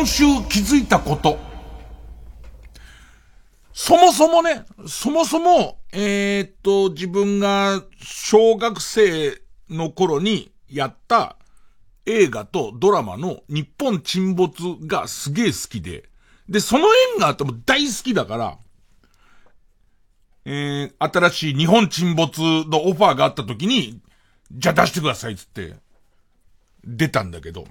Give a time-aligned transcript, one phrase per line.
[0.00, 1.38] 今週気づいたこと。
[3.74, 11.36] そもそもね、そもそも、えー、っと、自分が小学生の頃にやった
[12.06, 16.08] 映画とドラマの日本沈没がすげえ好きで、
[16.48, 18.58] で、その縁があっても大好きだから、
[20.46, 24.00] えー、新しい日本沈没のオファーがあった時に、
[24.50, 25.74] じゃあ出してくださいっつって、
[26.84, 27.66] 出たんだけど、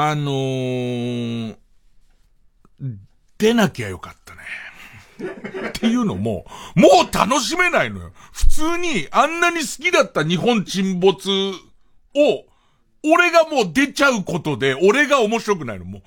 [0.00, 1.56] あのー、
[3.36, 4.40] 出なきゃよかったね。
[5.70, 8.12] っていうのも、もう楽しめないのよ。
[8.32, 11.28] 普通にあんなに好きだった日本沈没
[12.14, 12.44] を、
[13.02, 16.02] 俺がもう出ちゃうことで、俺が面白くないの、もう。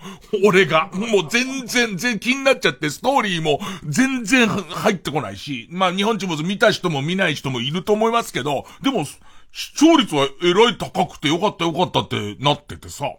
[0.45, 0.89] 俺が。
[0.93, 9.03] もう全然、全気になっちゃって、ストーリーも全然入ってこないし、まあ日本沈没見た人も見ない人もいると思いますけど、でも、
[9.51, 13.11] 視聴率はえらい高くてよかったよかったってなっててさ。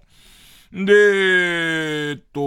[0.73, 2.41] で、えっと、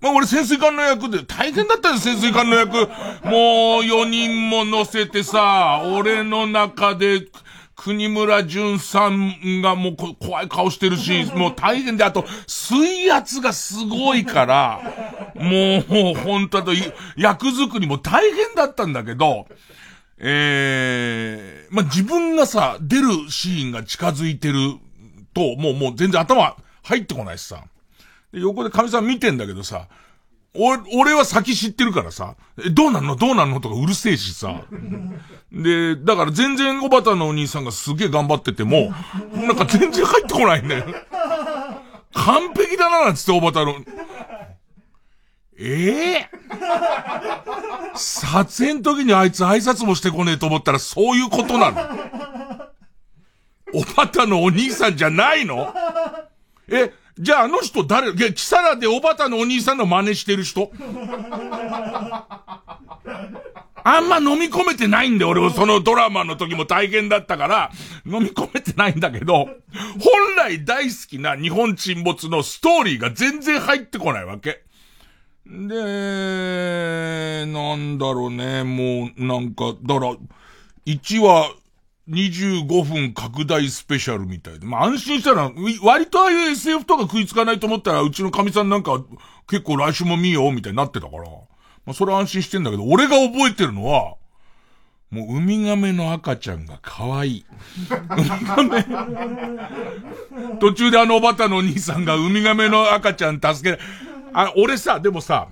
[0.00, 2.72] まあ、俺潜水艦の役で、大変だったよ、潜水艦の役。
[2.72, 2.86] もう、
[3.82, 7.28] 4人も乗せてさ、俺の中で、
[7.76, 14.80] 国村淳さんがもう怖い顔してるし、もう大変で、あと、水圧がすごいから、
[15.34, 16.72] もう、本当と、
[17.18, 19.46] 役作りも大変だったんだけど、
[20.16, 24.78] ええー、まあ、自分がさ、出るシーンが近づいてる
[25.34, 27.64] と、もうもう全然頭入ってこないしさ。
[28.32, 29.88] で、横で神さん見てんだけどさ、
[30.54, 33.16] 俺、俺は先知ってるからさ、え、どうなんの？
[33.16, 33.60] どうなんの？
[33.60, 34.62] とかうるせえしさ。
[35.50, 38.92] で、だから全然おばたのお兄さんがすげえ頑張ってても、
[39.34, 40.86] なんか全然入ってこないんだよ。
[42.12, 43.74] 完璧だななんつっておばたの。
[45.58, 46.18] え？
[46.18, 51.76] えー、撮影の時にあいつ挨拶もしてこねえと思ったらそういうことなの
[53.74, 55.74] おばたのお兄さんじゃないの？
[56.68, 60.70] え、じゃああの人誰いや、キサラでおばたのお兄さんの真似してる人？
[63.86, 65.50] あんま飲み込めてないんで、俺は。
[65.50, 67.70] そのドラマの時も大変だったから、
[68.06, 69.56] 飲み込めてないんだけど、本
[70.38, 74.64] 来大好きな日本沈没のストーリーが全然入ってこないわけ。
[75.46, 80.16] で、なんだろうね、もう、なんか、だから、
[80.86, 81.50] 1話、
[82.08, 84.66] 25分拡大スペシャルみたいで。
[84.66, 85.50] まあ安心したら、
[85.82, 89.02] 割とああいう SF とか食いつかないと思ったら、うちの神さんなんか
[89.48, 91.22] 結構来週も見ようみたいになってたから。
[91.86, 94.16] まあそれ安心してんだけど、俺が覚えてるのは、
[95.10, 97.46] もうウミガメの赤ちゃんが可愛い。
[97.90, 98.84] ウミガメ
[100.58, 103.80] 途中であのおばたのお兄さんがウミガメの赤ちゃん助け、
[104.32, 105.48] あ、俺さ、でもさ、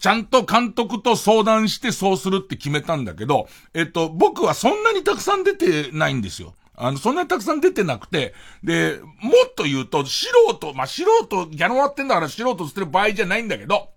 [0.00, 6.54] ちゃんと監督と相談してそうするって決めたんだけど、えっと、僕はそんなにたくさん出てないんですよ。
[6.76, 13.90] あの、そんなにたくさん出てなくて、で、もっと言うと、素人、まあ、素人、ギャラ終わってんだから素人捨てる場合じゃないんだけど、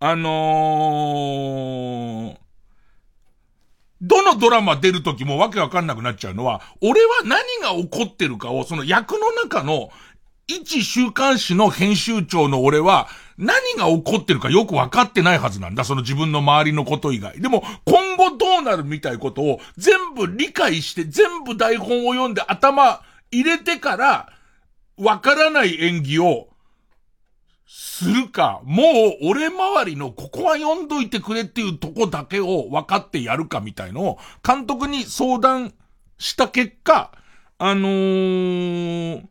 [0.00, 2.36] あのー、
[4.02, 9.90] どのドラマ出るときもわけわかんなくなっちゃうのは、俺は何が起こってるかを、その役の中の
[10.46, 15.84] 一週刊誌の編集長の俺は、何が起こってるかよく分かってないはずなんだ。
[15.84, 17.40] その自分の周りのこと以外。
[17.40, 24.32] でも、今後どうなるみたいことを全部理解して、全部台本を読んで頭入れてから、
[24.96, 26.48] 分からない演技を
[27.66, 28.84] するか、も
[29.20, 35.74] う俺周りのここは読んどいてくれっていうとこだけを分かってやるかみたいのを監督に相談
[36.18, 37.10] した結果、
[37.58, 39.24] あのー、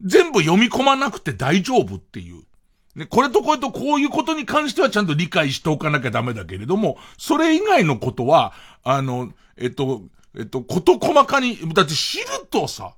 [0.00, 2.44] 全部読み込まなくて大丈夫っていう。
[2.94, 8.52] ね、これとこれとこういうことに関してはちゃんと理解しておかなきゃダメだけれども、それ以外のことは、
[8.84, 10.02] あの、えっと、
[10.38, 12.94] えっと、こと細かに、だって知るとさ、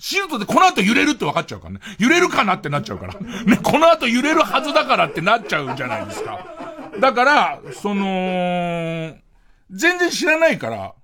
[0.00, 1.80] 知るとでこの後揺れるって分かっちゃうからね。
[1.98, 3.14] 揺れるかなってなっちゃうから。
[3.14, 6.38] ね、この後揺れるはずだからってなっちゃうじゃないですか。
[7.00, 9.16] だから、その、
[9.70, 10.94] 全然知らないから、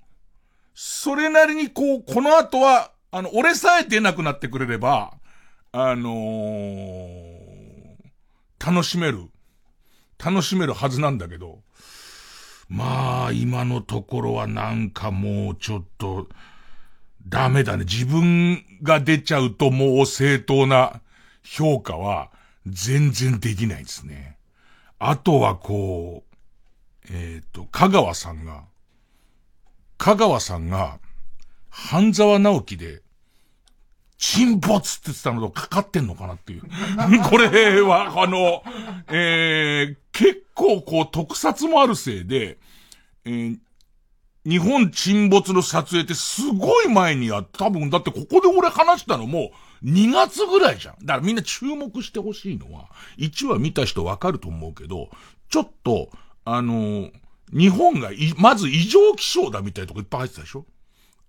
[0.75, 5.12] それなりにこう、この後は、あの、俺さえ出なくなってくれれば、
[5.72, 7.13] あのー、
[8.64, 9.28] 楽しめる。
[10.25, 11.61] 楽しめるはずなんだけど、
[12.69, 16.28] まあ、今のところはなんかもうちょっと、
[17.26, 17.84] ダメだね。
[17.84, 21.00] 自分が出ちゃうともう正当な
[21.43, 22.31] 評価は
[22.66, 24.37] 全然できないですね。
[24.99, 26.34] あとはこう、
[27.10, 28.64] えっ、ー、と、香川さんが、
[29.99, 30.99] 香川さんが、
[31.70, 33.02] 半沢直樹で、
[34.26, 36.62] 沈没って言ってたのとかかってんのかなっていう。
[37.29, 38.62] これは、あの、
[39.09, 42.56] えー、結構こう特撮もあるせいで、
[43.26, 43.59] えー、
[44.47, 49.53] 日本沈没の撮影ってすごい前にや多分だってここで俺話したのも、
[49.85, 51.05] 2月ぐらいじゃん。
[51.05, 52.88] だからみんな注目してほしいのは、
[53.19, 55.11] 1話見た人わかると思うけど、
[55.50, 56.09] ちょっと、
[56.47, 57.12] あのー、
[57.53, 60.65] 日本がいまず異常気象だみたいなとこいっぱい入ってたでしょ？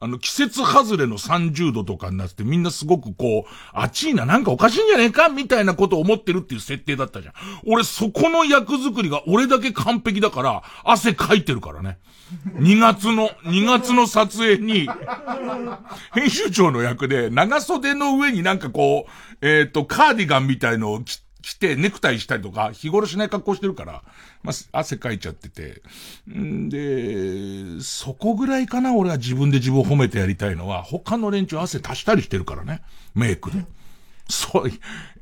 [0.05, 7.33] あの、季節外れの30度とかになってみんなすごくこう、暑いな、なんかおかしいんじゃねえかみたいなことを思ってるっていう設定だったじゃん。
[7.65, 11.97] 俺そこの役作りが俺だけ完璧だから、汗かいてるからね。
[12.59, 14.87] 2月の、2月の撮影に、
[16.13, 19.07] 編集長の役で長袖の上になんかこ
[19.41, 21.01] う、えっ、ー、と、カーディガンみたいのを
[21.45, 24.03] 着てネクタイしたりとか、日頃しない格好してるから、
[24.45, 25.81] まあ、汗かいちゃってて。
[26.29, 32.81] んで、そこぐらいかな、俺は自分で自分を褒めてやりたいのは、他の連中汗足したりしてるからね。
[33.15, 33.65] メイクで。
[34.29, 34.71] そう、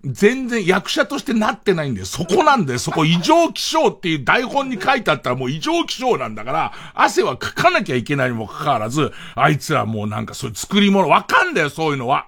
[0.06, 2.06] 全然役者としてなってないんだよ。
[2.06, 2.80] そこなんだよ。
[2.80, 12.28] そこ異常気象っていう台本に書いてあったらもう異常気象なんだから、汗はかかなきゃいけないにもかかわらず、あいつらもうなんかそういう作り物、わかんだよ、そういうのは。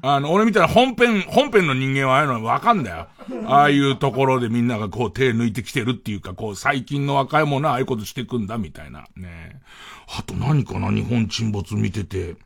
[0.00, 3.08] あの、俺みたいな本編、本編の人間はああいうのわかんだよ。
[3.46, 9.04] ああいうところでみんながこう手抜いてきてるっていうか、こう最近の若い者はああいうことしてくんだみたいな。
[9.14, 9.60] ね
[10.08, 12.36] あと何かな日本沈没見てて。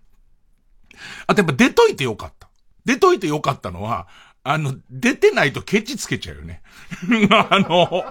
[1.29, 2.49] あとやっぱ出といてよかった。
[2.85, 4.09] 出といてよかったのは、
[4.45, 6.63] あの、出てないとケチつけちゃうよね。
[7.51, 8.05] あの、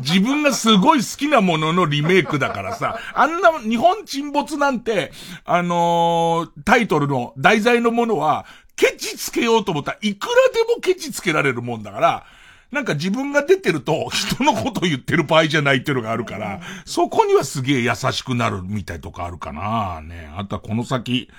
[0.00, 5.12] 自分がすごい好きなもののリメイクだからさ、あんな日本沈没なんて、
[5.46, 8.44] あのー、タイトルの題材のものは、
[8.76, 12.26] ケチつけようと思ったらいくらでもケチつけられるもんだから、
[12.70, 20.30] なんか自分が出てると人のこと言ってる場合じゃないっていうのがあるから、そこにはすげえ優しくなるみたいとかあるかなね。
[20.36, 21.30] あとはこの先、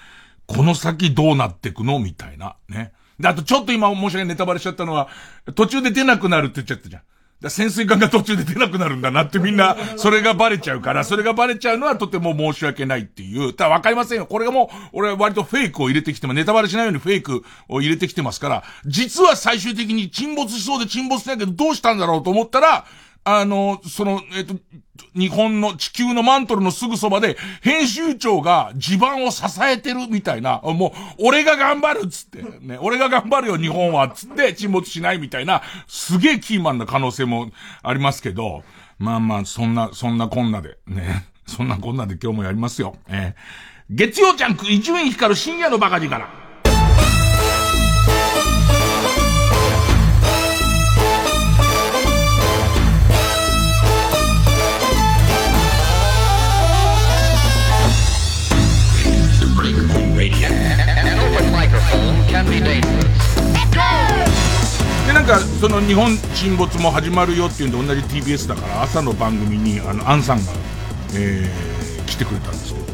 [0.47, 1.99] この先どうなってくの？
[1.99, 2.55] みたいな。
[2.69, 2.93] ね。
[3.19, 5.07] で、あとちょっと今申し訳ないネタバレしちゃったのは、
[5.55, 7.01] 途中で出なくなるって言っちゃったじゃん。
[7.41, 13.53] だ潜水艦が途中で出なくなるんだなって みんな、それがバレちゃうから、それがバレちゃうのはとても申し訳ないっていう。
[13.53, 14.25] ただわかりませんよ。
[14.25, 22.85] これがもう、俺は割とフェイクを入れてきても、ネタバレしないようにフェイクを入れてきてますから、実は最終的に沈没しそうで沈没しないけど、どうしたんだろうと思ったら、
[23.27, 24.55] あの、その、えっ、と、
[25.15, 37.49] 日本の地球のマントルのすぐそばで、編集長が地盤を支えてるみたいな、もう、俺が頑張るっつって、ね、俺が頑張るよ日本はっつって沈没しないみたいな、すげえキーマンな可能性も
[37.81, 38.63] ありますけど、
[38.99, 42.95] まあまあ、そんな、そんなこんなで、ね、そんなこんなで今日もやりますよ。
[43.07, 46.27] えー、月曜ジャンク、伊集院光る深夜のバカ力。
[46.27, 46.44] で、
[65.25, 70.51] なんか、その日本沈没も始まるよっていうんで、同じ TBS だから、朝の番組に、あの、アンさんが、
[71.15, 72.85] えー、来てくれたんですけど、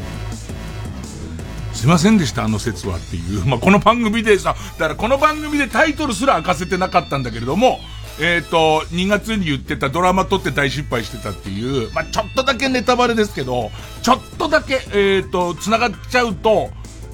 [1.74, 3.44] すいませんでした、あの説はっていう。
[3.44, 7.80] まあ、この番組でさ、だからこの番組でタイトルすら明かせてなかったんだけれども、
[8.18, 16.70] えっ、ー、と、2月に言ってたドラマ撮って大失敗してたっていう、まあ、ちょっとだけネタバレですけど、ちょっとだけ、えっ、ー、と、繋がっちゃうと、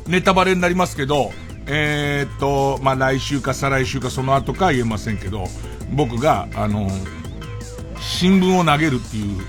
[0.07, 1.33] ネタバレになりますけど、
[1.71, 5.45] えー、っと、まあ、来週か再来週かその後か言えませんけど、
[5.93, 6.89] 僕が、あの、
[8.01, 9.43] 新聞を投げるっていう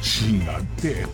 [0.00, 1.06] シーンがあって、ね。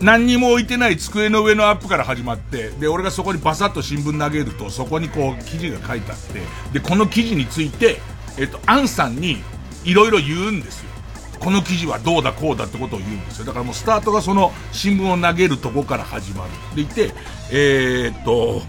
[0.00, 6.42] 何にも置いてない机の上のアップから始まって、で、俺がそこにバサッと新聞投げると、そこにこう記事が書いてあって、
[6.72, 7.98] で、この記事について、
[8.38, 9.38] えっと、アンさんに
[9.84, 10.90] いろいろ言うんですよ。
[11.40, 13.46] この記事はどうだこうだってことを言うんですよ。
[13.46, 16.50] だからもうスタートがその新聞を投げるとこから始まる。
[16.76, 17.12] でいて、
[17.50, 18.62] えー、っと、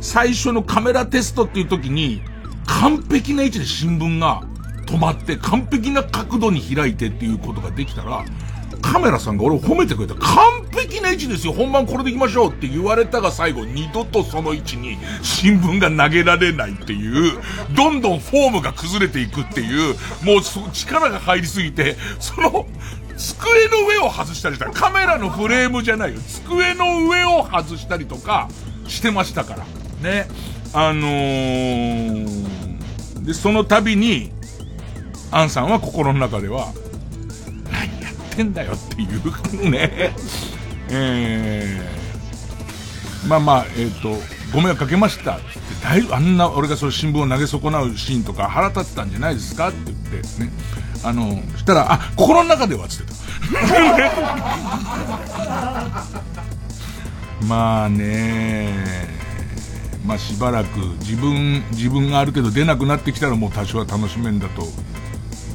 [0.00, 2.22] 最初のカメラテストっていう時に、
[2.66, 4.42] 完璧な位置で新聞が
[4.86, 8.24] 止まって、完璧な角度に開いてっていうことができたら、
[8.80, 10.14] カメラさんが俺を褒めてくれた。
[10.14, 11.52] 完璧な位置ですよ。
[11.52, 17.40] 本番これで行きましょうって言われたが最後、二度とその位置に新聞が投げられないっていう、
[17.74, 19.94] どんどんフォームが崩れていくっていう、
[20.24, 22.66] もう力が入りすぎて、その、
[23.16, 24.70] 机の上を外したりした。
[24.70, 26.20] カメラのフレームじゃないよ。
[26.20, 28.48] 机の上を外したりとか
[28.88, 29.66] してましたから。
[30.02, 30.26] ね。
[30.72, 34.32] あのー、で、その度に、
[35.30, 36.72] アンさんは心の中では、
[38.42, 40.14] んだよっていうね。
[40.90, 44.16] えー、まあまあ、えっ、ー、と、
[44.52, 45.44] ご迷惑かけましたって
[45.82, 50.50] 大あんな俺がその新聞を投げ損なうシーンとか腹立ってたんじゃないですかって言ってね。
[51.02, 53.20] あの、したら、あ、心の中ではつってた。
[57.46, 58.68] まあね
[60.04, 64.68] まあしばらく自分、自分があるけど出なくなってきたらもう多少は楽しめんだと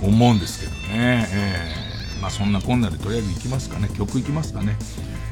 [0.01, 1.27] 思うんですけどね。
[1.31, 1.84] えー
[2.25, 3.87] まあそんなこんなでとりあえず行きますかね。
[3.95, 4.75] 曲行きますかね。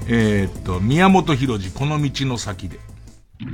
[0.07, 2.79] えー、っと、宮本浩次、この道の先で。
[3.39, 3.50] 愛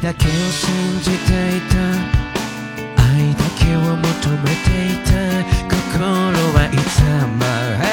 [0.00, 1.76] だけを信じていた
[3.04, 5.12] 愛だけを求めていた
[5.70, 6.10] 心
[6.56, 7.04] はいつ
[7.38, 7.44] も
[7.78, 7.86] 早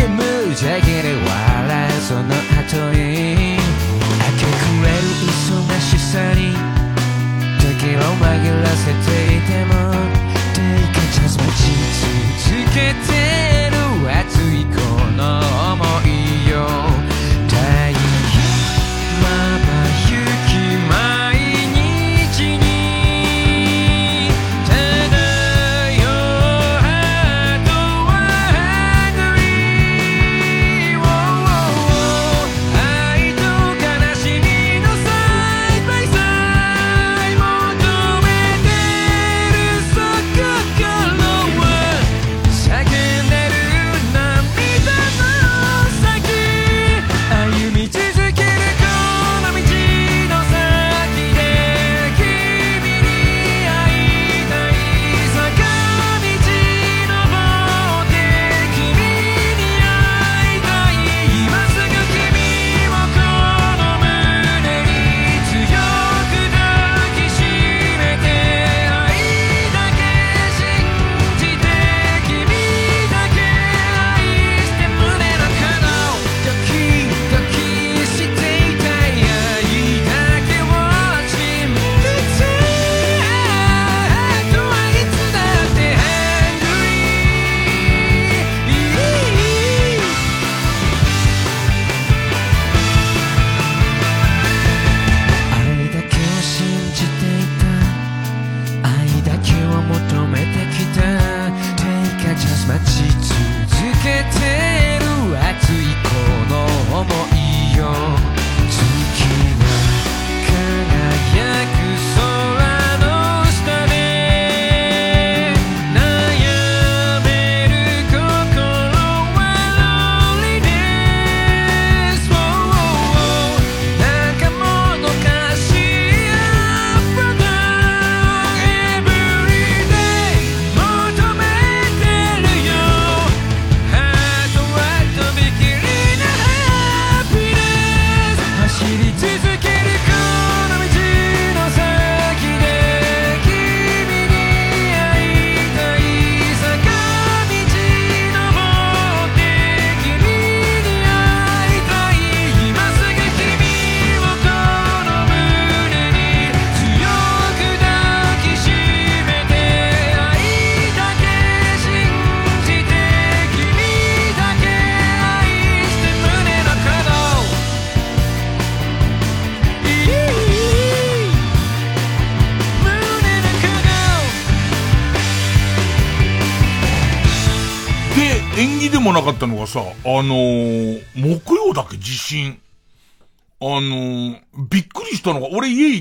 [0.00, 3.60] り無邪気に笑うその後に
[4.82, 6.52] れる忙しさに
[7.58, 9.74] 時を紛らせていても
[10.54, 11.64] Take a chance 待ち
[12.48, 13.10] 続けて
[13.70, 13.76] る
[14.10, 14.76] 熱いこ
[15.16, 15.40] の
[15.76, 16.39] 想い。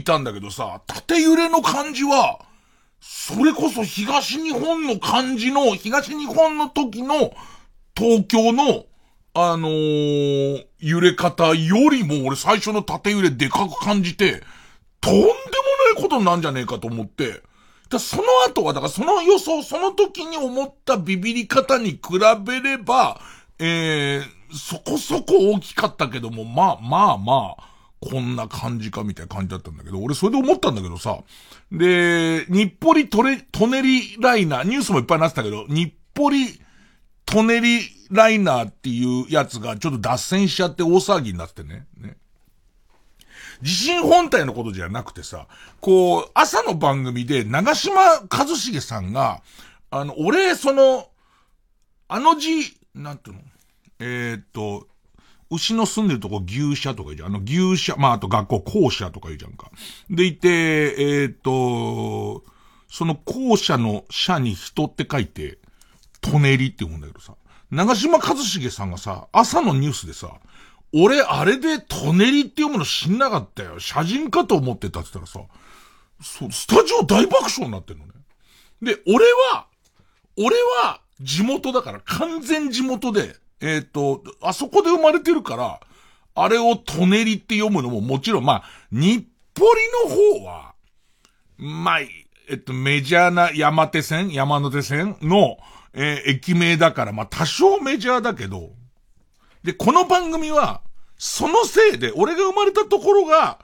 [0.09, 2.39] たんだけどさ、縦揺れの感じは、
[2.99, 7.31] それこそ東日本の感じの、東日本の時の
[7.95, 8.85] 東京の、
[9.35, 14.41] あのー揺れ方よりも俺最初の縦揺れでかく感じて、
[15.01, 17.41] とんでもないことなんじゃねえかと思って、
[17.89, 21.99] だその後は、だからその予想、その時に思ったビビり方に比
[22.45, 23.19] べれば、
[23.59, 27.68] えー、そこそこ大きかったけども、まあまあまあ、
[28.01, 31.19] こんな感じかみたいな感じだったんだけど、俺それで思ったんだけどさ、
[31.71, 36.59] で、日暮里トレ、トネリライナー、ニュースもいっぱいなってたけど、日暮里
[37.25, 41.87] トネリライナーっていうやつがちょっと脱線しちゃって大騒ぎになってね。
[41.97, 42.17] ね。
[43.61, 45.47] 地震本体のことじゃなくてさ、
[45.81, 49.41] こう、朝の番組で長島一茂さんが、
[49.91, 51.09] あの、俺、その、
[52.07, 52.49] あの字、
[52.95, 53.41] なんていうの？
[53.99, 54.87] えーっと、
[55.49, 57.35] 牛の住んでるとこ牛舎とか言うじゃん。
[57.35, 59.71] あの牛舎、まああと学校校舎とか言うじゃんか。
[60.09, 62.43] でいて、えーっと、
[62.87, 65.57] その校舎の舎に人って書いて、
[66.21, 67.33] トネリって言うんだけどさ、
[67.71, 70.33] 長島一茂さんがさ、朝のニュースでさ、
[70.93, 73.79] 俺、あれでトネリって読むの知んなかったよ。
[73.79, 75.49] 写真かと思ってたって言ったらさ、
[76.21, 78.13] そう、スタジオ大爆笑になってんのね。
[78.81, 79.67] で、俺は、
[80.35, 85.79] 俺は地元だから、完全地元で、えっ、と、あそこで生まれてるから、
[86.35, 89.67] あれをトネリって読むのももちろん、まあ、日暮
[90.05, 90.73] 里の方は、
[91.57, 95.57] まあ、えっと、メジャーな山手線山手線の、
[95.93, 98.71] えー駅名だから、まあ多少メジャーだけど、
[99.63, 100.81] で、この番組は、
[101.17, 103.59] そのせいで、俺が生まれたところが、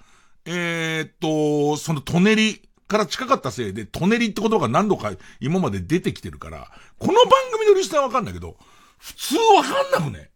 [0.45, 8.57] えーっと、そのトネリから近かったせいで、トネリってことが何度か今まで出てきてるから、この番組のリスナーはわかんないけど、
[9.05, 10.29] 普通わかんなくね？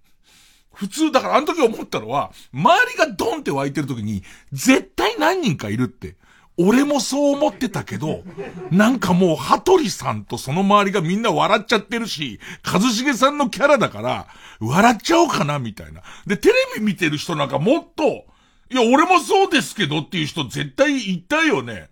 [0.73, 6.15] 普通、だからあの時思ったのは、周りがドンって湧いてる時に、絶対何人かいるって。
[6.61, 8.23] 俺もそう思ってたけど、
[8.69, 14.27] なんかもう、羽鳥さんとその周りがみんな笑っちゃってるし、一茂さんのキャラだから、
[14.59, 16.01] 笑っちゃおうかな、みたいな。
[16.27, 18.25] で、テレビ見てる人なんかもっと、
[18.69, 21.89] いや、俺もそうですけどっていう人絶対いたよね。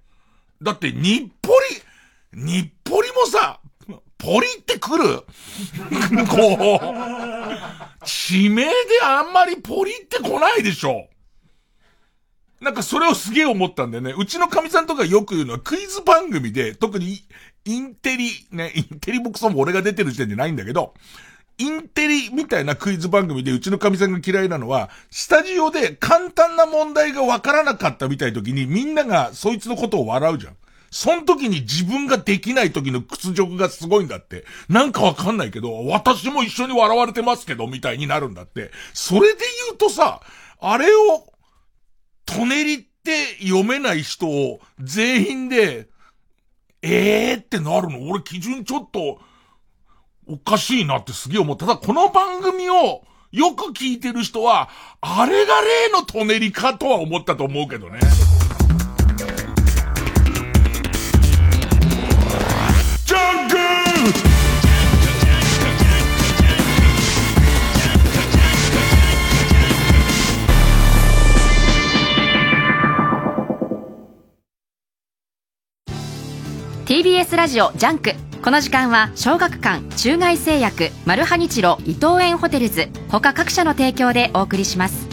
[0.61, 1.85] だって、日暮里、
[2.33, 3.56] 日暮里もさ、
[4.17, 5.03] ポリってくる？
[6.27, 8.71] こう、地名で
[9.03, 11.07] あんまりポリってこないでしょ。
[12.59, 14.13] なんかそれをすげえ思ったんだよね。
[14.17, 17.23] うちの神さんとかよく言うのはクイズ番組で、特に
[17.65, 20.95] インテリ、ね、インテリボックスも俺が出てる時点でないんだけど、
[21.59, 30.57] インテリみたいなクイズ番組でうちの神さんが嫌いなのは、スタジオで簡単な問題がわからなかったみたいな時にみんながそいつのことを笑うじゃん。
[30.89, 34.45] その時に自分ができない時の屈辱がすごいんだって。
[34.69, 38.71] なんかわかんないけど、私も一緒に笑われてますけど、みたいになるんだって。
[38.93, 40.21] それで言うとさ、
[40.59, 41.31] あれを、
[42.25, 45.87] トネリって読めない人を全員で、
[46.81, 48.09] えーってなるの？
[48.09, 49.19] 俺基準ちょっと、
[50.27, 51.57] おかしいなってすげえ思う。
[51.57, 57.99] ただこの番組をよく聞いてる人は、あれが例のトネリかとは思ったと思うけどね。
[76.87, 85.07] TBS ラジオジャンクこの時間は小学館中外製薬マルハニチロ伊藤園ホテルズ他各社の提供でお送りします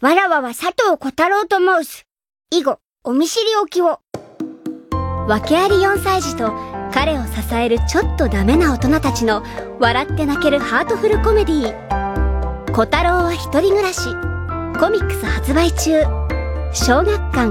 [0.00, 2.06] わらわは佐藤小太郎と申す。
[2.50, 4.00] 以後、お見知りおきを。
[5.28, 6.52] 訳あり4歳児と
[6.90, 9.44] 彼を支えるちょっとダメな大人たちの
[9.78, 12.72] 笑って泣けるハートフルコメディー。
[12.72, 14.08] 小太郎は一人暮らし。
[14.80, 16.02] コミックス発売中。
[16.72, 17.50] 小学館。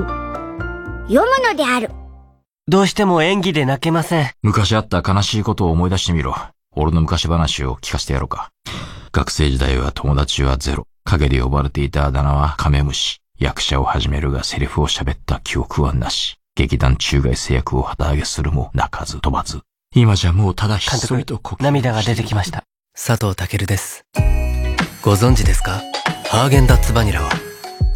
[1.08, 1.99] 読むのである。
[2.70, 4.30] どうしても演技で泣けません。
[4.44, 6.36] 昔あった悲しいことを思い出してみろ。
[6.76, 8.52] 俺の昔話を聞かせてやろうか。
[9.12, 10.86] 学生時代は友達はゼロ。
[11.04, 13.22] 影で呼ばれていたあだ名はカメムシ。
[13.40, 16.38] 役者を始めるがセリフを喋った記憶はなし。
[16.56, 19.62] 劇団中外製薬を旗揚げするも泣かず飛ばず。
[19.96, 22.66] 今じゃもうただひっ監そりと督、涙が出てきました。
[22.94, 24.06] 佐藤健です。
[25.02, 25.82] ご存知ですか？
[26.30, 27.32] ハーゲンダッツバニラは、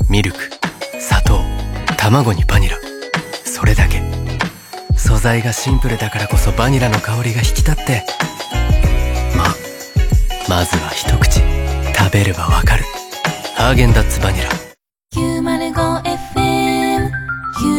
[0.09, 0.39] ミルク、
[0.99, 1.39] 砂糖、
[1.95, 2.77] 卵にバニラ。
[3.45, 4.01] それだけ。
[5.03, 8.05] 素材がシンプルだからこそバニラの香りが引き立って。
[9.35, 9.43] ま、
[10.47, 11.41] まずは一口。
[11.93, 12.85] 食べればわかる。
[13.57, 14.49] ハーゲンダッツバニラ。
[15.13, 17.11] 905FM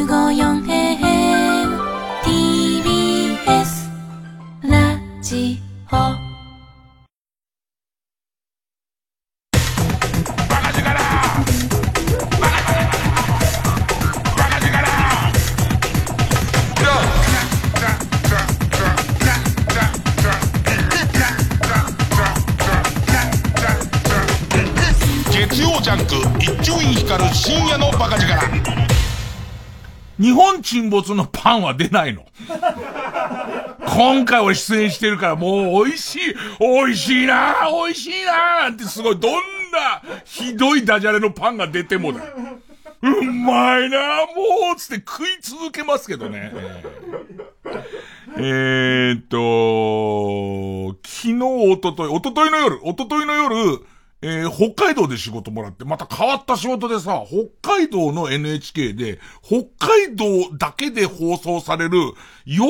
[0.07, 1.81] 954AM
[2.25, 3.89] TBS
[4.69, 6.34] ラジオ
[30.64, 32.24] 沈没のパンは出ないの。
[33.87, 39.33] 今回俺出演してるからもう美味しい、美味しいな美味しいなってすごいどん
[39.70, 42.22] なひどいダジャレのパンが出てもだ。
[43.03, 46.50] うまいなもうつって食い続けますけどね。
[48.37, 53.85] えー、えーっと、昨日、おととい、おとといの夜、おとといの夜、
[54.27, 61.99] えー北海道で仕事もらって、また変わった仕事でさ、北海道の NHK で、北海道だけで放送される、
[62.47, 62.65] 夜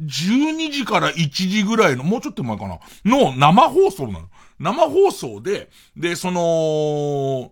[0.00, 4.28] 12時から1時ぐらいの、もうちょっと前かな、の生放送なの。
[4.60, 7.50] 生放送で、で、その、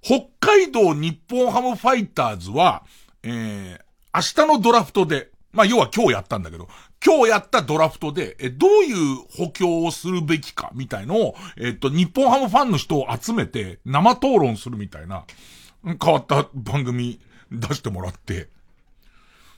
[0.00, 2.84] 北海道日本ハムファイターズは、
[3.24, 3.80] えー、
[4.14, 6.68] 明日のドラフトで、まあ、要は今日やったんだけど、
[7.04, 15.24] 今日やったドラフトで、え、どういう補強をするべきか、みたいのを、えっと、日本ハムファンの人を集めて、生討論するみたいな、
[15.84, 18.48] 変わった番組出してもらって、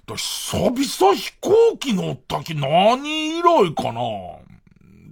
[0.07, 4.01] だ久々飛行機乗ったき何以来かな。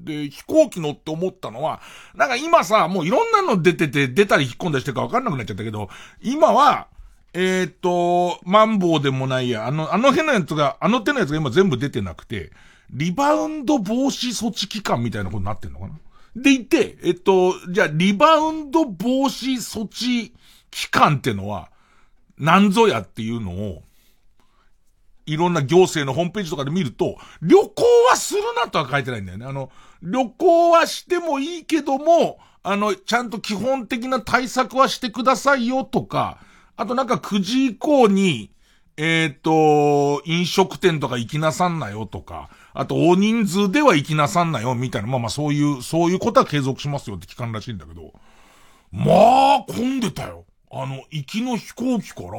[0.04, 1.80] で、飛行機乗って思ったのは、
[2.14, 5.90] なんか今さ、もういろんなの出てて、出たり引っ込んだりしてるか分かんなくなっちゃったけど、
[6.22, 6.88] 今は、
[7.38, 12.50] えーと、マンボウでもないや、あの、あの辺のやつが、あの手のやつが今全部出てなくて、
[12.90, 15.94] リバウンド防止措置期間みたいなことになってんのかな？
[16.34, 20.32] でいて、えっと、じゃあ、リバウンド防止措置
[20.70, 21.68] 期間ってのは、
[22.38, 23.82] 何ぞやっていうのを、
[25.26, 29.44] いろんな行政のホームページとかで見ると、旅行はするなとは書いてないんだよね。
[29.44, 29.70] あの、
[30.02, 36.38] 旅行はしてもいいけども、あの、ちゃんと基本的な対策はしてくださいよとか、
[36.76, 38.50] あとなんか9時以降に、
[38.98, 48.12] えっ、と、飲食店とか行きなさんなよとか、あと大人数では行きなさんなよみたいな、まあまあそういう、そういうことは継続しますよって期間らしいんだけど、
[48.92, 50.44] まあ、混んでたよ。
[50.70, 52.30] あの、行きの飛行機から、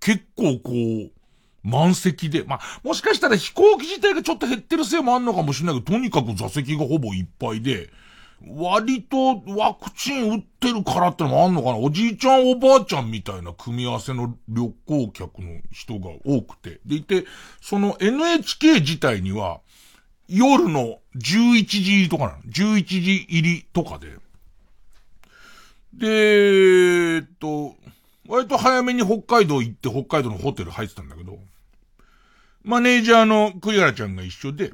[0.00, 1.10] 結構こう、
[1.62, 7.90] 満席で、まあ、もしかしたら飛行機自体がちょっと減ってるせいもあんのかもしれないけど、とにかく座席がほぼいっぱいで、
[8.48, 11.76] 割とワクチン打ってるからってのもあんのかな？
[11.78, 16.80] おじいちゃんおばあちゃんみたいな組み合わせの旅行客の人が多くて。
[16.84, 17.24] でいて、
[17.60, 19.60] その NHK 自体には、
[20.28, 24.08] 夜の11時入りとかなの ?11 時入りとかで。
[25.94, 27.76] で、えっと、
[28.28, 31.38] 割と早めに北海道行って北海道のホテル入ってたんだけど、
[32.64, 34.72] マネージャーの栗原ちゃんが一緒で、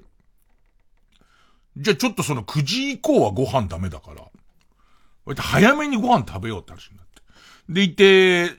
[1.78, 7.22] じゃあちょっとその9時以降はご飯ダメだから、早めにご飯食べようって話になって。
[7.68, 8.50] でいて、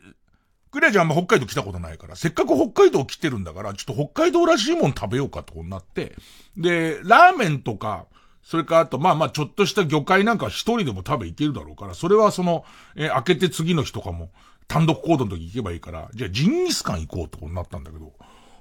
[0.71, 6.15] クレアちゃんあんま北海道来たことないから、せっかく北海道来てるんだから、ちょっと北海道らしいもん食べようかってことになって、
[6.55, 8.05] で、ラーメンとか、
[8.43, 12.63] それからあと、まあまあちょっとした魚介なんか一人でも食べいけるだろうから、それはその、
[12.95, 14.29] えー開けて次の日とかも、
[14.67, 18.13] 単独行動の時行けばいいから、じゃあジンギスカン行こうってことになったんだけど、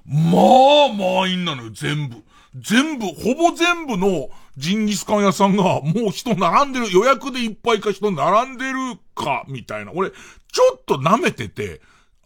[0.07, 2.17] まあ、満員なのよ、全部。
[2.61, 9.93] 全部、ほぼ全部のジンギスカン屋さんが、もう人並んでる、予約でいっぱいか人並んでるか、みたいな。
[9.95, 11.81] 俺、ちょっと舐めてて、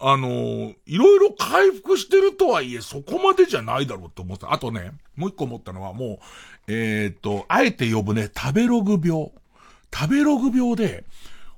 [0.05, 4.53] あのーいろいろ回復してるとはいえ、そこまでじゃないだろうって思った。
[4.53, 6.19] あとね、もう一個思ったのは、も
[6.67, 9.31] う、えっ、と、あえて呼ぶね、食べログ病。
[9.95, 11.05] 食べログ病で、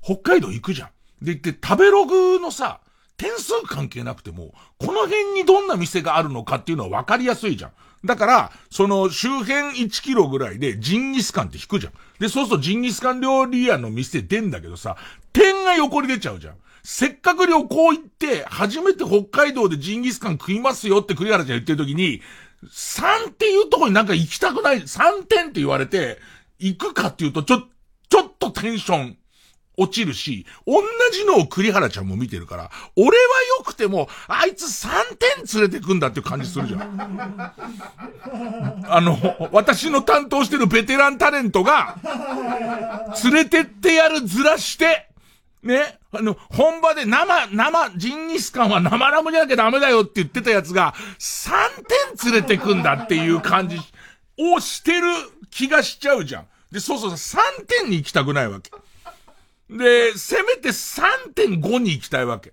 [0.02, 1.24] 北海道行くじゃん。
[1.24, 2.80] で、行って、食べログのさ、
[3.16, 7.72] 点数関係なくても、この辺にどんな店があるのかっていうのは分かりやすいじゃん。
[8.04, 11.92] だから、その周辺1キロぐらいでジンギスカンって引くじゃん。
[12.18, 14.96] で、そうするとジンギスカン料理屋の店出んだけどさ、
[15.32, 16.54] 点が横に出ちゃうじゃん。
[16.82, 22.20] せっかく旅行行って、初めて北海道でジンギスカン食いますよって栗原ちゃん言ってる時に、
[22.70, 26.18] 3っていうとこになんか行きたくない、3点って言われて、
[26.58, 27.62] 行くかっていうと、ちょ、
[28.10, 29.16] ちょっとテンション
[29.76, 30.82] 落ちるし、同
[31.12, 33.12] じのを栗原ちゃんも見てるから、俺は
[33.58, 37.54] 良くても、あいつ3点連れてくんだっていう感じするじゃん。
[38.88, 39.18] あの、
[39.52, 41.96] 私の担当してるベテランタレントが、
[43.24, 45.08] 連れてってやるずらして、
[45.62, 51.52] ね、あの、本場で生、生、ジンギスカンは生ラムじゃなきゃダメだよって言ってたやつが、3
[52.22, 53.78] 点連れてくんだっていう感じ
[54.38, 55.06] をしてる
[55.50, 56.46] 気がしちゃうじゃん。
[56.70, 58.70] で、そうそう、3点に行きたくないわけ。
[59.70, 62.52] で、せめて3.5に行きたいわけ。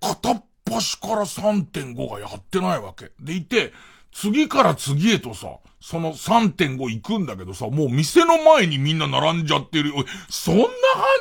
[0.00, 3.12] 片っ端から3.5がやってないわけ。
[3.20, 3.72] でいて、
[4.12, 9.92] 次から次へとさ、その3.5行くんだけどさ、もう店の前にみんな並んじゃってる。
[10.28, 10.68] そんな繁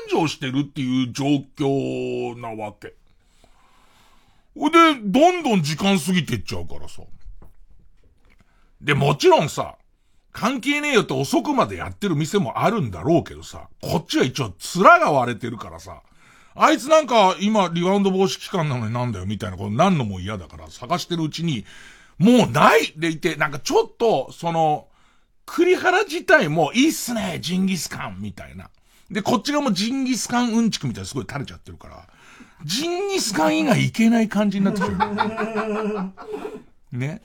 [0.09, 1.25] 盛してるっていう状
[1.57, 2.95] 況なわけ。
[4.55, 7.03] で、どんどん時間過ぎてっちゃうからさ。
[8.81, 9.75] で、もちろんさ、
[10.31, 16.01] 関係ねえよって遅くまでやってる店もあるんだろうけどさ、こっちは一応面が割れてるからさ、
[16.55, 21.65] あいつなんか今リバウンド防止期間なのになんだよみたいなことなんのも嫌だから探してるうちに、
[22.17, 24.87] もうないでいて、なんかちょっと、その、
[25.45, 28.69] 栗原自体もいいっすね、ジンギスカンみたいな。
[29.09, 32.07] で、こっち側もジンギスカンうんちくみたいなすごい垂れちゃってるから、
[32.65, 34.99] ジンギスカン以外いけない感じになってきてる。
[36.91, 37.21] ね。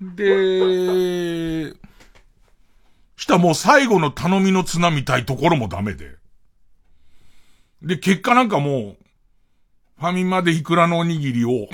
[0.00, 1.74] で、
[3.24, 6.16] したもう最後の頼みの綱みたいところもダメで。
[7.82, 8.96] で、結果なんかもう、
[9.98, 11.68] ファミマでイクラのおにぎりを、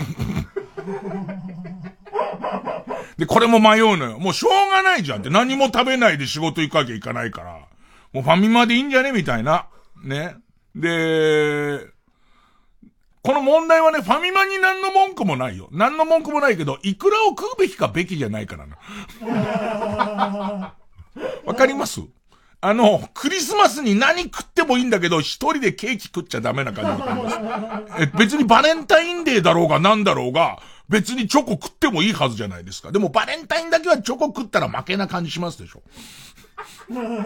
[3.18, 4.20] で、これも迷うのよ。
[4.20, 5.30] もうしょうがないじゃんって。
[5.30, 7.58] 何も食べないで仕事行かなきゃいかないから。
[8.12, 9.66] もうファミマでいいんじゃねみたいな。
[10.04, 10.36] ね。
[10.74, 11.80] で、
[13.22, 15.68] この問題はね、ファミマに何の文句もないよ。
[15.72, 18.76] 何の文句もないけど、イクラを食うべきかべきじゃないからな。
[21.44, 22.00] わかります？
[22.62, 28.02] あの、クリスマスに何食ってもいいんだけど、一人でケーキ食っちゃダメな感じわかります。
[28.02, 32.92] え、別にバレンタインデーだろうが何だろうが、別にチョコ食ってもいいはずじゃないですか。
[32.92, 35.82] でもバレンタインだけはチョコ食ったら負けな感じしますでしょ。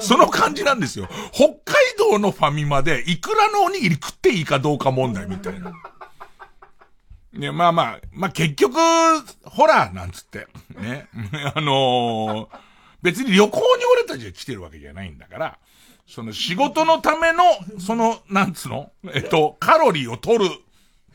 [0.01, 1.09] その感じなんですよ。
[1.33, 1.57] 北海
[1.99, 5.73] 道のファミマで、イクラのおにぎり食っていいかどうか問題みたいな。
[7.33, 8.77] ね、まあまあ、まあ結局、
[9.47, 10.47] ホラーなんつって。
[10.79, 11.09] ね。
[11.57, 12.47] あのー
[13.05, 15.59] 別に旅行に俺たちが来てるわけじゃないんだから、
[16.09, 17.45] その仕事のための、
[17.79, 18.90] その、なんつうの？
[19.12, 20.51] えっと、カロリーを取る、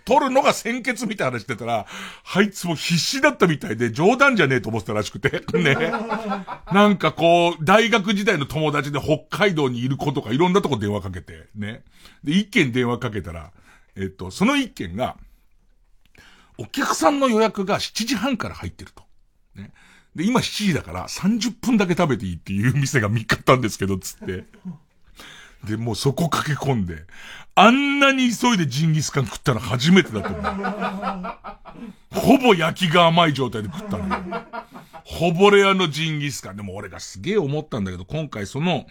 [0.05, 1.87] 取るのが先決みたいな話してたら、
[2.35, 5.43] あいつも必死だったみたいで冗談じゃねえと思ってたらしくて。
[5.57, 5.91] ね。
[6.71, 11.83] なんかこう、大学時代の友達で北海道にいる子とかいろんなとこ電話かけて、ね。
[12.23, 13.51] で、一件電話かけたら、
[13.95, 15.17] えっと、その一件が、
[16.59, 19.08] お客さんの予約が7時半から入ってると。
[20.15, 24.45] で、今7時だから30分だけ食べていいっていう店が見っかったんですけど、つって。
[25.65, 27.05] で、もうそこ駆け込んで、
[27.55, 32.19] あんなに急いでジンギスカン食ったの初めてだと思う。
[32.19, 34.45] ほぼ焼きが甘い状態で食ったのよ。
[35.03, 36.55] ほぼレアのジンギスカン。
[36.55, 38.85] でも俺がすげえ思ったんだけど、今回その、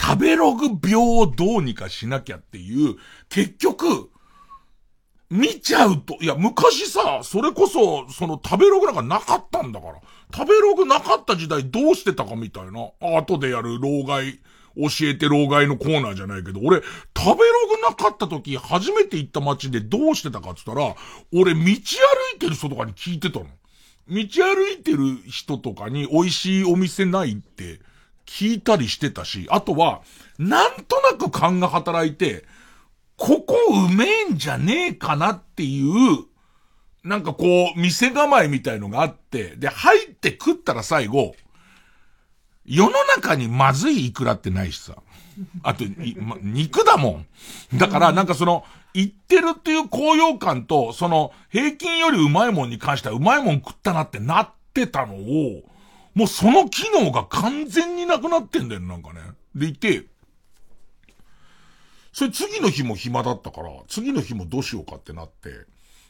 [0.00, 2.96] 食べログ病をどうにかしなきゃっていう、
[3.28, 4.10] 結局、
[5.30, 9.94] 見ちゃうと、いや、昔さ、それこそ、その食べログなんかなかったんだから。
[10.34, 12.90] 食べログなかった時代どうしてたかみたいな。
[13.18, 14.40] 後でやる老害、
[14.76, 16.78] 教えて老害のコーナーじゃないけど、俺、
[17.16, 20.94] 食べログなかった時、初めて行った街でどうしてたかって言ったら、
[21.34, 21.74] 俺、道歩い
[22.38, 23.46] てる人とかに聞いてたの。
[23.46, 23.50] 道
[24.08, 27.80] 歩いてる人とかに美味しいお店ないって
[28.24, 30.00] 聞いたりしてたし、あとは、
[30.38, 32.44] なんとなく勘が働いて、
[33.18, 33.56] ここ
[33.90, 36.24] うめえんじゃねえかなっていう、
[37.04, 41.34] なんかこう、店構えみたいのがあって、で、入って食ったら最後、
[42.64, 44.96] 世の中にまずいイクラってないしさ。
[45.62, 45.84] あと、
[46.20, 47.24] ま肉だも
[47.72, 47.78] ん。
[47.78, 55.62] だから、なんかその、言ってるっていう高揚感と、その、平均よりうまいもんに関してはうまいもん食ったなってなってたのを、
[56.14, 59.20] もうその機能が完全になくなってんだよ、なんかね。
[59.54, 60.06] でいて、
[62.18, 65.50] それ次の日も暇だったから、次の日もどうしようかってなって、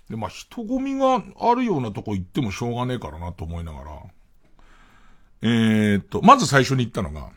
[0.08, 3.90] で、まあ人混みがあるようなとこ行ってもしょうがねえからなと思いながら、
[5.42, 7.28] えーっと、まず最初に行ったのが、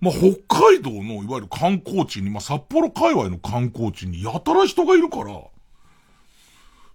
[0.00, 5.40] まあ、北海道のいわゆる観光地に、まあ、札幌界隈の観光地にやたら人がいるから、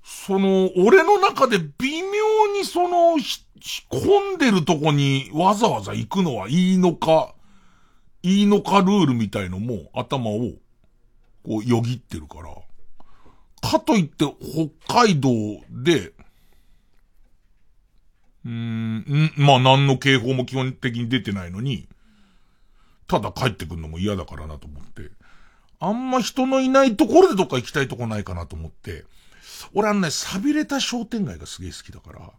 [0.06, 7.36] その、俺の中で微妙にその、ひひ混んでるとこにわざわざ行くのはいいのか、
[8.24, 10.52] いいのかルールみたいのも頭を、
[11.46, 14.26] こう、よぎってるから、かといって
[14.88, 15.30] 北海道
[15.70, 16.14] で、
[18.46, 21.88] うーん、まあ何の警報も基本的に出てないのに、
[23.08, 25.12] ただ帰ってくるのも嫌だからなと思って、
[25.80, 29.04] あんま人のいないところでどっか行きたいとこないかなと思って、
[29.74, 32.32] 俺あのね、錆びれた商店街がすげえ好きだから、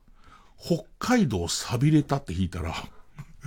[0.59, 2.75] 北海道錆びれたって弾いたら、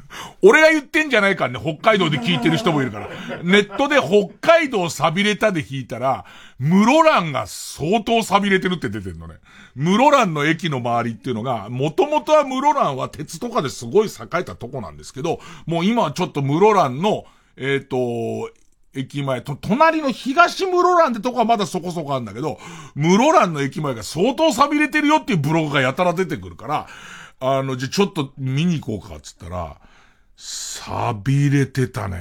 [0.41, 3.09] 俺が言ってんじゃないかね、北海道で聞いてる人もいるから。
[3.43, 6.25] ネットで北海道錆びれたで弾いたら、
[6.59, 9.35] 室蘭が相当錆びれてるって出てるのね。
[9.75, 17.25] 室蘭の駅の周りっていうのが、もともとは室蘭は鉄とかですごい栄えたとこなんですけど、もう今はちょっと室蘭の、
[17.57, 17.97] えっ、と、
[18.93, 22.57] 駅前、と、隣の東室蘭ってとこはまだそこそこあるんだけど、
[22.95, 26.87] 室蘭の駅前が相当錆びれてるよっていうブログがやたら出てくるから、
[27.39, 29.77] あの、じゃ、ちょっと見に行こうかっつったら、
[30.37, 32.17] 錆びれてたね。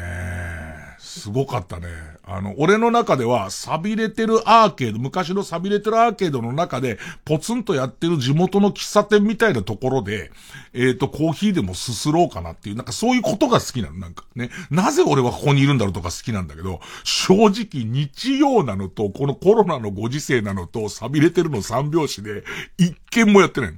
[0.98, 1.86] すごかったね。
[2.24, 10.30] あの、俺の中では、錆びれてるアーケード、昔の錆びれてるアーケードの中で、ポツンとやってる地元の喫茶店みたいなところで、
[10.72, 14.48] えっ、と、コーヒーでもすすろうかなっていう、なんかそういうことが好きなの、なんかね。
[14.70, 22.44] なぜ俺はここにいるんだろうとか好きなんだけど、正直日曜なのと、このコロナのご時世なのと、錆びれてるの三拍子で、
[22.78, 23.74] 一件もやってない。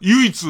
[0.00, 0.46] 唯一、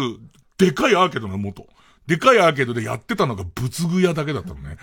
[0.59, 1.67] でかいアーケードの元。
[2.07, 4.77] でかいアーケードでやってたのが仏具屋だけだったのね。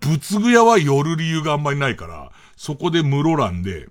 [0.00, 3.88] 仏具屋は寄る理由があんまりないから、そこで室蘭で、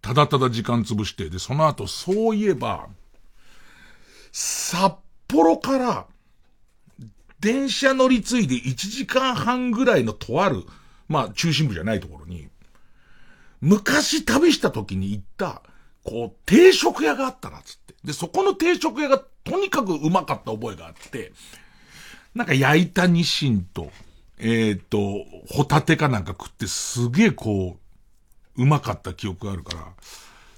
[0.00, 2.88] ただただ時間潰して、で、その後、そういえば、
[4.32, 4.94] 札
[5.28, 6.06] 幌から、
[7.40, 10.64] 電車乗り継いで1時間半ぐらいのとある、
[11.08, 12.48] まあ、中心部じゃないところに、
[13.60, 15.62] 昔旅した時に行った、
[16.02, 17.94] こう、定食屋があったな、つって。
[18.04, 21.32] で、そこの定食屋がとにかくうまかった覚えがあって、
[22.34, 23.90] なんか焼いたニシンと、
[24.38, 27.78] えっ、と、ホタテかなんか食ってすげえこ
[28.56, 29.86] う、うまかった記憶があるから、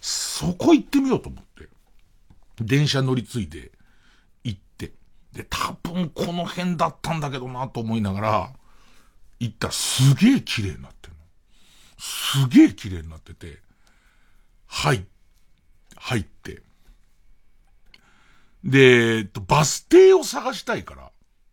[0.01, 1.69] そこ行ってみようと思って。
[2.61, 3.73] 電車乗り継いで、
[4.45, 4.93] 行って。
[5.33, 8.53] で、多分この辺だったんだけどなと思いながら、
[9.41, 11.19] 行ったらすげえ綺麗になってるの。
[11.99, 13.59] すげえ綺麗になってて、
[14.67, 15.05] はい、
[15.97, 16.63] 入って。
[18.67, 21.11] で、えっと、バス停を探したいから、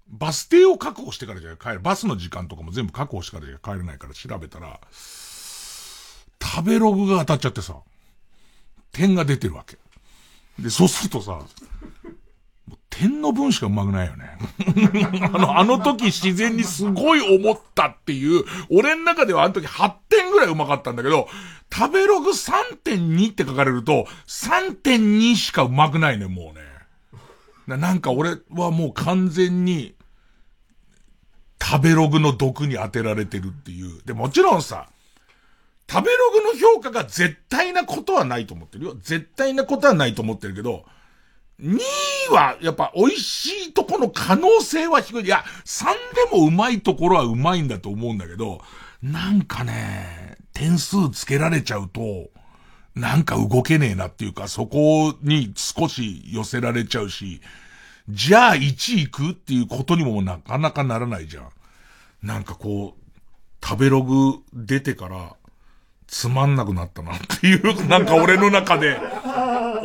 [0.09, 1.79] バス停を確保してからじゃ帰る。
[1.79, 4.79] バスの時間とかも全部確保してからじゃ帰れないから調べたら、
[6.41, 7.77] 食べログが当たっちゃってさ、
[8.91, 9.77] 点が出てるわけ。
[10.59, 11.39] で、そうするとさ、
[12.89, 14.37] 点の分しかうまくないよね。
[15.21, 21.27] あの、あの時自然にすごい思ったっていう、俺の中ではあの時8点ぐらいうまかったんだけど、
[21.71, 26.72] 食べログ3.2って書かれると、3.2しかうまくないね、もうね。
[27.67, 29.95] ななんか俺はもう完全に、
[31.61, 34.01] 食べログの毒に当てられてるっていう。
[34.03, 34.89] で、もちろんさ、
[35.89, 38.95] 食べログの評価が絶対なことはないと思ってるよ。
[39.01, 40.85] 絶対なことはないと思ってるけど、
[41.61, 41.77] 2
[42.29, 45.25] 位はやっぱ美味しいとこの可能性は低い。
[45.25, 45.85] いや、3
[46.31, 48.61] でもうまいところはうまいんだと思うんだけど、
[49.01, 52.29] なんかね、点数つけられちゃうと、
[52.95, 57.41] なんか動けねえなっていうか、そこに少し寄せられちゃうし、
[58.09, 61.49] じゃあ1位行くっていうことにもなかなかならないじゃん。
[62.21, 65.35] なんかこう、食べログ出てから、
[66.05, 68.99] つまんなくなったなっていう、 なんか俺の中で、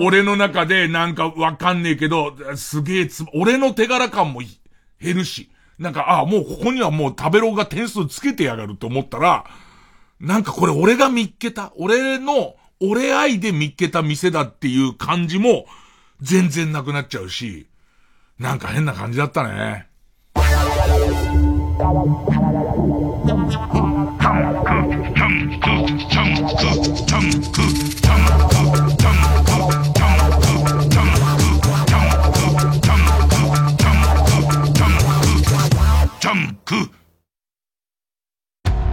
[0.01, 4.43] 俺の中でなんかわかんねえけど、すげえつ、俺の手柄感も
[5.01, 9.45] 減るし、なんか、ああ、もうここにはもう食べログが点数つけてやがると思ったら、
[10.21, 15.67] なんかこれ俺が見っけた、俺の、俺愛で見っけた店だっていう感じも、
[16.21, 17.67] 全然なくなっちゃうし、
[18.39, 19.89] なんか変な感じだったね。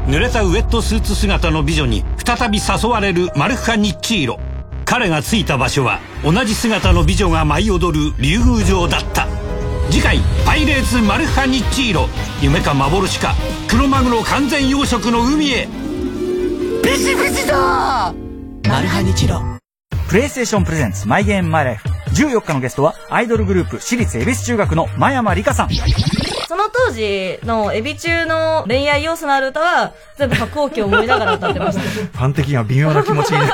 [0.08, 4.40] 濡れたウェットスーツ姿の美女に再び誘われるマルフカ・ニッチーロ。
[4.86, 9.28] 彼が着いた場所は同じ姿の美女が舞い踊る竜宮城だった。
[9.90, 12.08] 次回「パイレーツマルフカ・ニッチーロ」
[12.42, 13.34] 夢か幻か
[13.68, 15.68] クロマグロ完全養殖の海へ。
[16.84, 18.14] ビシビシだ！
[18.68, 19.42] マルハニチロ。
[20.08, 21.90] プレイステーションプレゼンツマイゲームマイライフ。
[22.14, 25.70] 14日のゲストはアイドルグループ私立恵比寿中学の真山里香さん
[26.48, 33.40] その当時のエビ中の恋愛要素のある歌は全部白鸚記を思いながら歌ってましファン的には微妙な気持ちに。
[33.40, 33.48] な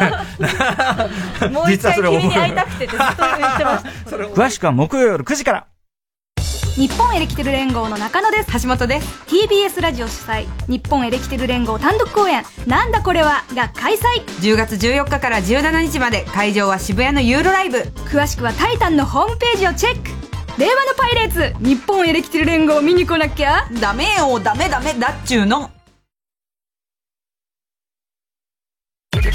[1.39, 1.49] た。
[1.49, 4.17] もう一回君に会いたくてってずっと言ってました。
[4.17, 5.67] 詳しくは木曜夜9時から。
[6.75, 8.61] 日本エレキテル連合の中野です。
[8.63, 9.23] 橋本です。
[9.27, 10.45] TBS ラジオ主催。
[10.67, 14.23] 日本エレキテル連合単独公演「なんだこれは」が開催。
[14.41, 17.79] 10月14日から17日まで会場は渋谷のユーロライブ。
[18.09, 23.67] 詳しくは「タイタン」のホームページをチェック令和のパイレーツ日本エレキテル連合見に来なきゃ？
[23.79, 25.71] ダメよダメダメだっちゅうの
[29.13, 29.29] 伊集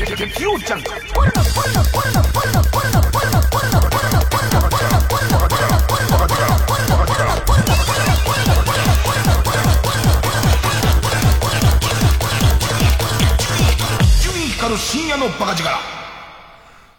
[14.30, 15.68] 院光る深夜のバカ力。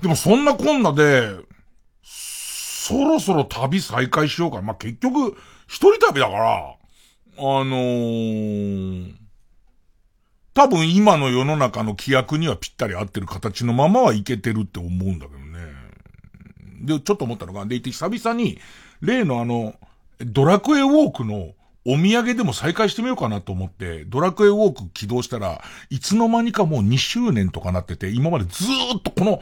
[0.02, 1.38] でもそんなこんなで、
[2.88, 4.62] そろそろ旅再開しようか。
[4.62, 5.36] まあ、結局、
[5.68, 6.76] 一人旅だから、
[7.38, 9.14] あのー、
[10.54, 15.60] 多分今の世の中の規約にはぴったり合ってる形のままはいけてるって思うんだけどね。
[16.82, 18.58] で、ちょっと思ったのが、でいて久々に、
[19.02, 19.76] 例のあの、
[20.20, 21.52] ドラクエウォークの
[21.86, 29.42] お土産でも再開してみようかなと思って、ドラクエウォーク起動したら、いつの間にかもう2周年とかなってて、今までずーっとこの、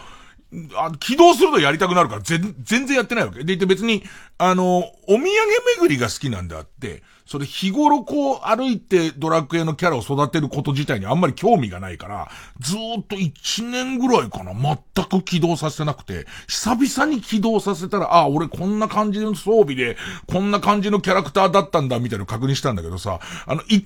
[0.75, 3.43] あ起動するとやりたくなるから全然やってないわけ。
[3.43, 4.03] でいて別に、
[4.37, 5.27] あの、お土産
[5.79, 19.97] 巡りが好きなんであって、それ日頃こう歩いてドラクエのキャラを育てること自体にあんまり興味がないから、ずーっと1年ぐらいかな、全く起動させなくて、久々に起動させたら、あ、俺こんな感じの装備で、
[20.27, 23.81] こんな感じのキャラクターだったんだ、みたいな確認したんだけどさ、あの、1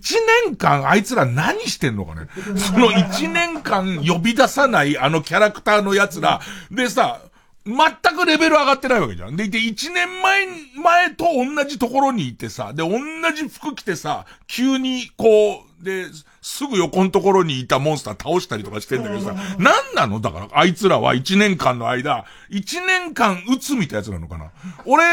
[0.46, 2.28] 年間あいつら何してんのかね。
[2.58, 6.42] その1年間呼び出さないあのキャラクターの奴ら、
[6.72, 7.22] でさ、
[7.66, 7.76] 全
[8.16, 9.36] くレベル上がってないわけじゃん。
[9.36, 10.48] でいて、一年前、
[10.82, 12.98] 前と同じところにいてさ、で、同
[13.36, 16.06] じ服着てさ、急に、こう、で、
[16.42, 20.20] すぐ横のところにいたモンスター倒したりとかしてんだけどさ、何なの？
[20.20, 24.52] だから、あいつらは一年間の間、一年間撃つみたいなやつなのかな？
[24.86, 25.04] 俺、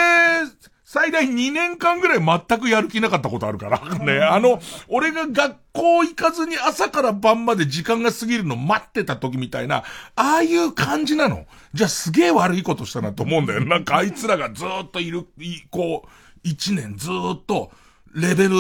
[0.89, 3.99] 最大2年間ぐらい全くやる気なかったことあるから。
[3.99, 9.83] ね、あの、俺が学校行かずに朝から晩まで時間が過ぎるの待ってた時みたいな、
[10.15, 11.47] ああいう感じなの。
[11.75, 13.65] じゃあすげえ悪いことしたなと思うんだよ。
[13.65, 16.05] なんかあいつらがずーっといる、いこ
[16.45, 17.73] う、1年ずーっと、
[18.15, 18.55] レベル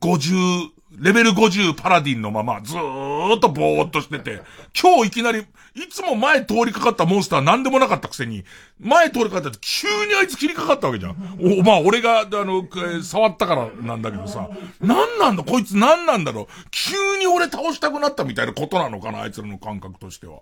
[0.00, 4.42] 50、レベル50パラディンのまま、ずーっとぼーっとしてて、
[4.80, 8.44] 今日いきなり、いつも前通りかかったモンスターなんでもなかったくせに、
[8.80, 11.38] 前通りかかったって急にあいつ切りかかったわけじゃん。
[11.40, 12.66] お、まあ俺が、あの、
[13.02, 14.48] 触ったからなんだけどさ、
[14.80, 20.40] なんなんだこいつなんなんだろう急に俺倒したくなったみたいなことなのかなあいつらの感覚としては。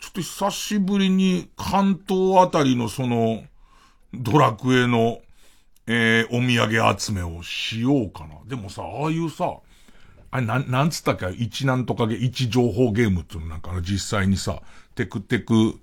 [0.00, 3.44] ちょっと久しぶりに関東あたりのその、
[4.14, 5.20] ドラクエの、
[5.86, 8.36] えー、お土産集めをしようかな。
[8.46, 9.58] でもさ、ああいうさ、
[10.30, 11.30] あれ、なん、なんつったっけ？
[11.30, 14.62] 一なんとかげ、一情報ゲームっていうのなんか実際にさ、
[14.94, 15.78] テクテク、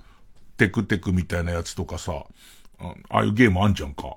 [0.58, 2.24] テクテクみたいなやつとかさ、
[2.80, 4.16] ああいうゲームあんじゃんか。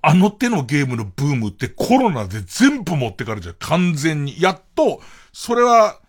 [0.00, 3.56] あの手のゲームのブームってコロナで全部持ってかれちゃう。
[3.58, 4.40] 完全に。
[4.40, 5.00] やっと、
[5.32, 6.00] それは、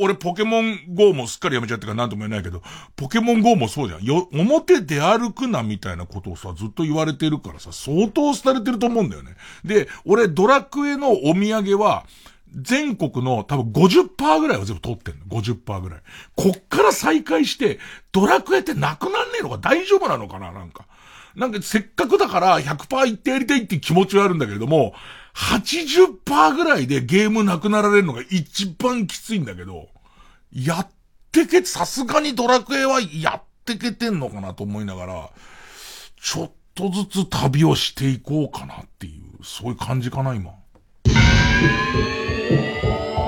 [0.00, 2.62] 俺ポケモン GO もすっかりやめちゃってから何とも言えないけど、
[2.96, 4.04] ポケモン GO もそうじゃん。
[4.04, 9.36] よ、表出歩くなみたいなことをさ、ずっと言われてるからさ、相当廃れてると思うんだよね。
[9.64, 12.06] で、俺ドラクエのお土産は、
[12.54, 15.26] 全国の多分50%ぐらいは全部取ってんの。
[15.26, 16.00] 50%ぐらい。
[16.36, 17.78] こっから再開して、
[18.12, 19.58] ドラクエってなくなんねえのか？
[19.58, 20.52] 大丈夫なのかな？
[20.52, 20.86] なんか。
[21.34, 24.94] なんかせっかくだから100%行ってやりたいって気持ちはあるんだけれども、
[25.34, 29.88] 80%ぐらいでゲームなくなられるのが一番きついんだけど、
[30.52, 30.88] やっ
[31.32, 35.30] てけ、さすがにドラクエはやってけてんのかなと思いながら、
[36.20, 40.52] ちょっとずつ旅をしていこうかなっていう、そういう感じかな、今。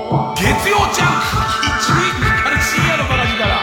[0.07, 1.27] 月曜ジャンク
[1.81, 1.99] 一味
[2.45, 3.57] 軽深夜のバラジから。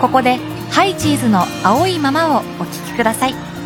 [0.00, 0.38] ここで
[0.70, 3.59] ハイチーズの青いままをお聴きください。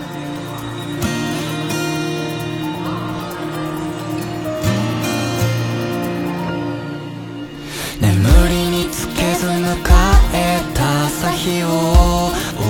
[11.44, 12.64] 日をこ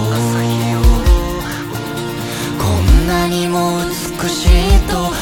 [2.83, 3.79] んなにも
[4.21, 5.13] 美しいと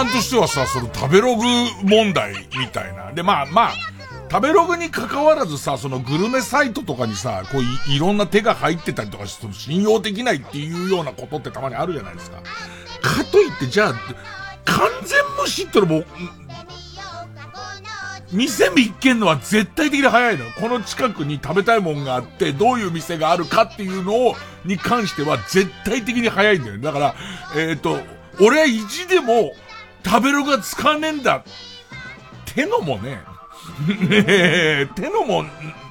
[0.00, 1.44] さんとしてはさ、その食べログ
[1.82, 3.12] 問題みたいな。
[3.12, 3.74] で、まあまあ、
[4.30, 12.38] 食べログに関わらずさ、そのグルメサイトとかにさ、こういろんな手が入ってたりとかして、信用できないっていうようなことってたまにあるじゃないですか。
[13.02, 13.94] かといって、じゃあ、
[14.64, 16.04] 完全無視ってのも、
[18.32, 20.50] 店見っけんのは絶対的に早いのよ。
[20.58, 24.34] この近くに食べたいもんがあって、どういう店があるかっていうのを、
[24.64, 26.78] に関しては絶対的に早いんだよ。
[26.78, 27.14] だから、
[27.54, 28.00] えっ、と、
[28.40, 29.52] 俺は意地でも、
[30.04, 31.36] 食べログが使わねえんだ。
[31.36, 31.42] っ
[32.52, 33.20] てのもね、
[33.86, 35.44] ねえ、てのも、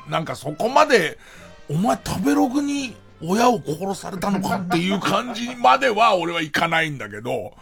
[0.09, 1.17] なんかそこまで、
[1.69, 7.53] お前食べログに親を殺されたのかっていう感じまでは俺はいかないんだけど、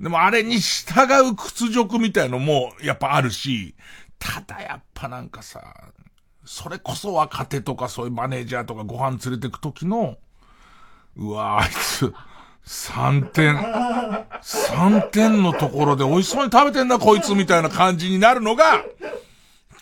[0.00, 3.74] でもあれに従う屈辱みたいのもやっぱあるし、
[4.18, 5.92] ただやっぱなんかさ、
[6.44, 10.16] それこそ若手とかそういうマネージャーとかご飯連れてくときの、
[11.16, 12.12] うわあいつ、
[12.70, 18.84] 3点、3点のところで美味しそうに食べてんなこいつみたいな感じになるのが、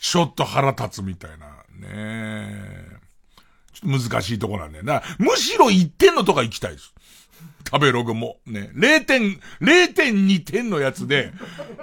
[0.01, 2.97] ちょっと腹立つみたいな、ねえ。
[3.75, 5.03] ちょっと難しいとこなんだよな。
[5.19, 6.95] むしろ1点のとか行きたいです。
[7.71, 8.39] 食べログも。
[8.47, 8.71] ね。
[8.75, 11.33] 0点、0.2点のやつで、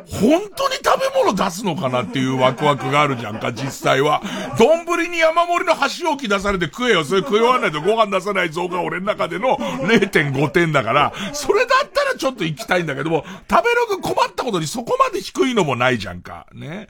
[0.08, 4.24] 本当に食べ物出すのかなっていうワクワクがあるじゃんか、実際は。
[4.58, 7.04] 丼に山盛りの箸置き出されて食えよ。
[7.04, 16.48] それ食い終わんないとご飯出さない像が俺の中での0.5点だから、それだったらちょっと行きたいんだけども、食べログ困ったことにそこまで低いのもないじゃんか。
[16.54, 16.88] ね。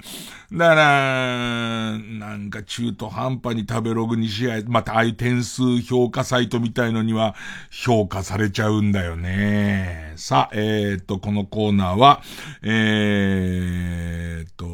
[0.53, 7.35] だから、なんか中途半端に食べログに試合、またああいう点数評価サイトみたいのには
[7.71, 10.13] 評価されちゃうんだよね。
[10.15, 12.21] さあ、えー、っと、このコーナーは、
[12.63, 14.65] えー、っと、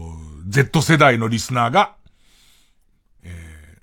[0.47, 1.95] Z 世代のリスナーが、
[3.23, 3.29] え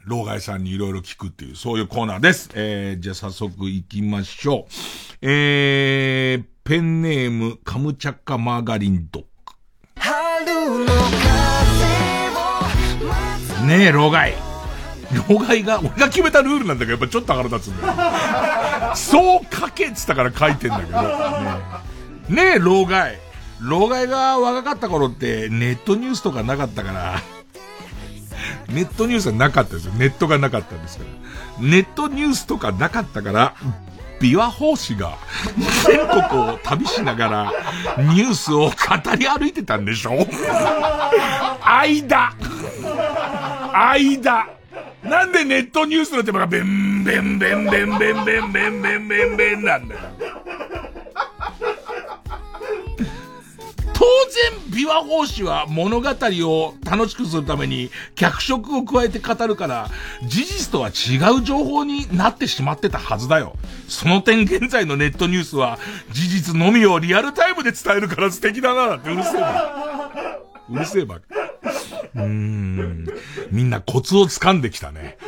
[0.06, 2.50] ー、老害さんにいろいろ聞くっていう、そういうコーナーです。
[2.54, 4.72] えー、じゃあ早速行きましょう。
[5.22, 9.28] えー、ペンネーム、カムチャッカマーガリンドッグ。
[13.66, 14.34] ねえ、老害。
[15.28, 17.92] 老害が、俺が決めたルールなんだけど、やっぱちょっと腹立つんだよ。
[18.94, 21.02] そう書けっつったから書いてんだけど。
[21.02, 21.08] ね
[22.30, 23.18] え、ねえ老害。
[23.60, 27.20] 老害が若かった頃ってネットニュースとかなかったから、
[28.68, 29.92] ネットニュースはなかったですよ。
[29.94, 31.10] ネットがなかったんですから。
[31.66, 33.54] ネットニュースとかなかったから、
[34.20, 35.16] 琵琶法師が
[35.86, 37.52] 全国を旅しながら
[38.14, 38.72] ニュースを語
[39.16, 40.10] り歩いてたんでしょ？
[41.62, 42.32] 間
[43.72, 44.46] 間
[45.02, 50.00] なんでネットニュースの手間がベンベンベンベンベンベンベンベンベンベンなんだよ。
[53.94, 59.90] 当然、琵琶法師は物語を楽しくするために脚色を加えて語るから、
[60.24, 63.56] 事実とは違う情報になってしまってたはずだよ。
[63.88, 65.80] その点現在のネットニュースは
[66.12, 70.10] 事実のみをリアルタイムで伝えるから素敵だなってうるせえば。
[70.70, 71.18] うるせえば。
[72.24, 73.06] うーん。
[73.50, 75.18] みんなコツを掴んできたね。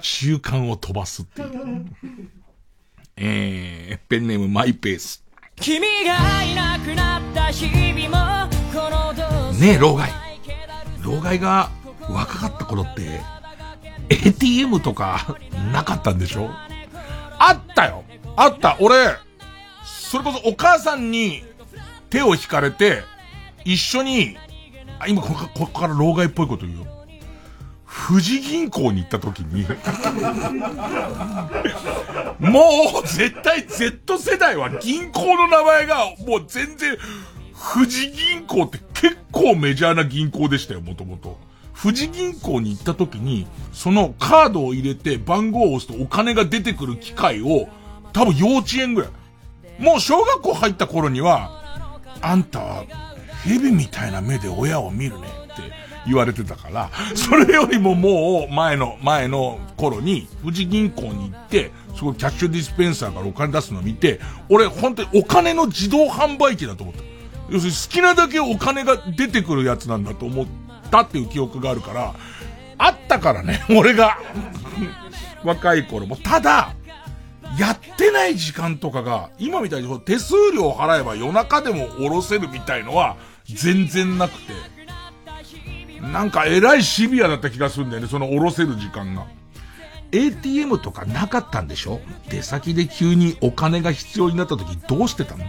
[0.00, 1.86] 習慣を飛ばすっていう。
[3.16, 5.24] えー、ペンネームマイペース。
[5.56, 10.10] 君がいなくなった日々もこのねえ、老害。
[11.02, 11.70] 老害が
[12.10, 13.20] 若かった頃って、
[14.10, 15.36] ATM とか
[15.72, 16.50] なかったんでしょ？
[17.38, 18.04] あったよ
[18.36, 18.96] あった俺、
[19.84, 21.42] それこそお母さんに
[22.10, 23.02] 手を引かれて、
[23.64, 24.36] 一緒に、
[24.98, 26.86] あ今ここここから老害っぽいこと言うよ。
[28.08, 29.62] 富士銀行に行った時に、
[32.38, 36.98] もう絶対 Z 世代は銀行の名前がもう全然、
[37.74, 41.38] 富士銀行って結構メジャーな銀行でしたよ、もともと。
[41.80, 47.68] 富士銀行に行った時に、そのカードを入れて番号を押すとお金が出てくる機械を、
[48.12, 49.10] 多分幼稚園ぐらい。
[49.82, 51.62] もう小学校入った頃には、
[52.20, 52.84] あんたは
[53.46, 55.62] 蛇みたいな目で親を見るねって
[56.06, 67.02] 言われてたから、それよりももう前の、前の頃に富士銀行に行って、そこキャッシュディスペンサーからお金出すの見て、俺本当にお金の自動販売機だと思った。
[67.48, 70.46] 要するに好きなだけお金が出てくるやつなんだと思っ
[70.90, 72.14] たっていう記憶があるから、
[72.78, 74.18] あったからね、 俺が。
[75.44, 76.16] 若い頃も。
[76.16, 76.74] ただ、
[77.58, 83.16] やってない時間とかが、今みたいに手数料払えば夜中でも下ろせるみたいのは、
[83.54, 84.52] 全然なくて。
[86.00, 89.26] なんか偉いシビアだった気がするんだよね、その下ろせる時間が。
[90.12, 92.00] ATM とかなかったんでしょ？
[92.30, 95.44] 出先で急にお金が必要になった時どうしてたの？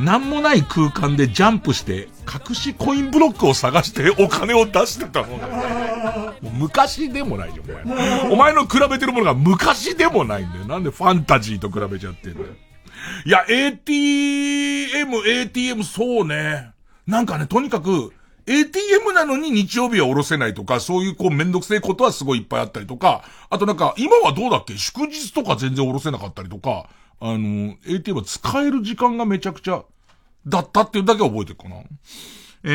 [0.00, 2.08] なんもない空間でジャンプして、
[2.48, 5.42] 隠しコインブロックを探してお金を出してたのね。
[6.42, 8.30] もう昔でもないよ、お前。
[8.32, 10.64] お前の比べてるものが昔でもないんだよ。
[10.66, 12.46] なんでファンタジーと比べちゃってんだよ。
[13.24, 16.70] いや、ATM、ATM、そうね。
[17.06, 18.12] なんかね、とにかく、
[18.46, 24.76] ATM なのに日曜日は下ろせないとか、そういうこうめんどくせえことはすごいいっぱいあったりとか、あとなんか、今はどうだっけ？
[24.76, 26.88] 祝日とか全然下ろせなかったりとか、
[27.20, 29.84] あの、ATM は使える時間がめちゃくちゃ、
[30.46, 31.76] だったっていうだけ覚えてるかな。
[32.62, 32.68] え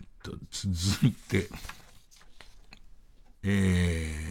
[0.00, 1.48] ーっと、続いて、
[3.44, 4.25] えー、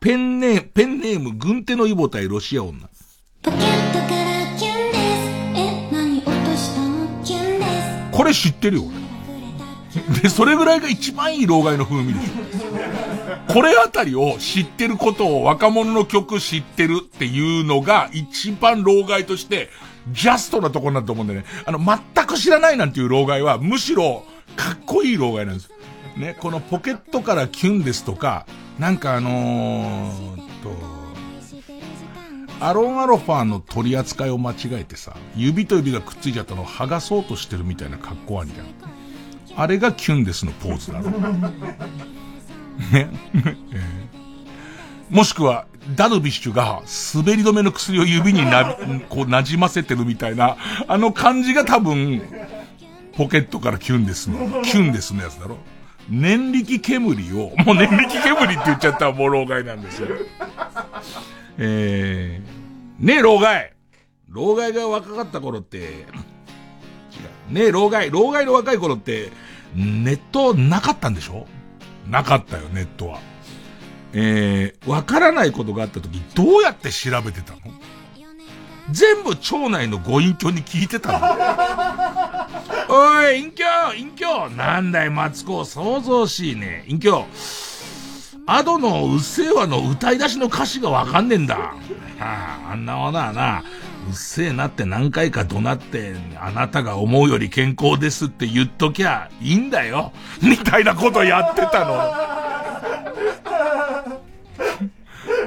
[0.00, 2.88] ペンネーム、ペンネーム、軍手のイボ対ロシア女。
[8.12, 10.20] これ知ってるよ、俺。
[10.22, 13.52] で、それぐらいが一番いい老害の風味でしょ。
[13.52, 19.68] これあたりを知ってることを若者の曲知ってるっていうのが一番老害として
[20.12, 21.46] ジャストなところなんだと思うんだよね。
[21.64, 24.24] あの、全く知らないなんていう老害はむしろ
[24.54, 25.70] かっこいい老害なんです。
[26.16, 28.46] ね、このポケットからキュンですとか、
[28.78, 30.70] なんかあのー、と、
[32.60, 38.66] アロンアロファーの取り扱いを間違えてさ、指と指がくっついちゃったのを剥がそうとしてるみたいな格好あるじゃん。
[39.56, 41.10] あれがキュンですのポーズなの。
[42.92, 43.10] ね。
[45.10, 45.66] もしくは、
[45.96, 46.82] ダルビッシュが
[47.14, 48.76] 滑り止めの薬を指にな、
[49.08, 50.56] こう馴染ませてるみたいな、
[50.86, 52.22] あの感じが多分、
[53.16, 55.56] ポケットからキュンですの、キュンですのやつだろ。
[56.08, 60.08] 念力煙を、 もう念力煙って言っちゃったらもう老害なんですよ。
[61.58, 63.72] えー、ねえ老害
[64.30, 65.94] 老害が若かった頃って、違う。
[67.52, 69.30] ねえ老害、老害の若い頃って、
[69.74, 71.46] ネットなかったんでしょ？
[72.08, 73.20] なかったよ、ネットは。
[74.14, 77.58] えー、わからないことがあった時、どうやって調べてたの？
[78.90, 81.20] 全部町内のご隠居に聞いてたの
[82.94, 83.64] おい、隠居
[83.96, 86.84] 隠居なんだい、マツコ、想像しいね。
[86.88, 87.26] 隠居。
[88.46, 91.56] アドのうっせぇわの歌い出しの歌詞がわかんねえんだ。
[91.56, 91.74] は
[92.18, 93.62] あ、あんなものはな、
[94.08, 100.12] うっせえなって何回か怒鳴って、あなたが思うより健康ですって言っときゃいいんだよ。
[100.40, 102.38] みたいなことやってたの。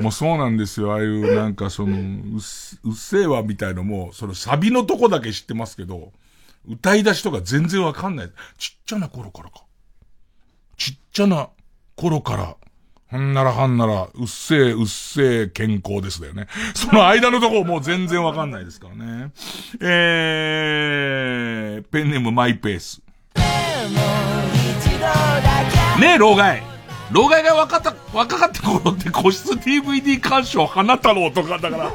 [0.01, 0.93] もうそうなんですよ。
[0.93, 6.11] ああいうなんかその、うっすうっせえわみたいのも、そのサビのとこだけ知ってますけど、
[6.67, 8.31] 歌い出しとか全然わかんない。
[8.57, 9.63] ちっちゃな頃からか。
[10.77, 11.49] ちっちゃな
[11.95, 12.55] 頃から、
[13.11, 16.47] はんならはんなら、うっせえ、うっせえ、健康ですだよね。
[16.73, 19.31] その間のとこもう全然わかんないですからね。
[19.81, 23.01] えー、ペンネームマイペース。
[25.99, 26.70] ねえ、老害。
[27.11, 31.91] 老害が若かった、若かった頃って個室 DVD 鑑賞花太郎とかだから。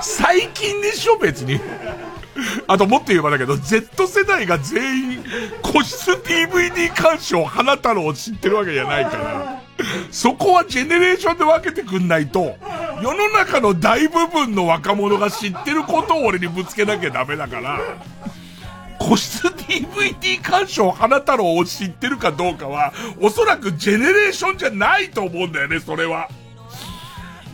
[0.00, 1.60] 最近でしょ、別に。
[2.66, 5.24] あともっと言えばだけど、Z 世代が全員
[5.62, 9.62] 個室 DVD 鑑賞花太郎を知ってるわけじゃないから。
[10.10, 12.56] そこはジェネレーションで分けてくんないと、
[13.02, 17.80] 世の中の大部分の若者が知ってることを俺にぶつけなきゃダメだから。
[19.06, 26.30] 個室 DVD 鑑賞花太郎を知ってるかどうかは、おそらくジェネレーションじゃないと思うんだよね、それは。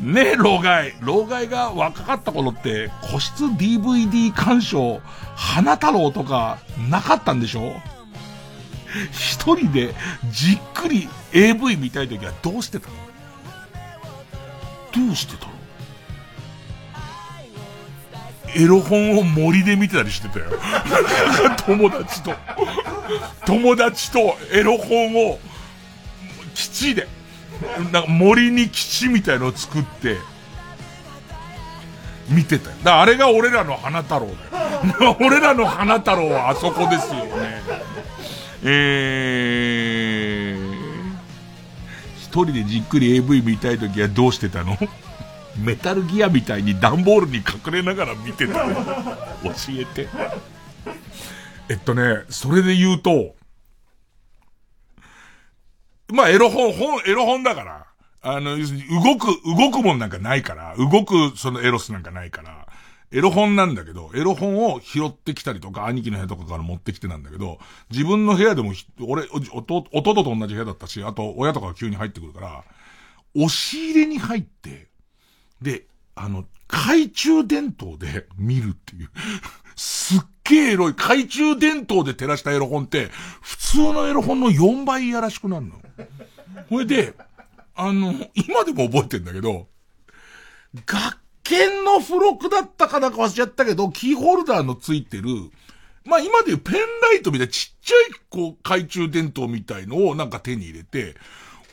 [0.00, 0.94] ねえ、老害。
[1.00, 5.00] 老害が若かった頃って、個室 DVD 鑑賞、
[5.34, 7.74] 花太郎とか、なかったんでしょ？
[9.10, 9.92] 一人で、
[10.30, 12.94] じっくり AV 見たいときはどうしてたの？
[15.06, 15.49] どうしてた
[18.54, 20.46] エロ本を森で見てたりしてたよ。
[21.66, 22.34] 友達と。
[23.46, 25.38] 友達とエロ本を、
[26.54, 27.08] 基地で、
[27.92, 30.18] なんか森に基地みたいのを作って、
[32.28, 32.76] 見てたよ。
[32.78, 34.32] だからあれが俺らの花太郎だ
[35.06, 35.16] よ。
[35.20, 37.62] 俺らの花太郎はあそこですよね。
[38.62, 40.90] えー、
[42.18, 44.76] 一人でじっくり AV 見たいときはどうしてたの？
[45.58, 48.74] メタルギアみたいに段ボールに隠れながら見てたの
[49.44, 50.08] 教えて。
[51.68, 53.34] えっとね、それで言うと、
[56.08, 57.86] まあ、エロ本、本、エロ本だから。
[58.22, 62.66] あの、要するに動く、動くもんなんかないから、動くそのエロスなんかないから、
[63.12, 67.58] エロ本なんだけど、エロ本を拾ってきたりとか、兄貴の部屋とかから持ってきてなんだけど、
[67.90, 72.64] 自分の部屋でもひ、俺、弟と同じ部屋だったし、あと親とかが急に入ってくるから、
[73.34, 74.89] 押し入れに入って、
[75.62, 79.10] で、あの、懐中電灯で見るっていう。
[79.76, 80.92] すっげえエロい。
[80.92, 83.08] 懐中電灯で照らしたエロ本って、
[83.40, 85.80] 普通のエロ本の4倍やらしくなるの。
[86.68, 87.14] ほれで、
[87.74, 89.68] あの、今でも覚えてんだけど、
[90.86, 91.18] 学
[91.50, 95.28] 研の付録だったかなんか忘れちゃったけど、キーホルダーのついてる、
[96.04, 97.98] まあ今でいうペンライトみたいなちっちゃい、
[98.28, 101.16] こう、懐中電灯みたいのをなんか手に入れて、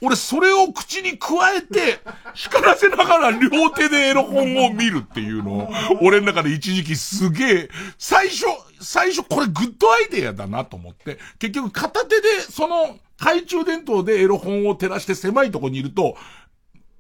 [0.02, 2.00] 俺それを口に加えて、
[2.34, 5.70] 光らせながら両手でエロ本を見るっていうのを、
[6.02, 8.45] 俺の中で一時期すげえ、最初、
[8.80, 16.16] 最初これグッドアイデアだなと思って、結局片手でその懐中電灯でエロ本を照らして狭いとこにいると、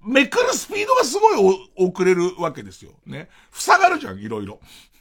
[0.03, 2.91] めくるスピードがすごい遅れるわけですよ。
[3.05, 3.29] ね。
[3.51, 4.59] 塞がるじゃん、いろいろ。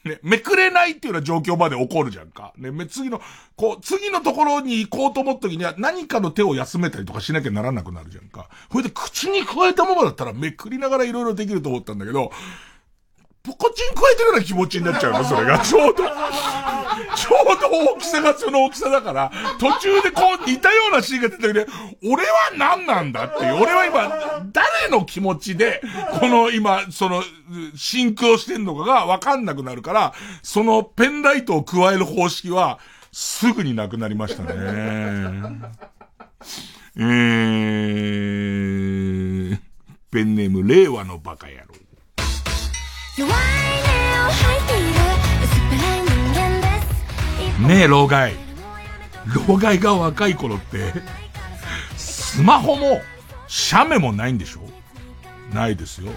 [0.09, 0.19] ね。
[0.23, 2.53] めくれないっていうような状況まで起こるじゃんか。
[2.57, 2.71] ね。
[2.71, 3.21] め次の、
[3.57, 8.49] こう、次のところに行こうと思った時には何かの手を休めたりとかしなきゃならなくなるじゃんか。
[8.71, 12.31] それで口に加えたままだったらめくりながらいろいろできると思ったんだけど、
[13.47, 15.61] ポコチン加えてるような気持ちになっちゃうの、 それが。
[15.61, 16.09] ちょうど、ちょう
[17.61, 19.31] ど大きさがその大きさだから、
[19.61, 21.67] 途中でこう似たようなシーンが出てきて、
[22.05, 25.81] 俺は何なんだっていう、俺は今、誰の気持ちで、
[26.19, 27.23] この今、その、
[27.77, 32.81] シンクをしてんのかがわかんなくなるから、そのペンライトを加える方式は、
[33.13, 34.51] すぐになくなりましたね。
[36.99, 39.59] えー、
[40.11, 41.66] ペンネーム、令和のバカ野
[43.19, 43.25] ね
[47.85, 48.35] え、老害。
[49.49, 50.93] 老害が若い頃って、
[51.97, 53.01] スマホも、
[53.49, 54.61] 写メもないんでしょ？
[55.55, 56.11] ないですよ。
[56.11, 56.15] ね。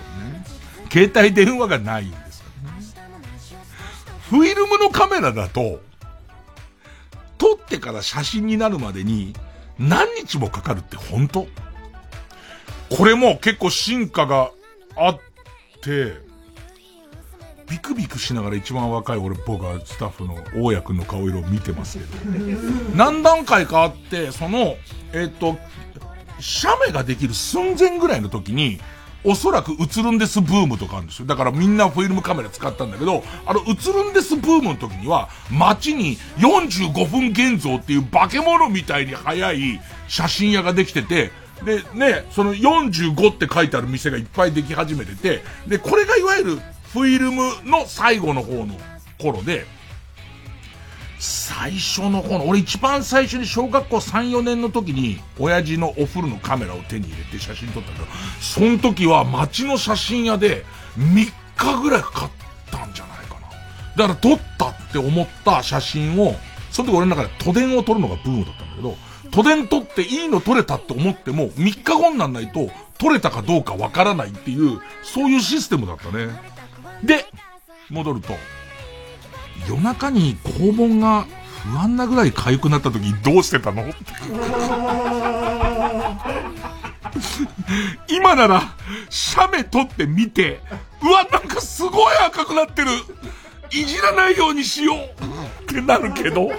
[0.92, 2.86] 携帯電話がないんですからね。
[4.30, 5.80] フィルムのカメラだと、
[7.38, 9.34] 撮ってから写真になるまでに
[9.78, 11.48] 何日もかかるって本当？
[12.90, 14.52] これも結構進化が
[14.98, 15.20] あっ
[15.82, 16.28] て、
[17.70, 22.10] ビクビクしながら一番若い俺、僕はスタッフの大家くんの顔色を見てますけど。
[22.96, 24.76] 何段階かあって、その、
[25.14, 25.58] えっ、と、
[26.40, 28.80] 写メができる寸前ぐらいの時に、
[29.24, 31.26] おそらく映るんですブームとかあるんですよ。
[31.26, 41.32] だからみんなフィルムカメラ使ったんだけど、あの映るんですブームの時には、街に45分現像っていう化け物みたいに速い写真屋ができてて、
[41.66, 46.62] で、ね、その45って書いてある店がいっぱいでき始めてて、で、これがいわゆる
[46.94, 48.76] フィルムの最後の方の
[49.20, 49.66] 頃で、
[51.20, 58.12] 最初の頃、俺一番最初に小学校3、4年の時に、親父のお風呂のカメラを手に入れて写真撮ったんだけど、
[58.42, 60.66] その時は街の写真屋で
[60.98, 62.30] 3日ぐらいかかっ
[62.72, 64.08] たんじゃないかな。
[64.08, 66.36] だから撮ったって思った写真を、
[66.72, 68.98] その時俺の中で都電を撮るのがブームだったんだけど、
[69.32, 76.30] 都電撮っていいの撮れたって思っても、3日後になんないと撮れたかどうかわからないっていう、そういうシステムだったね。
[77.04, 77.26] で、
[77.90, 78.34] 戻ると、
[79.68, 81.26] 夜中に肛門が
[81.74, 83.86] 不安なぐらい痒くなった時どうしてたの？
[88.10, 88.76] 今なら、
[89.10, 90.60] 写メ撮ってみて、
[91.02, 92.90] うわ、なんかすごい赤くなってる。
[93.72, 94.98] いじらないようにしよう。
[95.64, 96.56] ってなるけど、映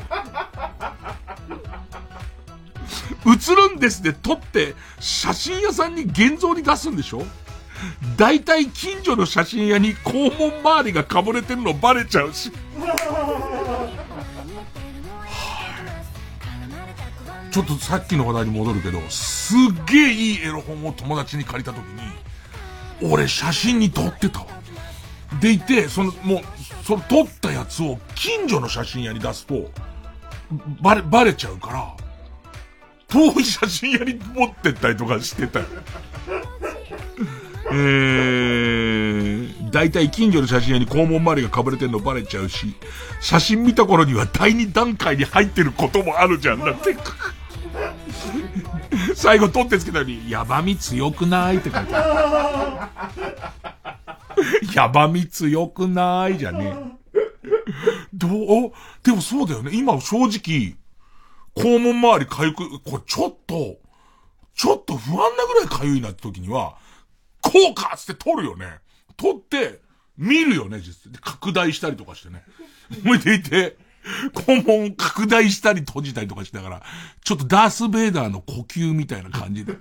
[3.55, 7.25] るんですで撮って、写真屋さんに現像に出すんでしょ？
[8.17, 12.51] 大体近所の写真屋に肛門周りがかぶれてるのバレちゃうし。
[17.51, 24.47] ちょっとさっきの話題に戻るけど、すっげえいいエロ本を友達に借りた時に、俺写真に撮ってたわ。
[25.41, 26.41] でいて、その、もう、
[26.85, 29.71] その撮ったやつを近所の写真屋に出すと、
[30.81, 31.97] バレ、バレちゃうから、
[33.09, 35.67] 遠い写真屋に持ってったりとかしてたよ。
[37.73, 42.75] えー、大体近所の写真屋に肛門周りが被れてんのバレちゃうし、
[43.21, 46.97] 写真見た頃には第二段階に入ってることもあるじゃん、だって。
[49.15, 51.59] 最後撮ってつけたのに、ヤバみ強くない？
[51.59, 52.91] って書いてあ
[54.37, 54.71] る。
[54.75, 56.39] ヤバみ強くない？
[56.39, 57.01] じゃねえ。
[58.13, 59.71] どう、でもそうだよね。
[59.75, 60.75] 今正直、
[61.57, 63.77] 肛門周り痒く、これちょっと、
[64.55, 66.75] ちょっと不安なぐらい痒いなって時には、
[67.51, 68.79] こうかっつって撮るよね。
[69.17, 69.81] 撮って、
[70.17, 71.13] 見るよね、実際。
[71.13, 72.45] で拡大したりとかしてね。
[73.03, 73.77] 向いていて、
[74.35, 76.83] 肛門拡大したり閉じたりとかしながら、
[77.25, 79.73] ちょっとダース・ベイダーの呼吸みたいな感じで。
[79.73, 79.81] ね。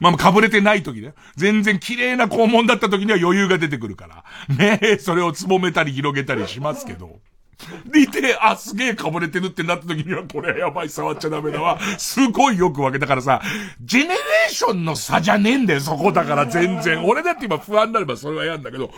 [0.00, 1.14] まあまあ、かぶれてない時ね。
[1.36, 4.24] 全然綺麗な肛門だった時には余裕が出てくるから。
[4.56, 7.20] ねそれをつぼめたり広げたりしますけど。
[7.90, 11.78] でいて、あ、すげえかぶれてるってなった時には、これはやばい、触っちゃダメだわ。
[11.98, 13.40] すごいよく分けたからさ、
[13.80, 17.04] ジェネレーションの差じゃねえんだよ、そこだから全然。
[17.04, 18.92] 俺だって今不安になればそれは嫌なんだけど、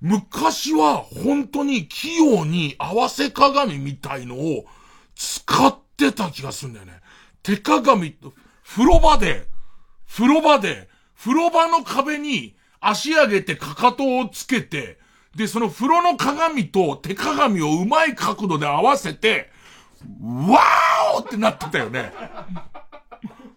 [0.00, 4.66] 昔は本当に器用に合わせ鏡みたいのを
[5.14, 7.00] 使ってた気がするんだよね。
[7.42, 8.16] 手鏡、
[8.64, 9.46] 風呂場で、
[10.08, 10.88] 風呂場で、
[11.18, 14.98] 風呂場の壁に足上げてかかとをつけて、
[15.36, 19.50] で、その風呂の鏡と手鏡をうまい角度で合わせて、
[20.20, 22.12] わーおってなってたよね。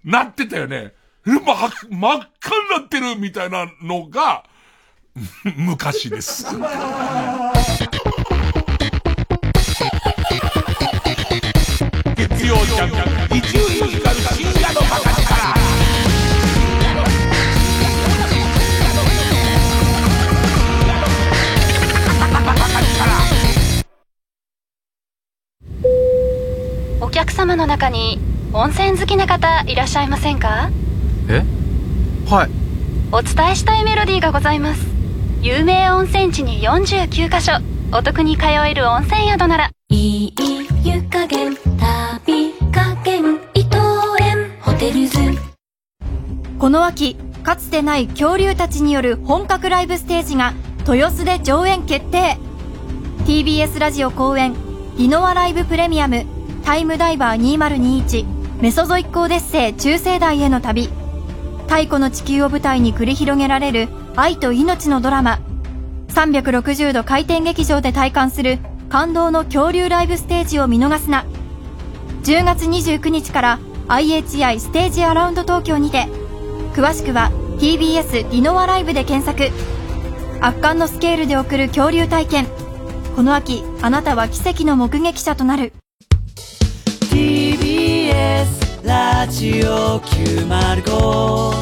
[0.03, 0.93] なってたよね。
[1.27, 1.55] えま、
[1.89, 2.29] 真っ赤に
[2.69, 4.43] なってるみたいなのが、
[5.57, 6.45] 昔です。
[6.45, 6.55] 月
[12.45, 12.89] 曜ジャン
[13.29, 15.24] ク、一流ミュージカル深夜のバカ
[27.01, 28.19] お客様の中に
[28.53, 30.69] 温泉好きな方いらっしゃいませんか？
[31.29, 31.43] え？
[32.29, 32.49] はい。
[33.11, 34.81] お伝えしたいメロディーがございます。
[35.41, 37.53] 有名温泉地に49カ所。
[37.93, 39.71] お得に通える温泉宿なら。
[39.89, 40.33] いい
[40.83, 43.77] 湯加減旅加減伊藤
[44.19, 45.19] 園ホテルズ。
[46.57, 50.53] この秋かつてない恐竜たちによる本格ライブステージが
[50.87, 52.37] 豊洲で上演決定。
[53.25, 54.55] TBS ラジオ公演
[54.97, 56.25] 「リノアライブプレミアム
[56.63, 60.89] タイムダイバー2021メソゾイックオデッセイ中世代への旅」
[61.67, 65.39] 太古の地球を舞台に繰り広げられる愛と命のドラマ。
[66.09, 71.25] 360度回転劇場で体感する感動の恐竜ライブステージを見逃すな。
[72.23, 76.07] 10月29日から IHI ステージアラウンド東京にて
[76.73, 79.51] 詳しくは TBS ディノアライブで検索。
[80.39, 82.47] 圧巻のスケールで送る恐竜体験。
[83.15, 85.71] この秋あなたは奇跡の目撃者となる。
[87.09, 91.55] TBS ラジオ905954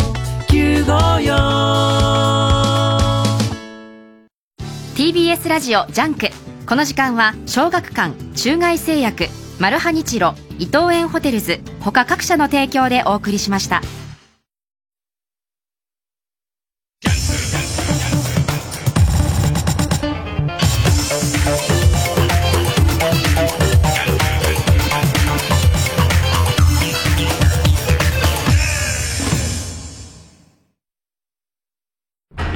[4.96, 6.30] TBS ラジオジャンク。
[6.66, 9.28] この時間は小学館中外製薬
[9.60, 13.84] マルハニチロ伊藤園ホテルズ他各社の提供でお送りしました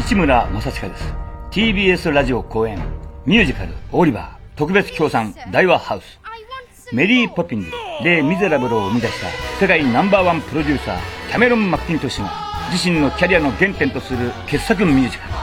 [0.08, 1.14] 市村正親です。
[1.52, 2.80] TBS ラジオ後援
[3.26, 4.28] ミュージカル「オリバー」
[4.58, 6.22] 特別協賛大和ハウス。
[6.94, 7.72] メリー・ポピンズ
[8.06, 9.28] レイ・ミゼラブルを生み出した
[9.60, 10.98] 世界ナンバーワンプロデューサー
[11.30, 12.32] キャメロン・マッキントッシュが
[12.72, 15.34] 自身のキャリアの原点とする傑作ミュージカル。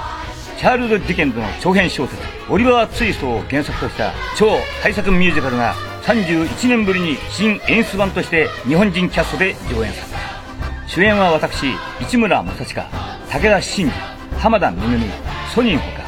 [0.56, 10.88] チャールズ・ディケンズの長編小説「オリバー・ツイスト」を原作とした超大作ミュージカルが31年ぶりに新演出版として日本人キャストで上演された。
[10.88, 11.66] 主演は私
[12.08, 12.88] 市村正親
[13.30, 14.13] 武田真治。
[14.44, 15.06] 浜田めぐみ
[15.54, 16.04] ソニーほか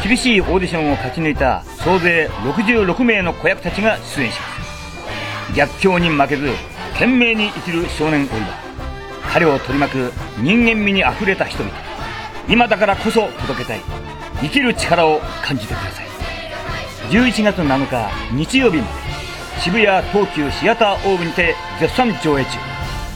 [0.00, 4.46] 厳しいオーディションを勝ち抜いた総勢66名の子役たちが出演しま
[5.50, 6.50] す逆境に負けず
[6.92, 8.42] 懸命に生きる少年オリバー
[9.32, 11.74] 彼を取り巻く人間味にあふれた人々
[12.48, 13.80] 今だからこそ届けたい
[14.40, 16.06] 生きる力を感じてください
[17.10, 18.88] 11月7日日曜日まで
[19.60, 22.50] 渋谷東急シアターオーブにて絶賛上映中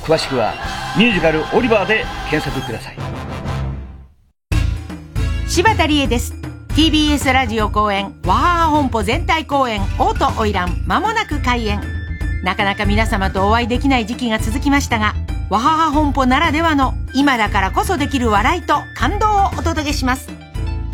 [0.03, 0.53] 詳しくは
[0.99, 3.08] ミュージカル「オリバー」で検索ください
[5.59, 6.35] 柴田理恵です。
[6.77, 11.81] TBS ラジオ公演「わはは本舗全体公演オート花魁まもなく開演。
[12.45, 15.17] なかなか皆様とお会いできない時期が続きましたが
[15.51, 20.31] わはは本舗ならではの今だからこそできる笑いと感動をお届けします。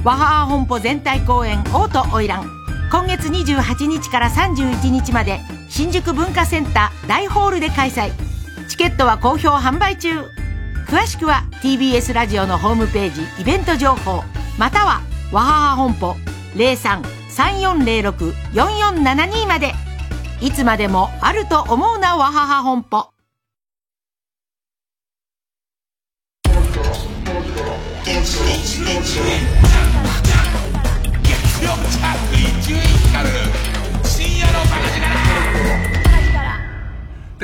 [0.02, 2.48] わはは本舗全体公演オート花魁
[2.90, 8.12] 今月28日から31日まで新宿文化センター大ホールで開催。
[8.70, 10.24] チケットは好評販売中。
[10.86, 14.24] 詳しくは TBS ラジオのホームページイベント情報。
[14.58, 15.00] または
[15.32, 16.14] わはは本舗
[16.54, 19.72] 03-3406-4472まで。
[20.40, 23.08] いつまでもあると思うなわはは本舗。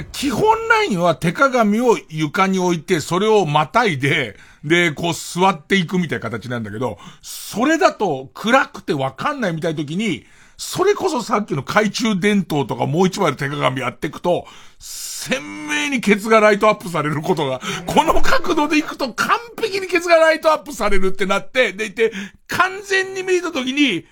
[0.02, 10.24] で基本ラインは手鏡を床に置いて、それをまたいで、で、こう座っていくみたいな形なんだけど、それだと暗くてわかんないみたいな時に、
[10.56, 14.46] それこそさっきの懐中電灯とかもう一枚の手鏡やっていくと、
[14.78, 22.12] 鮮明にケツがライトアップされることが、この角度でいくと完璧にケツがライトアップされるってなって、でいて、
[22.46, 24.06] 完全に見えた時に、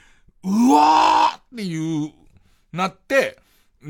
[0.44, 2.12] うわーっていう、
[2.72, 3.38] なって、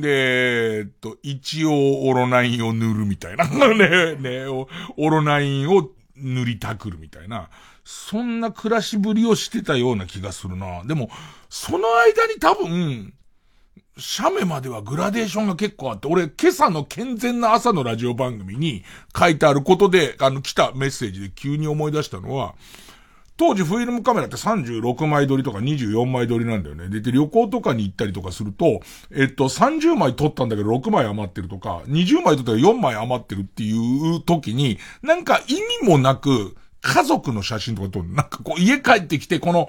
[0.00, 3.46] で、えっと、一応オロナインを塗るみたいな。
[3.74, 7.48] ね、ね、オロナインを塗りたくるみたいな。
[7.84, 10.84] そんな暮らしぶりをしてたような気がするな。
[10.84, 11.10] でも、
[11.48, 13.14] その間に多分、
[13.96, 18.84] 写メまではグラデーションが結構あって、俺今朝の健全な朝のラジオ番組に
[19.18, 22.54] 書いてあることで、あの来たメッセージで急に思い出したのは、
[23.38, 26.88] 当時フィルムカメラって36枚撮りとか24枚撮りなんだよね。
[26.88, 28.80] で、旅行とかに行ったりとかすると、
[29.12, 38.08] えっと、30枚撮ったんだけど6枚余ってるとか、20枚撮ったら4枚余ってるっていう時に、なんか意味もなく、家族の写真とか撮る。
[38.12, 39.68] なんかこう家帰ってきて、この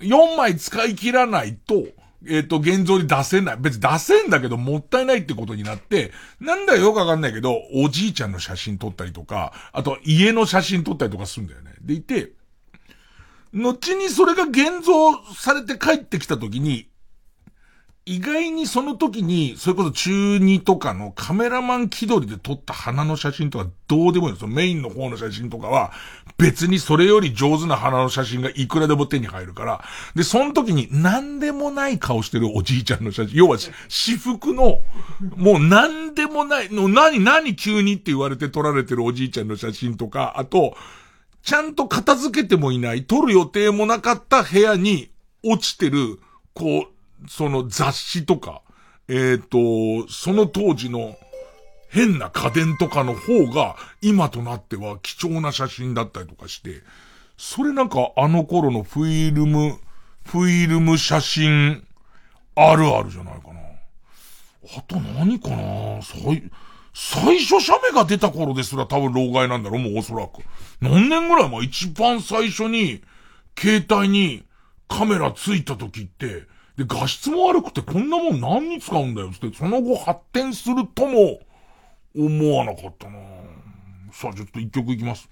[0.00, 1.84] 4枚使い切らないと、
[2.26, 3.56] えっ、と、現像に出せない。
[3.58, 11.72] 別に出せんだけど、もったいないってことになって、なんだよよくわかんないけど、おじいちゃんの写真撮ったりとか、あと家の写真撮ったりとかするんだよね。
[11.80, 12.32] でいて、
[13.52, 16.90] 後にそれが現像されて帰ってきた時に、
[18.06, 24.48] 意外にその時に、それこそ中2とかのカメラマン気取りで撮った花の写真とかどうでもいいんですよ。
[24.48, 25.92] メインの方の写真とかは、
[26.38, 29.84] 別にそれより上手な花の写真がいくらでも手に入るから。
[30.14, 33.36] で、その時に何でもない顔してるおじいちゃんの写真。
[33.36, 34.80] 要は、私服の、
[35.36, 40.76] もう何でもない、の何、何急にって言われて撮られてるおじいちゃんの写真とか、あと、
[41.42, 45.10] ちゃんと片付けてもいない、撮る予定もなかった部屋に
[45.42, 46.20] 落ちてる、
[46.54, 48.62] こう、その雑誌とか、
[49.08, 51.16] えっ、と、その当時の
[51.88, 56.82] 変な家電とかの方が、今となっては貴重な写真だったりとかして、
[57.36, 59.80] それなんかあの頃のフィルム、
[60.24, 61.84] フィルム写真、
[62.54, 63.60] あるあるじゃないかな。
[64.76, 66.02] あと何かな？
[66.02, 66.50] 最、
[67.02, 70.42] 最初写メが出た頃ですら多分老害なんだろう、もうおそらく。
[70.82, 73.02] 何年ぐらい前一番最初に、
[73.58, 74.44] 携帯に
[74.86, 76.42] カメラついた時って、
[76.76, 81.40] で、画質も悪くてこんなもん何に使うんだよって、その後発展するとも
[82.14, 83.18] 思わなかったな
[84.12, 85.30] さあ、ちょっと一曲いきます。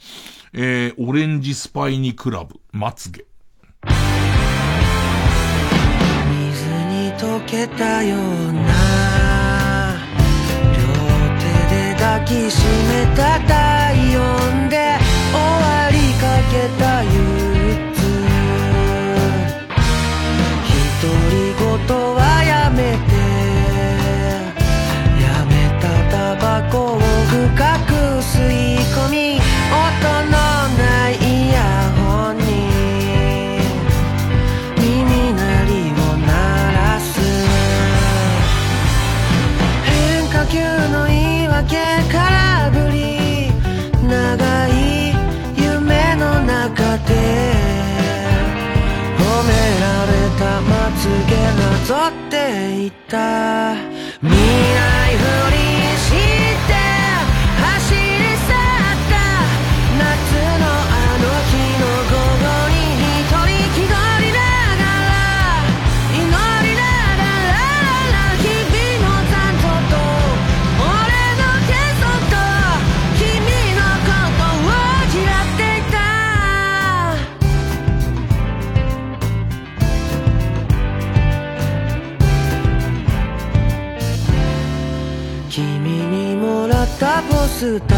[0.55, 3.27] えー、オレンジスパイニクラブ、まつげ。
[6.33, 9.18] 水に溶けたような
[12.09, 14.97] 抱きしめた体温で
[15.31, 18.01] 終わりかけた憂鬱。
[21.03, 21.69] 独り言
[22.17, 23.13] はやめて。
[25.23, 25.53] やめ
[25.83, 27.37] たタバコを深
[27.87, 27.93] く
[28.23, 29.28] 吸い込み
[51.09, 52.35] たまつげなぞって
[52.87, 53.75] いた。
[54.21, 55.58] 未来振り
[87.59, 87.98] スター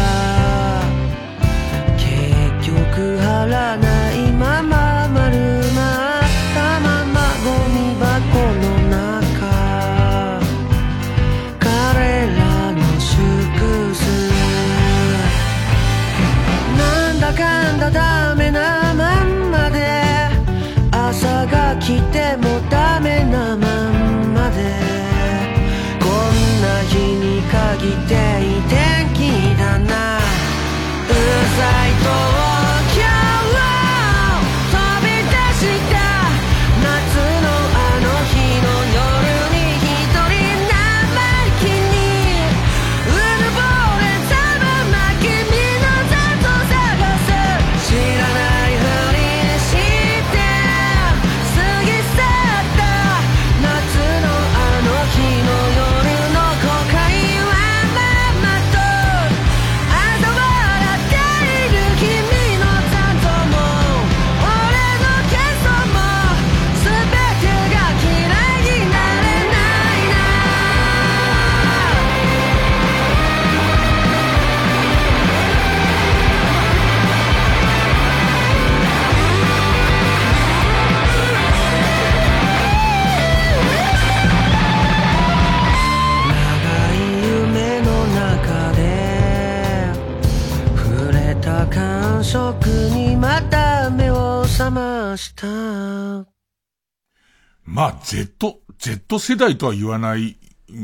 [97.73, 100.35] まあ、Z、Z 世代とは言わない、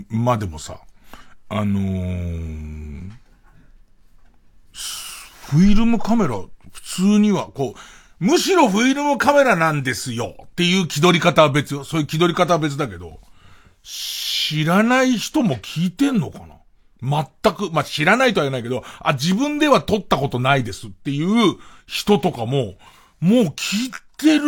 [0.08, 0.80] までもさ、
[1.50, 3.10] あのー、
[4.72, 6.36] フィルムカメラ、
[6.72, 11.84] 普通には、こう、むしろフィルムカメラなんですよっていう気取り方は別よ。
[11.84, 13.20] そういう気取り方は別だけど、
[13.84, 17.26] 知らない人も聞いてんのかな？
[17.44, 22.76] 全く、まあ、知らないとは言えないけど、あ、自分では撮ったことないですっていう人とかも、
[23.20, 24.46] もう聞いてる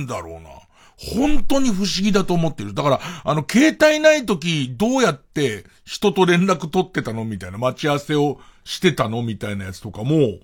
[0.00, 0.55] んだろうな。
[0.96, 2.72] 本当に不思議だと思ってる。
[2.72, 7.24] だから、あの、携帯ない時、どうやって人と連絡取ってたの？
[7.24, 9.22] みたいな、待ち合わせをしてたの？
[9.22, 10.38] みたいなやつとかも、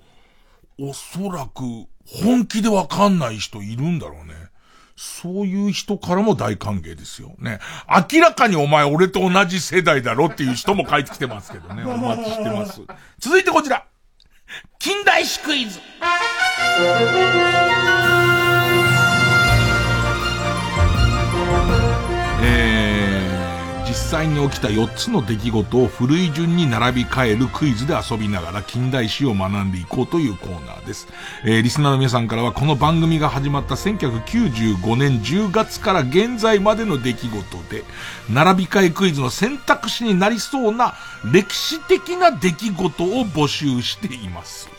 [0.78, 1.62] おそらく、
[2.05, 4.34] 本気でわかんない人いるんだろうね。
[4.94, 7.34] そういう人からも大歓迎ですよ。
[7.38, 7.59] ね。
[8.12, 11.82] 明らかにお前俺と同じ世代だろっていう人も書いてきてますけどね。
[11.84, 12.82] お待ちしてます。
[13.18, 13.86] 続いてこちら。
[14.78, 15.80] 近代史クイズ。
[23.93, 31.09] 実際に起きた4つの出来事を古い順に並び替えるクイズで遊びながら近代史を学んでいこうというコーナーです。
[31.45, 37.34] えー、リスナーの皆さんからはこの番組が始まった1995年10月から現在までの出来事
[37.68, 37.84] で、
[38.30, 40.95] 並び替えクイズの選択肢になりそうな
[41.30, 44.71] 歴史的な出来事を募集しています。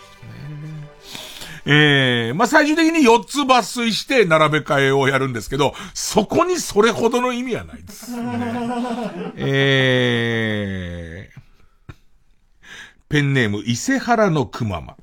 [1.65, 8.11] えー、まあ、最終的に4つ抜粋して並べ替えをやるんですけど、そこにそれほどの意味はないです。
[8.11, 11.93] ね、えー、
[13.07, 14.97] ペンネーム伊勢原のくまま。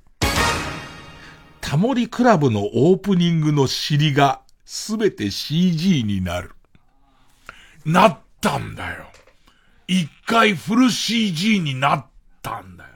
[1.61, 6.51] タモリクラブのオープニングの尻がすべて CG になる。
[7.87, 9.07] なったんだよ。
[9.87, 12.07] 一回フル CG になっ
[12.43, 12.91] たんだよ。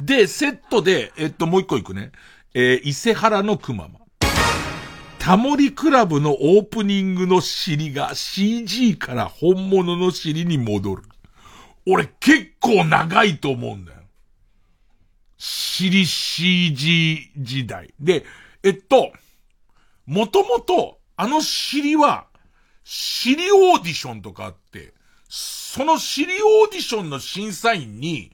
[0.00, 2.12] で、セットで、えっと、もう一個いくね。
[2.54, 4.00] えー、伊勢原のくまま。
[5.18, 11.02] タモリクラブのオープニングの尻が CG から本物の尻に戻る。
[11.86, 13.98] 俺結構長いと思うんだよ。
[15.38, 17.94] 尻 CG 時代。
[17.98, 18.24] で、
[18.62, 19.12] えっと、
[20.06, 22.26] もともと、あの尻は、
[22.84, 24.92] 尻オーディションとかあって、
[25.28, 28.31] その尻オーディションの審査員に、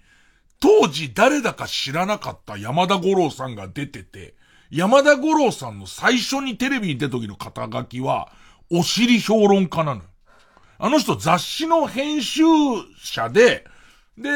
[0.61, 4.35] 当時誰だか知らなかった山田五郎さんが出てて、
[4.71, 8.29] 山田五郎さんの最初にテレビに出た時の肩書きは、
[8.71, 10.09] お尻評論家なのよ。
[10.79, 12.43] あの人雑誌の編集
[13.03, 13.65] 者で、
[14.17, 14.31] で、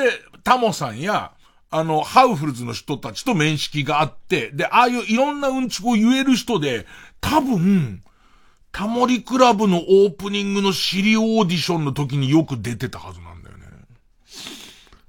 [0.45, 1.33] タモさんや、
[1.71, 6.87] あの、ハウフルズの人たちと面識があって、で、ああいういろんなうんちくを言える人で、
[7.21, 8.03] 多分、
[8.71, 13.32] タモリクラブのオープニングの尻オーディションの時によく出てたはずな。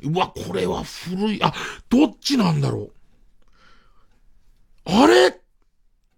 [0.04, 1.40] うわ、これは古い。
[1.44, 1.54] あ、
[1.90, 2.92] どっちなんだろう。
[4.86, 5.40] あれ？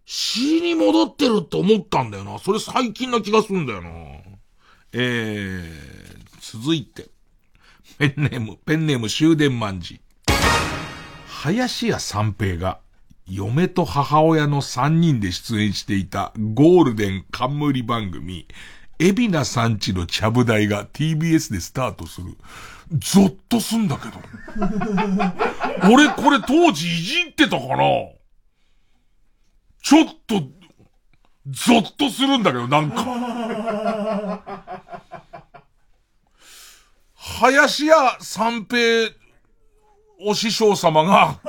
[0.05, 2.38] 尻に戻ってるって思ったんだよな。
[2.39, 3.89] それ最近な気がするんだよな。
[4.93, 7.09] えー、続いて。
[7.97, 9.99] ペンネーム、ペンネーム終電万事。
[11.27, 12.79] 林家三平が、
[13.27, 18.47] 嫁と母親の三人で出演していたゴールデン冠番組、
[18.99, 22.38] 海老名さんちのちゃぶ台が TBS でスタートする。
[22.93, 24.19] ゾッとすんだけど。
[25.91, 27.77] 俺これ当時いじってたかな
[29.81, 30.41] ちょっと、
[31.47, 34.41] ゾッとするんだけど、なんか。
[37.15, 39.11] 林家三平
[40.19, 41.39] お師匠様が、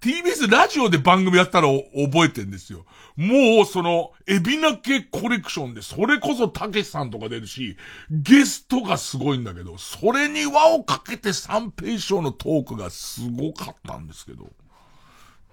[0.00, 2.84] TBS ラジオで番組やったのを覚えてんですよ。
[3.18, 7.76] もうその、エビナ系コレクションで、それこそたけしさんとか出るし、
[8.12, 14.48] ゲストがすごいんだけど、それに輪をかけて三平師匠のトークがすごかったんですけど、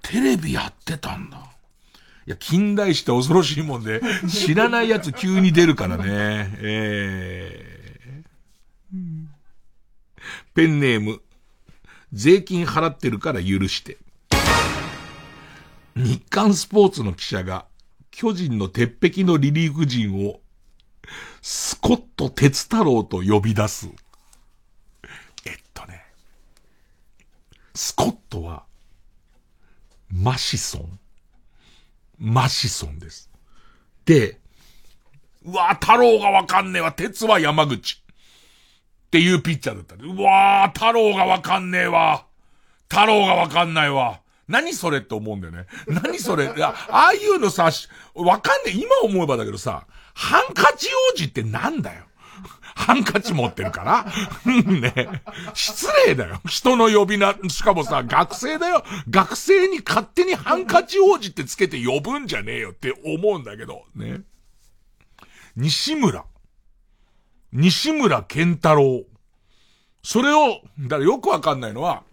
[0.03, 1.39] テレビやってたんだ。
[2.27, 3.99] いや、近代史って恐ろしいもんで、
[4.29, 6.05] 知らないやつ急に出るからね。
[6.59, 8.97] えー、
[10.53, 11.19] ペンネーム、
[12.13, 13.97] 税金払ってるから許して。
[15.95, 17.65] 日刊スポーツの記者が、
[18.11, 20.41] 巨人の鉄壁のリリーフ陣を、
[21.41, 23.87] スコット鉄太郎と呼び出す。
[25.45, 26.03] えっとね、
[27.73, 28.63] スコットは、
[30.11, 30.99] マシソン。
[32.19, 33.29] マシソンです。
[34.05, 34.39] で、
[35.45, 38.01] うわ太郎がわかんねえわ、鉄は山口。
[39.05, 39.95] っていうピッチャーだった。
[39.95, 42.25] うわー、太郎がわかんねえわ。
[42.89, 44.19] 太郎がわかんないわ。
[44.47, 45.65] 何それって思うんだよね。
[45.87, 46.53] 何それ。
[46.55, 47.71] いや、ああいうのさ、
[48.13, 48.71] わかんねえ。
[48.71, 52.05] 今思えばだけどさ、ハンカチ王子ってなんだよ。
[52.75, 54.05] ハンカチ持ってるから
[54.61, 55.21] ね
[55.53, 56.41] 失礼だよ。
[56.47, 58.83] 人の呼び名、しかもさ、学生だよ。
[59.09, 64.21] 学生に勝手にハンカチ王子ってつけて呼ぶんじゃねえよって思うんだけど、ね。
[65.55, 66.25] 西村。
[67.53, 69.05] 西村健太郎。
[70.03, 72.03] それを、だからよくわかんないのは、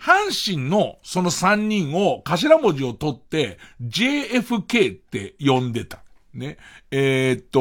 [0.00, 6.02] 阪神のその3人を頭文字を取って JFK って呼んでた。
[6.32, 6.56] ね。
[6.90, 7.60] えー、っと、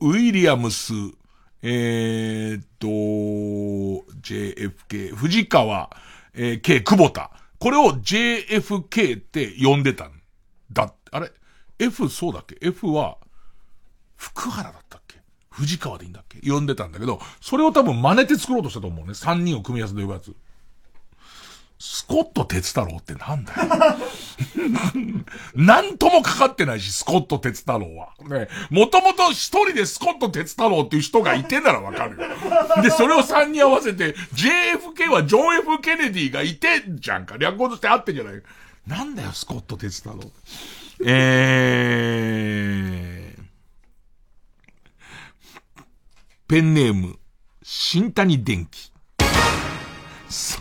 [0.00, 0.94] ウィリアムス、
[1.62, 2.86] えー、っと、
[4.22, 5.90] JFK、藤川、
[6.32, 7.30] えー、K、久保田。
[7.58, 10.12] これを JFK って呼んでたん
[10.72, 10.94] だ。
[11.10, 11.30] あれ
[11.78, 13.18] ?F そうだっけ ?F は、
[14.16, 15.20] 福原だったっけ？
[15.50, 16.38] 藤川でいいんだっけ？
[16.48, 19.12] 呼んでたんだけど、それを多分真似て作ろうとしたと思うね。
[19.12, 20.34] 3人を組み合わせで呼ぶやつ。
[21.78, 23.58] スコット鉄太郎ってなんだよ。
[25.54, 28.14] なんともかかってないし、スコット鉄太郎は。
[28.28, 28.48] ね。
[28.70, 32.24] もともと一人でスコット鉄太郎っていう人がいてならわかるよ。
[32.82, 37.36] で、それを3人合わせて、JFK はジョン・ F・ ケネディがいてんじゃんか。
[37.36, 38.42] 略語としてあってんじゃない
[38.86, 40.32] なんだよ、スコット鉄太郎。
[41.04, 43.42] えー、
[46.48, 47.18] ペンネーム、
[47.62, 48.92] 新谷電機。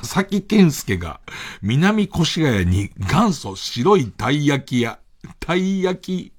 [0.05, 1.19] 佐々木健介が
[1.63, 4.99] 南越谷に元祖白いたい焼き屋、
[5.39, 6.31] たい焼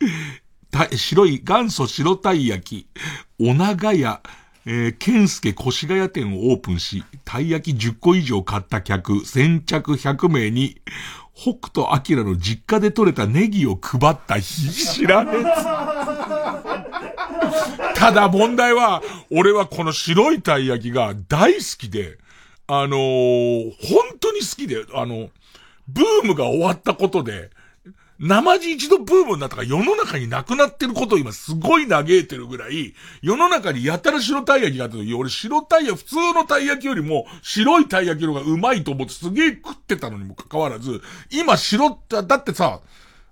[0.00, 0.06] き、
[0.70, 2.88] た白い元祖白たい焼き、
[3.38, 4.22] お長屋、
[4.64, 10.80] えー、健介越谷店をオープンし、たい焼き10個以上買った客、先着100名に、
[11.34, 15.44] 北斗晶の実家で採れたネギを配った日知らねえ。
[17.94, 22.16] ただ問題は、俺はこの白いたい焼きが大好きで、
[22.68, 25.30] あのー本当に好きで、あの、
[25.88, 27.50] ブームが終わったことで、
[28.18, 42.80] 生地一度ブームになったから世の中になくなってることを今すごい嘆いてるぐらい、世の中にやたら白たい焼きがあった時、俺白たい焼き、普通のたい焼きよりも白いたい焼きの方がうまいと思ってすげえ食ってたのにもかかわらず、今白、だってさ、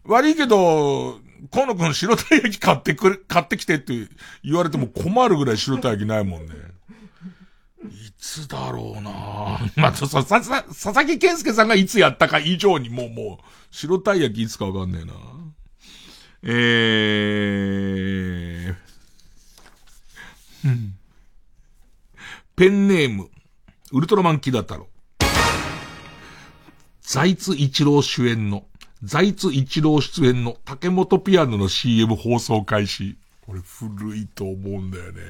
[0.04, 1.18] 悪いけど、
[1.50, 3.94] 河野くん白たい焼き買ってくれ、買ってきてって
[4.44, 6.73] 言われても困るぐらい白たい焼きないもんね。
[7.88, 9.10] いつだろうな
[9.76, 15.14] まあ、そ、さ、さ、佐々木健介さんがいつやったか以上にもう、もう、白たい焼きいつかわかんねえな。
[16.42, 20.94] えー、うん
[22.56, 23.30] ペンネーム、
[23.90, 24.86] ウルトラマンキダ太郎。
[27.02, 28.64] 財津一郎主演の、
[29.02, 33.18] 財津一郎出演の竹本ピアノの CM 放送開始。
[33.44, 35.20] これ古いと思うんだよね。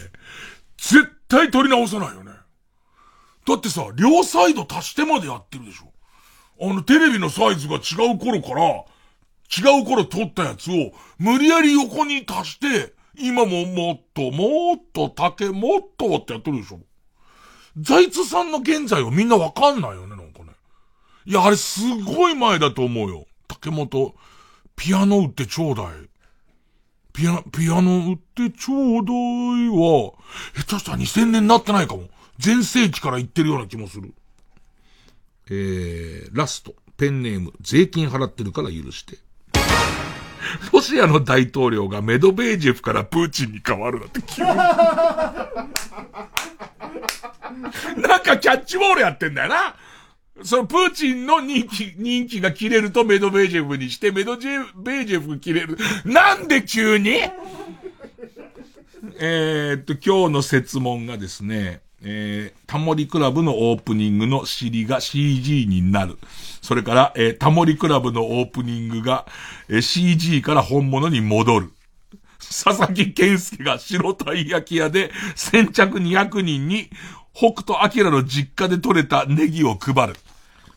[0.77, 2.33] 絶対撮り直さないよね。
[3.47, 5.93] だってさ、両サイド足してまでやってるでしょ。
[6.61, 8.85] あの、テレビのサイズが違う頃から、
[9.57, 16.81] 違う頃撮ったやつを、無理やり横に足して、今ももっと、もっと、竹、もっとってやってるでしょ。
[17.77, 20.53] 財津さんの現在をみんなわかんないよね、なんかね。
[21.27, 23.27] いや、あれすごい前だと思うよ。
[23.49, 24.15] 竹本、
[24.77, 25.87] ピアノ売ってちょうだい。
[27.13, 30.13] ピア、ピアノ売ってちょうだいは、
[30.57, 32.09] 下手したら2000年になってないかも。
[32.43, 34.15] 前世紀から言ってるような気もする。
[35.51, 39.19] えー、ラスト、ペンネーム、税金払ってるから許して。
[40.73, 44.49] ロシアの大統領がメドベージェフからプーチンに変わるなんて急に。
[48.03, 49.77] なんかキャッチボールやってんだよな。
[50.43, 55.79] そのプーチンの人気、人気が切れるとメドベージェフにして、メドジェベージェフ切れる。
[56.05, 57.21] なんで急に？
[59.21, 66.19] えっと、今日の説問がですね、えー、タモリクラブのオープニングの尻が CG になる。
[66.63, 69.27] それから、えー、タモリクラブのオープニングが、
[69.69, 71.73] えー CG から本物に戻る。
[72.39, 76.91] 佐々木健介が白たい焼き屋で先着200人に
[77.33, 80.15] 北斗晶の実家で採れたネギを配る。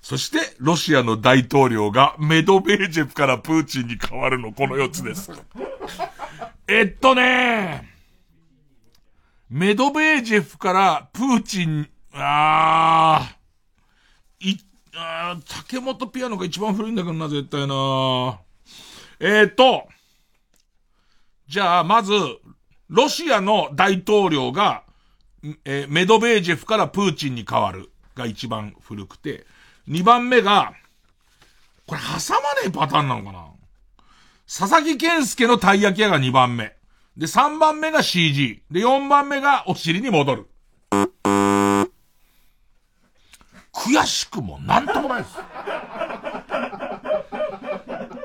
[0.02, 5.32] そして、ロシアの大統領がメドベージェフからプーチンに変わるの、この4つです。
[6.68, 7.97] えっとね
[9.50, 14.60] メドベージェフからプーチン、あー、い、
[14.94, 18.40] あー竹本ピアノが一番古いんだけどな、絶対な。
[19.20, 19.88] えーと、
[21.48, 22.14] じゃあ、まず、
[22.90, 24.84] ロシアの大統領が、
[25.64, 29.46] えーメドベージェフからプーチンに変わるが一番古くて、
[29.88, 30.74] 二番目が、
[31.86, 33.46] これ挟まねえパターンなのかな。
[34.46, 36.77] 佐々木健介のたい焼き屋が二番目。
[37.18, 38.62] で、三番目が CG。
[38.70, 40.48] で、四番目がお尻に戻る。
[43.74, 45.38] 悔しくもなんともないです。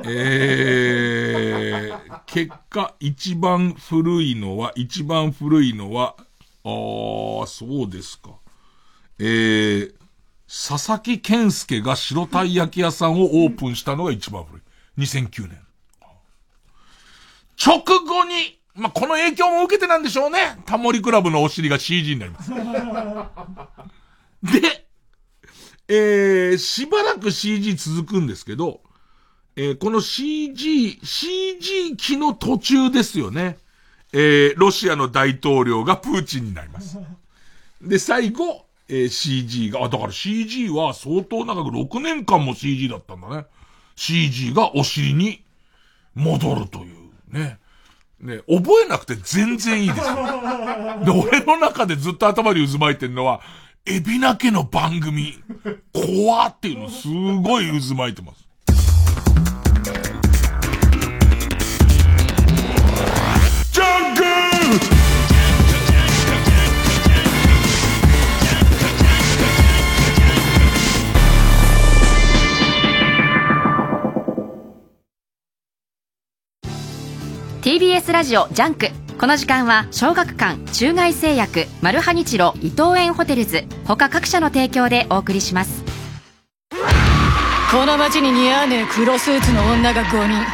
[0.05, 6.17] えー、結果、一番古いのは、一番古いのは、
[6.65, 8.33] あー、そうですか。
[9.19, 9.95] えー、
[10.47, 14.63] 佐々木健介が白たい焼き屋さんをオープンしたのが一番古い。
[14.99, 15.59] 2009年。
[17.65, 20.57] 直後に、まあ、この影響も受けてなんでしょうね。
[20.65, 22.51] タモリクラブのお尻が CG になります。
[24.43, 24.87] で、
[25.89, 28.81] えー、しばらく CG 続くんですけど、
[29.57, 33.59] えーこの CG、CG 期の途中ですよね。
[34.15, 36.99] えーロシアの大統領がプーチンになります。
[37.83, 43.45] で、最後、えー CG が、あ、だから CG は相当長く6年間も CG だったんだね。
[43.97, 45.45] CG がお尻に
[46.15, 47.59] 戻るというね。
[48.23, 50.01] ね、覚えなくて全然いいです。
[50.01, 53.41] で、俺の中でずっと頭に渦巻いてるのは、
[53.85, 55.43] エビナ家の番組、
[55.93, 58.47] 怖っていうのすごい渦巻いてます。
[63.73, 65.02] ジャンク
[77.63, 78.89] TBS ラジオジャンク。
[79.21, 83.67] この時間は小学館中外製薬マルハニチロ伊藤園ホテルズ。
[83.87, 85.85] 他各社の提供でお送りします。
[87.71, 90.45] この街に似合わねえ黒スーツの女が5人。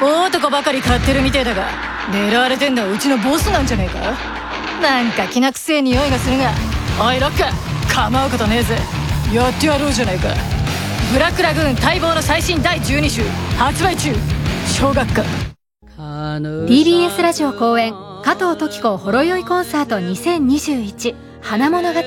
[0.00, 1.66] 大男ばかり狩ってるみてえだが
[2.12, 3.98] 狙われてんのはうちのボスなんじゃねえか？
[4.80, 6.52] なんかきなくせえ匂いがするが
[7.04, 8.78] おいロック構うことねえぜ。
[9.34, 10.28] やってやろうじゃねえか。
[11.12, 13.22] ブラックラグーン待望の最新第12集
[13.58, 14.14] 発売中。
[14.68, 15.28] 小学館。
[16.38, 17.94] TBS ラジオ公演
[18.24, 22.00] 加藤登紀子ほろ酔いコンサート2021花物語。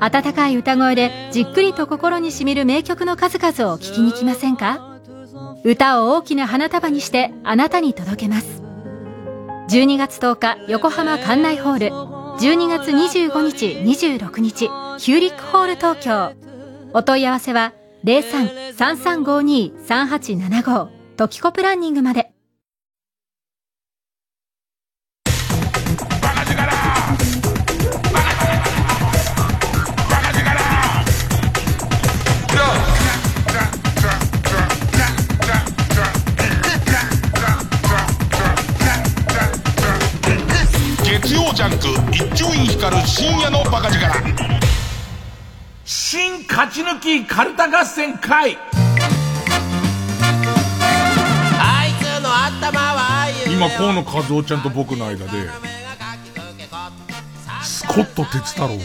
[0.00, 4.98] 温かい歌声でじっくりと心にしみる名曲の数々を聴きに来ませんか？
[5.62, 8.64] 歌を大きな花束にしてあなたに届けます。
[9.68, 11.90] 12月10日横浜館内ホール。
[12.40, 14.68] 12月25日26日
[14.98, 16.32] ヒューリックホール東京。
[16.92, 22.33] お問い合わせは03-3352-3875トキコプランニングまで。
[41.64, 44.22] ャンク一丁院光る深夜のバカ力。
[45.84, 48.58] 新勝ち抜きカルタ合戦会。
[51.58, 55.48] あいつの頭は今河野和夫ちゃんと僕の間で
[57.62, 58.78] スコット哲太郎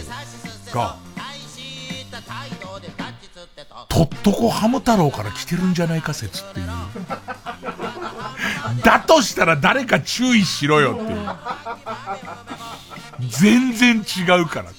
[0.74, 0.98] が
[3.90, 6.68] とっとこハム太郎から来てるんじゃないか説っていう
[8.84, 11.20] だとしたら誰か注意しろよっていう。
[13.30, 14.72] 全然違うから。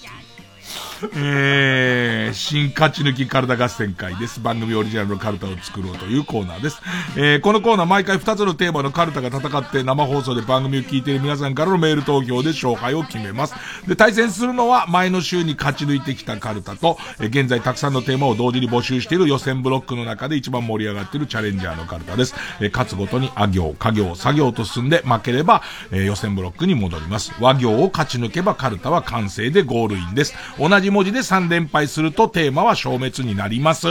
[1.14, 4.40] えー、新勝ち抜きカルタ合戦会です。
[4.40, 6.80] 番組オリジナルのカルタを作ろうというコーナーです。
[7.16, 13.54] えー、このコーナー毎回2つのテーマのカルタが戦って生放送で番組を聞いている皆さんからのメール投票で勝敗を決めます。
[13.86, 22.34] で、対戦するのは前の週に勝ち抜いてきたカルタと、えー、現在たくさんのテーマを同時に募集している予選ブロックの中で一番盛り上がっているチャレンジャーのカルタです。
[22.60, 27.32] えー、勝つごとにあ行、家行、作業と進んで負ければ、えー、予選ブロックに戻ります。
[27.40, 30.34] 和行を勝ち抜けばカルタは完成でゴールインです。
[30.58, 33.88] 同じ文字で3連敗するとテーマは消滅になります。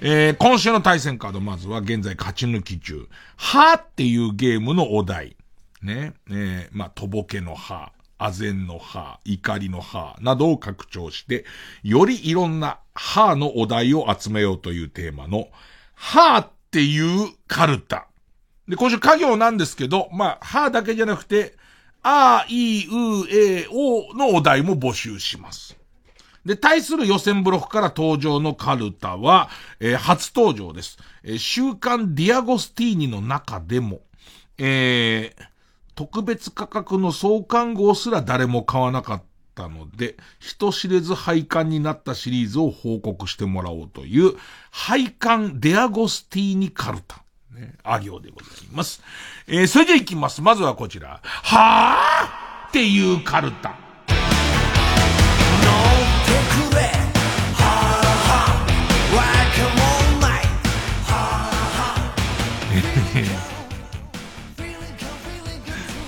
[0.00, 3.08] えー、今週の対戦カード、まずは現在勝ち抜き中。
[3.36, 5.36] はっていうゲームのお題。
[5.82, 6.12] ね。
[6.28, 11.44] えー、まあ、とぼけのは、あぜんのは、怒りのは、などを拡張して、
[11.82, 15.48] よりいろんなはのお題を集めようというテーマの、
[15.94, 18.06] はっていうカルタ。
[18.68, 21.54] で、今週家業なんですけど、まあ、はだけじゃなくて、
[22.02, 25.76] あ、い、う、え、おのお題も募集します。
[26.46, 29.50] で、対する予選ブロックから登場のカルタは、
[29.80, 30.96] えー初登場です。
[31.24, 34.00] えー週刊ディアゴスティーニの中でも、
[34.58, 35.42] えー
[35.96, 39.22] 特別価格の創刊号すら誰も買わなかっ
[39.54, 44.34] たので、人知れず廃刊になったシリーズを報告してもらおうという、
[44.70, 47.22] 廃刊ディアゴスティーニカルタ。
[47.50, 49.02] ね、あ行でございます。
[49.48, 50.42] えーそれじゃ行きます。
[50.42, 51.20] まずはこちら。
[51.24, 53.85] はぁっていうカルタ。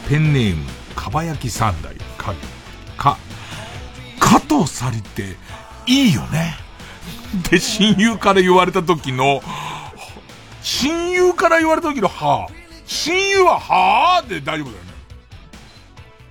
[0.09, 0.65] ペンネーム、
[0.95, 2.35] かば焼き三代、か、
[2.97, 3.19] か、
[4.19, 5.37] 加藤さりって、
[5.87, 6.57] いいよね。
[7.51, 9.43] で、親友から言われた時の、
[10.63, 12.53] 親友から言われた時の、はぁ。
[12.87, 14.93] 親友は、はぁで大丈夫だよね。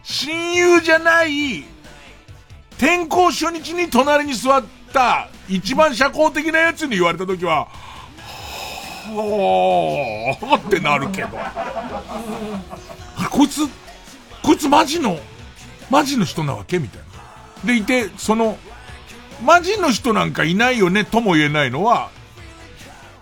[0.03, 1.59] 親友じゃない、
[2.77, 7.67] 転校初日に隣に座った、一番社交的なやつに言われた時は、
[9.15, 11.29] はぁってなるけど。
[11.39, 13.61] あこいつ、
[14.43, 15.19] こいつマジの、
[15.89, 17.07] マジの人なわけみたいな。
[17.65, 18.57] でいて、その、
[19.43, 22.09] マジの人なんかいないよねとも言えないのは、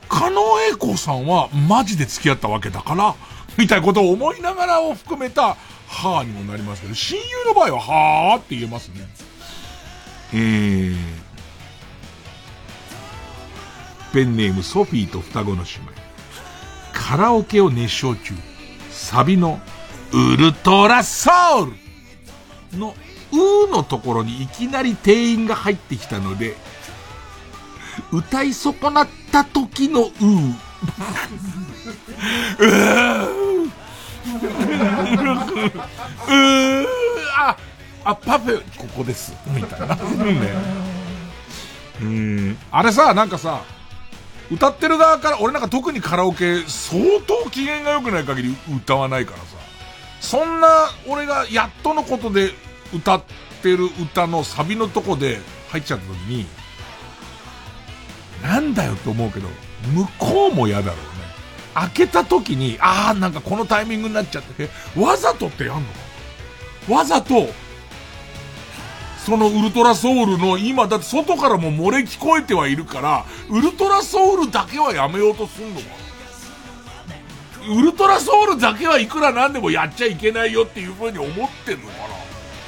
[0.07, 3.15] 加納栄子さんはマジで付き合ったわけだから、
[3.57, 5.55] みたいなことを思いながらを含めた、
[5.87, 9.07] はーにもなりますけど、親友の場合は、はーって言えますね。
[10.33, 10.95] えー、
[14.15, 15.91] ペンネームソフィーと双子の姉妹。
[16.93, 18.33] カラオケを熱唱中。
[18.89, 19.59] サビの
[20.13, 21.73] ウルトラソウ
[22.71, 22.95] ルの
[23.33, 26.55] うーのところにいきなり店員が入ってきたので、
[28.13, 30.53] 歌い損なった時のうー。
[32.59, 36.85] うーうー
[37.37, 37.57] あ、
[38.05, 39.33] あ、パフェ、ここです。
[39.47, 39.95] みたいな。
[39.97, 40.53] ね。
[42.01, 42.57] うん。
[42.71, 43.61] あれさ、なんかさ、
[44.51, 49.43] 歌ってる側から、俺なんか特にカラオケ相当機嫌が良くない限り歌わないからさ。
[50.21, 52.51] そんな俺がやっとのことで
[52.93, 53.23] 歌っ
[53.61, 55.39] てる歌のサビのとこで
[55.69, 56.45] 入っちゃった時に、
[58.41, 59.47] なんだよと思うけど、
[59.93, 61.03] 向こうも嫌だろうね。
[61.73, 65.83] 開けた時に、あーなんかこのタイミングになっちゃって、わざとってやん
[66.87, 67.49] のわざと、
[69.25, 75.87] そのウルトラソウルの今、だって外からも漏れ聞こえてはいるから、ウルトラソウルだけはやめようとすんのか
[77.67, 81.33] ウルトラソウルだけはいくらなんでもやっちゃいけないよっていう風に思っ
[81.65, 82.15] てんのかな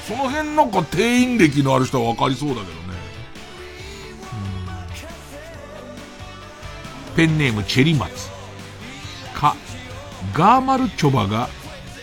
[0.08, 2.68] その辺なんか定員歴のある人は分かりそうだけどね。
[7.14, 8.28] ペンネームチェリマツ。
[9.32, 9.54] か、
[10.34, 11.48] ガーマルチョバが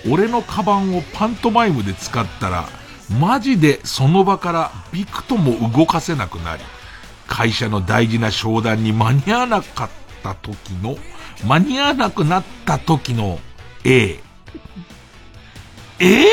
[0.09, 2.69] 俺のカバンをパントマイムで使ったら、
[3.09, 6.63] マジでその場からビクとも動かせなくなり、
[7.27, 9.89] 会社の大事な商談に間に合わなかっ
[10.23, 10.97] た時の、
[11.45, 13.39] 間に合わなくなった時の
[13.83, 14.19] A。
[15.99, 16.27] ええ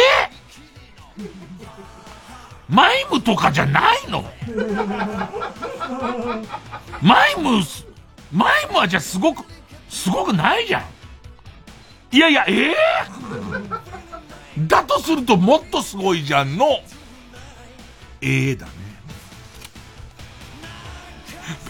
[2.69, 4.25] マイムとかじゃないの？
[7.03, 7.63] マイム、
[8.33, 9.45] マイムはじゃあすごく、
[9.91, 10.85] すごくないじゃん。
[12.17, 12.75] いやいや、ええ
[14.59, 16.67] だとするともっとすごいじゃんの、
[18.21, 18.73] ええだね。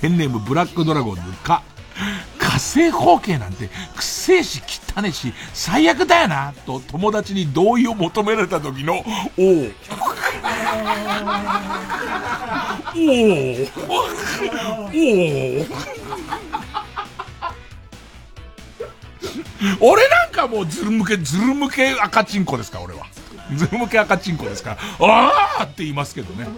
[0.00, 1.62] ペンネームブラックドラゴンズか、
[2.38, 4.60] 火星方形なんてくせえし
[4.96, 9.02] 汚ねえし最悪だよなと友達に同意を求められた時の、おお。
[9.04, 9.68] おお。
[14.92, 15.04] お
[15.62, 16.52] お。
[19.81, 23.07] 俺なんかもうズル向け、ズル向け赤チンコですか、俺は。
[23.55, 26.49] ズル向け赤チンコですから、ああって言いますけどね。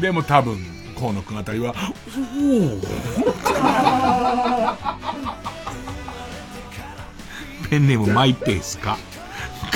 [0.00, 0.58] でも多分、
[0.98, 1.74] 河野くんあたりは、お
[2.16, 2.80] お
[7.68, 8.98] ペンネームマイペースか。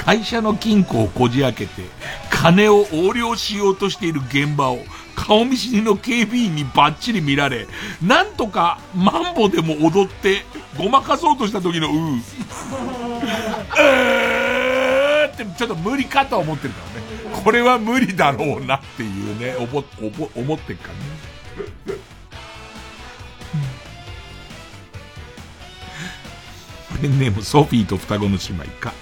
[0.05, 1.83] 会社の金庫をこじ開けて、
[2.31, 4.79] 金を横領しようとしている現場を、
[5.17, 7.67] 顔見知りの警備員にバッチリ見られ、
[8.01, 10.45] なんとかマンボでも踊って、
[10.79, 12.21] ごまかそうとした時のうー。
[13.81, 17.43] えーってちょっと無理かと思ってるからね。
[17.43, 21.99] これは無理だろうなっていうね、思、思、思ってっからね。
[27.01, 28.93] ペンネームソフィーと双子の姉妹か。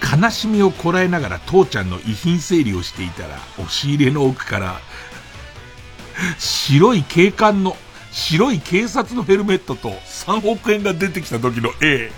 [0.00, 4.80] 悲しみをこらえながら父ちゃんの遺品整理をしていたら、押し入れの奥から、
[6.38, 7.76] 白い警官の、
[8.12, 12.10] 白い警察のヘルメットと3億円が出てきた時の A。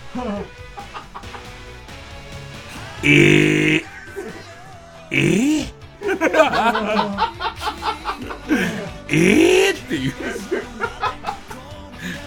[3.05, 3.85] えー、
[5.11, 5.73] えー、
[9.09, 10.13] えーっていう。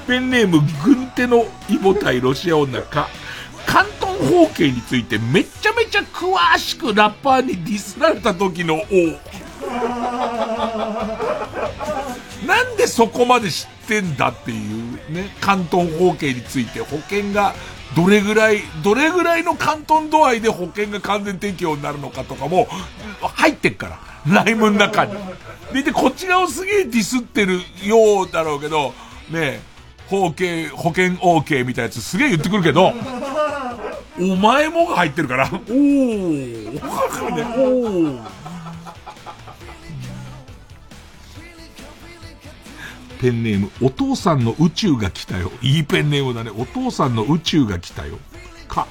[0.08, 3.08] ペンネーム軍手のイボ対ロシア女か、
[3.66, 8.84] 関東方形についてめちゃめちゃ詳しくラッパーにディスられた時の O。
[12.86, 17.56] でそこまで知ってんだっていうね、関東方形について保険が
[17.96, 22.68] どれぐらい、どれぐらいの関東度合いで保険が完全適用になるのかとかも
[23.22, 25.14] 入ってっから、ライムの中に。
[25.74, 28.94] で、で、こっち側をすげえディスってるようだろうけど、
[29.32, 29.60] ねえ、
[30.08, 32.94] 保険、保険 OK みたいなやつすげえ言ってくるけど、
[34.20, 36.80] お前もが入ってるから、おー、
[37.58, 38.45] おー。
[43.26, 45.52] ペンネーム、お父さんの宇宙が来たよ。
[45.64, 46.52] いいペンネームだね。
[46.56, 48.20] お父さんの宇宙が来たよ。
[48.68, 48.86] か、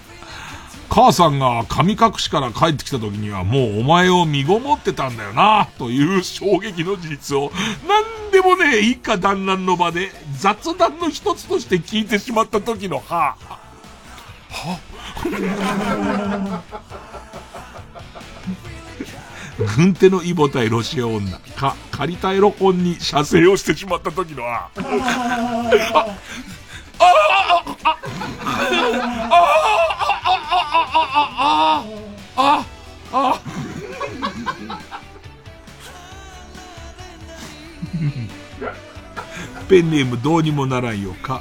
[0.88, 7.52] 母さんが神隠しから帰ってきた時にはもうお前を身ごもってたんだよな、という衝撃の事実を、
[7.86, 13.36] なんでもね、一家団らんの場で雑談の一つとして聞いてしまった時の、は
[14.50, 14.80] は？
[19.76, 24.84] 軍手のイボ対ロシア女か、借りたエロ本に射精をしてしまった時の、あ、あ、
[26.98, 27.14] あ、
[27.84, 27.98] あ、あ、
[31.16, 31.84] あ、
[32.36, 32.66] あ、あ、
[33.12, 33.40] あ、
[39.68, 41.40] ペンネームどうにもならんよか。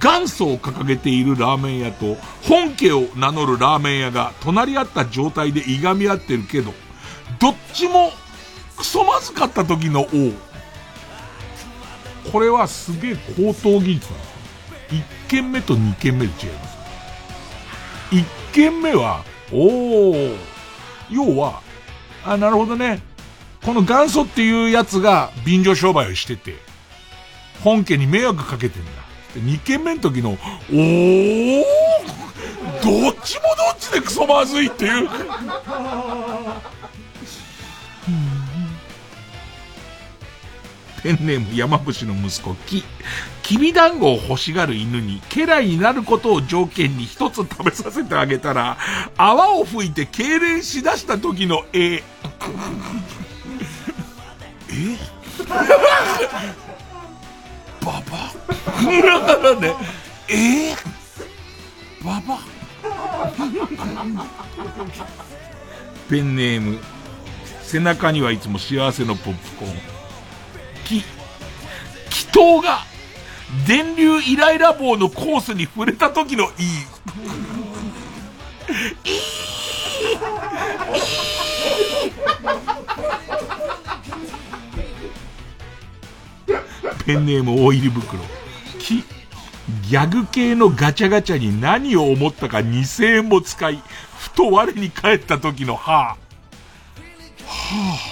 [0.00, 6.74] 元祖を掲げているラーメン屋と本家を名乗るラーメン屋が隣り合った状態でいがみ合ってるけど、
[7.38, 8.12] どっちも
[8.76, 10.06] クソまずかった時の王。
[12.30, 15.02] これはすげえ高等技術なんですよ。
[15.26, 16.76] 1軒目と2軒目で違います。
[18.10, 20.36] 1軒目は、おー、
[21.10, 21.62] 要は、
[22.24, 23.00] あ、なるほどね。
[23.64, 26.56] この元祖っていうやつが便乗商売をしてて、
[27.64, 28.90] 本家に迷惑かけてんだ。
[29.34, 31.64] 2軒目の時の、おー、
[32.82, 35.08] どっちもどっちでクソまずいっていう。
[41.06, 42.82] ペンネーム山伏の息子、き、
[43.44, 48.76] きび団子を欲しがる犬に、家来になることを条件に一つ食べさせてあげたら、
[49.16, 52.02] 泡を吹いて痙攣しだした時の絵。
[54.68, 54.98] え？
[57.84, 58.32] ババ？
[58.66, 59.74] だからね、
[60.26, 60.74] え？
[62.04, 62.40] ババ？
[66.10, 66.80] ペンネーム、
[67.62, 69.95] 背中にはいつも幸せのポップコーン。
[70.86, 71.04] き、祈
[72.32, 72.84] 祷が、
[73.66, 76.52] 電流イライラ棒のコースに触れた時のいい。
[87.04, 88.22] ペンネームオイル袋。
[88.78, 89.04] き、
[89.88, 93.82] ギャグ系のガチャガチャに何を思ったか2000円も使い、
[94.18, 96.16] ふと我に返った時のは。
[96.16, 96.16] は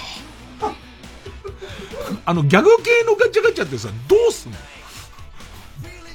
[0.01, 0.04] あ。
[2.25, 4.57] あの、ギャグ系のガチャガチャってさ、どうすんの？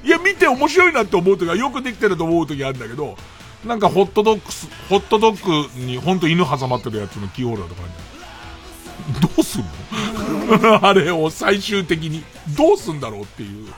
[0.04, 3.16] いや、見て面白いなって思う時はよくできてると思う時あるんだけど、
[3.64, 10.80] なんかホットドッグス、ホットドッグにほんと犬挟まってるやつのキーホルダーとかあるじゃんどうすんの？
[10.88, 12.24] あれを最終的に。
[12.56, 13.68] どうすんだろうっていう。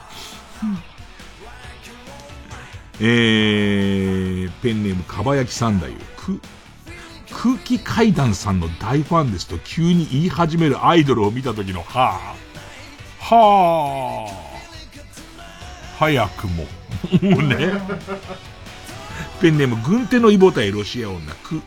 [3.00, 5.90] えー、ペンネームかば焼き三太
[6.20, 6.38] 夫。
[6.38, 6.40] く、
[7.34, 12.34] 空気階段さんの大ファンですと急に言い始めるアイドルを見た時の、は
[13.20, 13.34] あ。
[13.34, 14.52] はあ。
[15.98, 16.64] 早くも。
[17.22, 17.72] もうね。
[19.40, 21.32] ペンネーム軍手のイボタイロシア女。
[21.34, 21.60] く、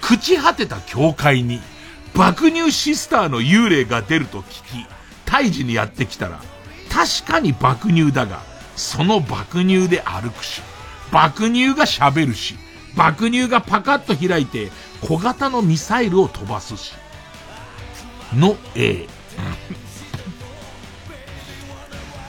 [0.00, 1.60] 朽ち果てた教会に
[2.14, 4.86] 爆乳シスターの幽霊が出ると聞き、
[5.24, 6.40] 胎児にやってきたら、
[6.88, 8.40] 確かに爆乳だが、
[8.76, 10.62] その爆乳で歩くし、
[11.10, 12.56] 爆乳が喋るし、
[12.96, 16.92] 爆乳がパカッと開いて、小型のミサイルを飛ばすし。
[18.34, 19.06] の A。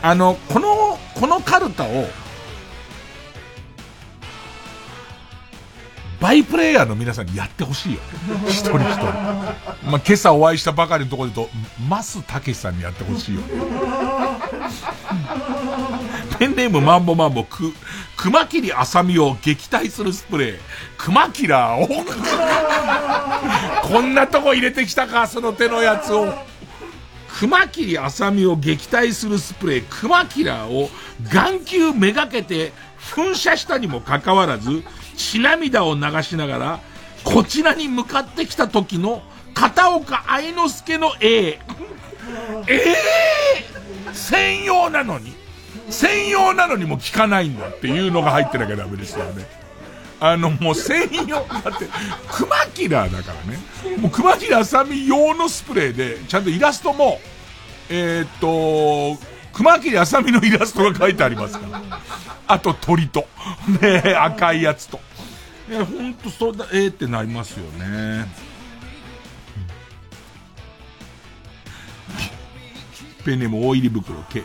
[0.02, 2.08] あの、この、このカルタを、
[6.20, 8.00] バイプレイヤーの皆さんにやってほしいよ。
[8.48, 9.06] 一人一人。
[9.06, 11.56] まあ、今朝お会いしたばかりのところで言うと、
[11.88, 13.42] マスタケシさんにやってほしいよ。
[16.40, 17.74] ペンネームマンボマンボ、く、
[18.18, 20.60] 熊切あさみを撃退するスプレー。
[20.98, 21.88] 熊キラーを
[23.84, 26.34] こんなとこ入れてきたか、その手のやつを。
[27.40, 30.90] 熊切あさみを撃退するスプレー、熊キラーを
[31.32, 34.84] 眼球めがけて噴射したにもかかわらず、
[35.16, 36.80] 血涙を流しながら、
[37.24, 39.22] こちらに向かってきた時の
[39.54, 41.60] 片岡愛之助の A。
[42.68, 45.45] ええー、専用なのに
[45.90, 49.46] 専用なのにも効かないんだっていうのが入ってなきゃダメですよね。
[50.20, 51.88] あの、もう専用、だって、
[52.30, 53.60] クマキラーだからね。
[53.98, 57.20] もうクマキラーさみ用のスプレーで、ちゃんとイラストも、
[57.90, 61.82] えー、っと、熊切あさみのイラストが書いてありますから。
[62.48, 63.26] あと鳥と。
[63.82, 65.00] ね赤いやつと。
[65.70, 68.28] ねほんとそうだ、ええー、ってなりますよね。
[73.24, 74.44] ペンネーム大入り袋け。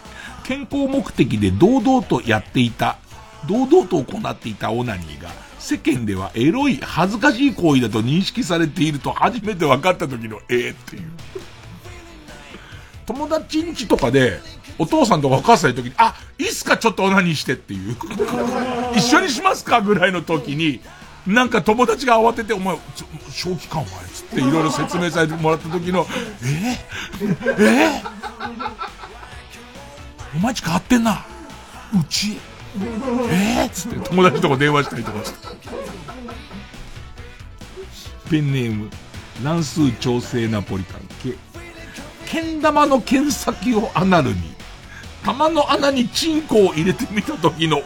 [0.51, 2.99] 健康目的で堂々とやっていた、
[3.49, 11.03] 堂々と行っていたオナニーが、世間ではエロい、恥ずかしい行為だと認識されていると初めて分かった時のええっていう。
[13.07, 14.41] 友達ん家とかで、
[14.77, 17.97] お父さんとかお母さんいる時に、あ、いいっすかちょっとオナニーしてっていう。
[18.99, 20.81] 一緒にしますかぐらいの時に、
[21.29, 22.77] なんか友達が慌てて、お前、
[23.31, 26.09] 正気かお前、つっていろいろ説明されてもらった時の、
[26.43, 28.11] えー、えー、
[30.35, 31.25] お前ち変わってんな。
[31.93, 32.39] うち。
[33.31, 35.49] えー、つって友達とか電話したりとかして。
[38.31, 38.91] ペンネーム、
[39.43, 41.35] 乱数調整ナポリタン系。
[42.27, 44.37] けん玉の剣先をアナルに、
[45.25, 47.83] 玉の穴にチンコを入れてみた時の、お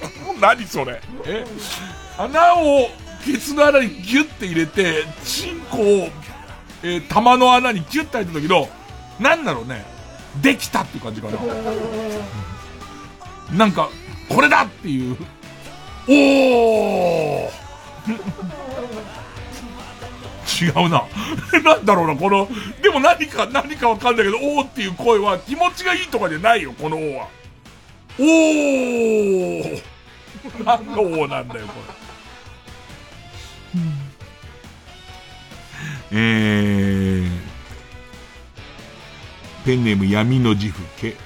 [0.40, 1.02] 何それ？
[1.26, 1.44] え？
[2.16, 2.88] 穴を、
[3.24, 6.08] ケツの穴にギュッて入れて、チンコを、
[6.82, 8.68] えー、玉の穴にギュッて入った時の、
[9.20, 9.84] なんだろうね？
[10.40, 11.38] できたって感じかな。
[13.56, 13.90] なんか、
[14.28, 15.16] これだっていう。
[16.08, 17.50] おー
[20.62, 21.04] 違うな。
[21.62, 22.48] なんだろうな、この、
[22.82, 27.28] でも何か、何かわかんないけど、おーっていう声は気持ちがいいとかじゃないよ、このおーは。
[28.18, 29.82] おー
[30.64, 32.02] 何のおーなんだよ、これ。
[36.14, 37.30] えー、
[39.64, 41.16] ペンネーム闇の自負け。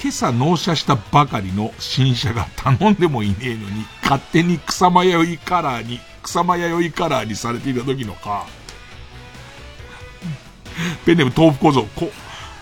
[0.00, 8.46] 今朝納車したばかりの新車が頼んでもいねえのに、勝手に草間弥生カラーに、草間弥生カラーにされていた時のか。
[11.04, 12.12] ペンネーム豆腐小僧、こ、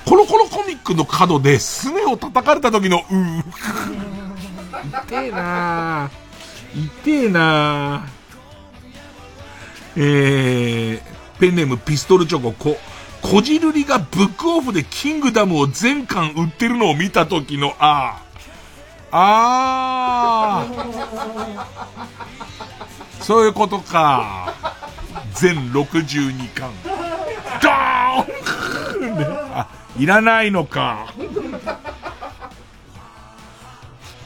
[0.04, 3.42] コロコロコミックの角ですねを叩かれた時の、うー。
[5.06, 6.10] 痛えな
[7.04, 8.06] 痛えな
[9.94, 12.78] えー、ペンネームピストルチョコ、こ、
[13.22, 18.22] こじるりがブックオフでキングダムを全巻売ってるのを見た時の、あ
[19.10, 19.12] あ。
[19.12, 20.66] ああ。
[23.20, 24.52] そういうことか。
[25.34, 26.70] 全62巻。
[27.62, 29.26] ドーン、ね、
[29.98, 31.12] いらないのか。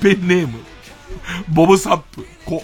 [0.01, 0.61] ペンネーム、
[1.49, 2.63] ボブサップ、こ、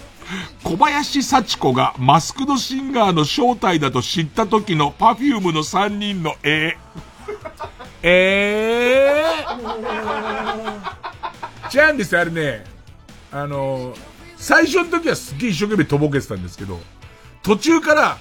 [0.62, 6.76] 小林幸子がマスクドシンガーの正体だと知った時のパフュームの3人の絵。
[8.02, 11.86] えー。
[11.86, 12.64] 違うんですよ、あれね。
[13.32, 13.94] あの、
[14.36, 16.80] 最初の時はすっげえ一生懸命とぼけてたんですけど、
[17.42, 18.18] 途中から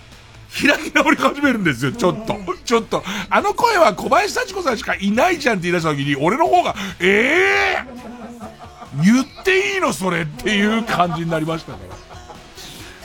[0.51, 2.35] 開き直り始めるんですよ、ちょっと。
[2.65, 3.03] ちょっと。
[3.29, 8.10] あの声は小林幸子さんしかいないじゃんって言い出した時に、俺の方が、ええー、
[8.95, 12.11] 言っていいのそれっていう感じになりましたから。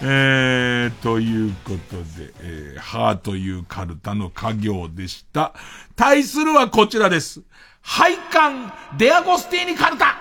[0.02, 5.54] えー、ということで、えー、ハーというカルタの家業でした。
[5.94, 7.40] 対するはこちらです。
[7.80, 10.18] 配管、デアゴスティーニカルタ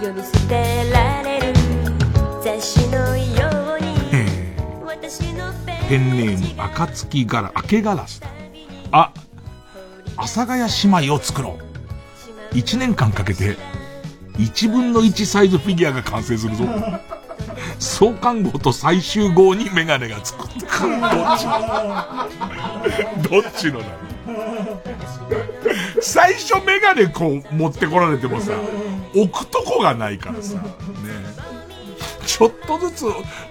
[0.00, 1.54] 呼び捨てられる
[2.42, 3.94] 雑誌のように
[4.84, 5.52] 私の
[5.88, 8.20] ペンネーム、暁ガラ、明けガラス。
[8.90, 9.12] あ、
[10.16, 11.73] 阿佐ヶ谷姉妹を作ろう。
[12.54, 13.56] 一年間かけて、
[14.38, 16.64] 1分の1サイズフィギュアが完成するぞ。
[17.78, 20.38] 創刊号と最終号にメガネがつく。
[20.38, 21.46] どっち
[23.28, 24.04] どっちのなの
[26.00, 28.52] 最初メガネこう持ってこられてもさ、
[29.14, 30.62] 置くとこがないからさ、ね
[32.24, 33.06] ちょっとずつ、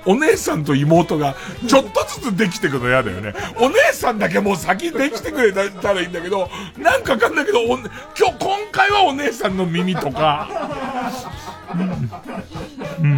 [0.06, 1.36] お姉さんと妹が、
[1.68, 3.34] ちょっとずつできてくの嫌だよね。
[3.58, 7.90] お姉さんだけもう先できてくれたらいいんだけど、なんかわかんないけど、お今日、
[8.40, 10.50] 今回はお姉さんの耳とか、
[13.02, 13.10] うん。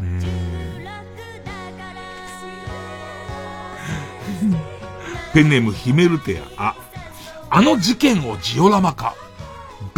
[0.00, 0.20] うん。
[5.32, 6.70] ペンネームヒメルテア。
[6.70, 6.76] あ、
[7.50, 9.14] あの事件をジオラマ化。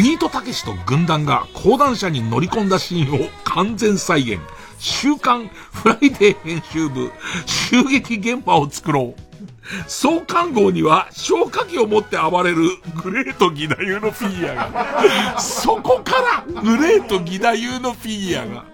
[0.03, 4.41] ビートたけしと軍団が講談社に乗り込んだシーンを完全再現。
[4.81, 7.13] 週刊フライデー編集部、
[7.47, 9.21] 襲撃現場を作ろう。
[9.89, 12.57] 創刊号には消火器を持って暴れる
[13.01, 15.39] グレート義太夫のフィギュアが。
[15.39, 18.65] そこからグレート義太夫のフィギュアが。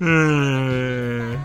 [0.00, 1.38] えー、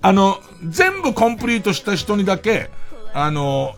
[0.00, 2.70] あの、全部コンプリートした人にだけ、
[3.12, 3.76] あの、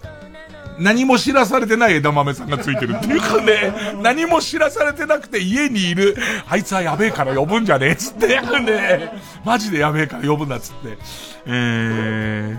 [0.78, 3.72] 何も知らされてない枝豆さんがついてるっていうかね、
[4.02, 6.16] 何も知らされてなくて家にいる、
[6.48, 9.12] あいつはやべえから呼ぶんじゃねえっつって、ね、
[9.44, 10.98] マジでやべえから呼ぶなっつって。
[11.46, 12.58] えー、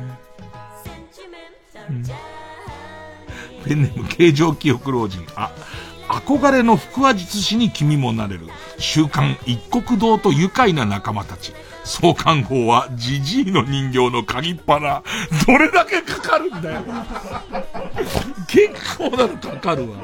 [3.65, 5.25] ペンネーム形状記憶老人。
[5.35, 5.51] あ、
[6.09, 8.47] 憧れの腹話術師に君もなれる。
[8.79, 11.53] 週刊一国堂と愉快な仲間たち。
[11.83, 15.03] 創刊号はジジイの人形の鍵っ腹。
[15.47, 16.81] どれだけかかるんだよ。
[18.47, 19.97] 結構なのかかるわ。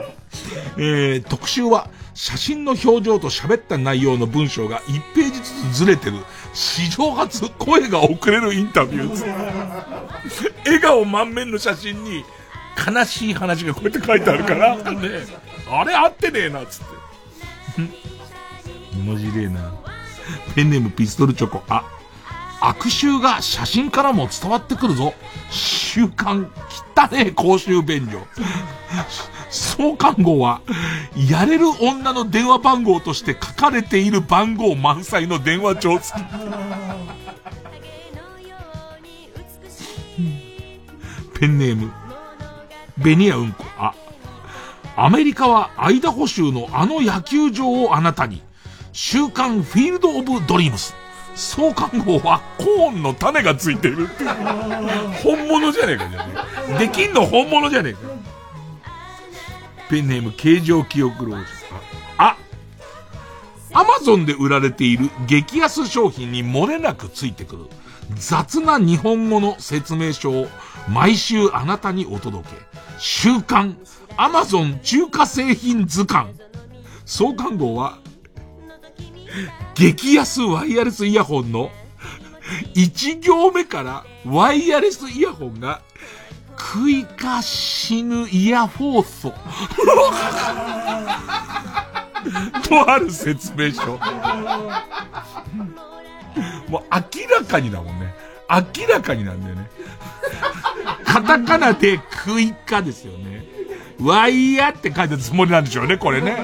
[0.78, 6.18] えー、特集は写真の表情と喋った内容の文章が1ページずつずれてる。
[6.54, 10.54] 史上初声が遅れるインタビュー。
[10.66, 12.24] 笑顔満面の写真に
[12.88, 14.84] 悲しい話がこうやって書いてあるから、ね、
[15.68, 16.86] あれ合ってねえな、つって。
[18.98, 19.74] 面白いな。
[20.56, 21.64] ペンネームピストルチョコ。
[21.68, 21.84] あ、
[22.62, 25.14] 悪臭が写真からも伝わってくるぞ。
[25.50, 26.48] 習慣、
[26.96, 28.26] 汚ねえ公衆便所。
[29.50, 30.62] 創刊号は、
[31.30, 36.24] やれる女の電話番号として書かれている番号満載の電話帳付き。
[41.40, 41.92] ペンネーム、
[42.98, 43.65] ベニヤうんこ。
[44.98, 48.42] アメリカはアイダホ州のあの野球場をあなたに。
[48.94, 50.96] 週刊フィールド・オブ・ドリームス。
[51.36, 54.24] 創刊号はコーンの種がついてるって。
[55.22, 56.34] 本物じゃねえかじゃね
[56.76, 56.78] え。
[56.80, 58.00] できんの本物じゃねえか。
[59.90, 61.46] ペンネーム形状記憶老人。
[62.18, 62.38] あ、
[63.74, 67.66] アマゾンで売られている激安商品に漏れなくついてくる
[68.16, 70.48] 雑な日本語の説明書を
[70.88, 72.56] 毎週あなたにお届け。
[72.98, 73.78] 週刊
[74.18, 76.34] アマゾン中華製品図鑑。
[77.06, 78.00] 創刊号は
[79.76, 81.70] 激安ワイヤレスイヤホンの
[82.74, 85.82] 1行目からワイヤレスイヤホンが
[86.58, 89.34] 食いか死ぬイヤフォーソ
[92.68, 94.00] とある説明書。
[96.70, 98.14] もう明らかにだもんね。
[98.50, 99.70] 明らかになんだよね。
[101.04, 103.35] カタカナで食いかですよね。
[104.00, 106.38] ワイヤって書いたつもりなんでしょうね、これね。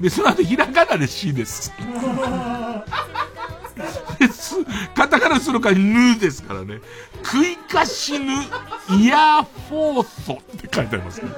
[0.00, 1.72] で、その後ひらがなで C です。
[4.18, 4.56] です
[4.94, 6.80] カタカナするからぬですからね。
[7.24, 8.32] 食いかしぬ
[8.90, 11.30] イヤーフォーソって書いてありますね。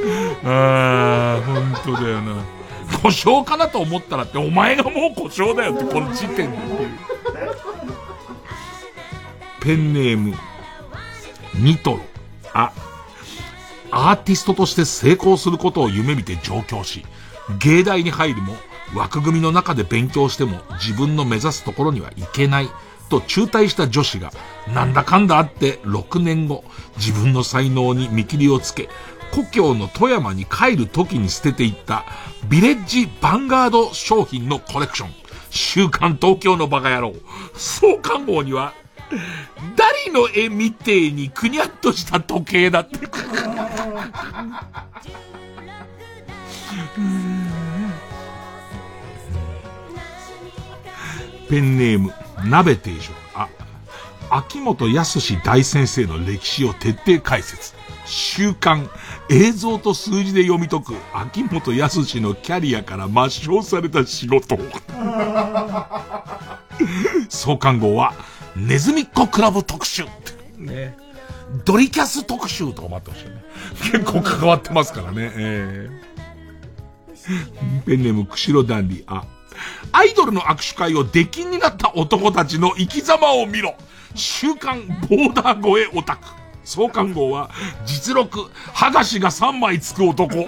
[0.44, 2.36] ああ、本当だよな。
[3.02, 6.58] 故障かなと思ったらって、お前がもう故障だよって、この時点で。
[9.60, 10.34] ペンネーム、
[11.54, 12.00] ニトロ。
[12.54, 12.72] あ、
[13.90, 17.04] アーティストとして成功することを夢見て上京し、
[17.58, 18.56] 芸大に入るも、
[18.94, 22.68] 枠組みの中で勉強しても自分の目指すところには行けない
[23.08, 24.32] と中退した女子が、
[24.72, 26.64] なんだかんだあって6年後、
[26.96, 28.88] 自分の才能に見切りをつけ、
[29.32, 32.04] 故郷の富山に帰る時に捨てていった
[32.48, 35.10] ビレッジヴァンガード商品のコレクション。
[35.50, 37.12] 週刊東京のバカ野郎。
[37.54, 38.72] 創刊号には、
[39.76, 42.98] ダリの絵みてえにくにゃっとした時計だって。
[51.48, 52.12] ペンネーム、
[52.44, 53.12] 鍋定食。
[53.34, 53.48] あ、
[54.30, 57.74] 秋元康大先生の歴史を徹底解説。
[58.06, 58.88] 週刊、
[59.28, 64.58] 映像と数字で読み解く、秋元康のキャリアから抹消された仕事。
[67.28, 68.14] 創刊号は、
[68.66, 70.04] ネズミっ子クラブ特集。
[70.58, 70.96] ね。
[71.64, 73.42] ドリキャス特集とかもあってほしいね。
[73.92, 75.32] 結構関わってますからね。
[75.34, 79.04] えー、ペンネーム、釧路ダンディ。
[79.06, 79.24] あ、
[79.92, 83.74] アイドルの握手会を出禁になった男たちの生き様を見ろ。
[84.14, 86.26] 週刊ボーダー越えオタク。
[86.64, 87.50] 創刊号は、
[87.84, 88.40] 実録、
[88.74, 90.34] 剥がしが3枚つく男。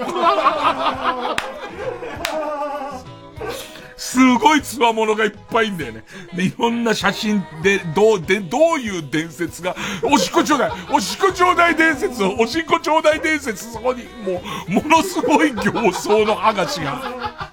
[3.96, 6.04] すごい強者がいっぱいいんだよね。
[6.34, 17.52] で、いろんな写真で、どう、で、どういう伝説が、おしっこちょうだいおしっこちょうだい伝説おしっこちょうだい伝説そこに、もう、ものすごい形相の剥がしが。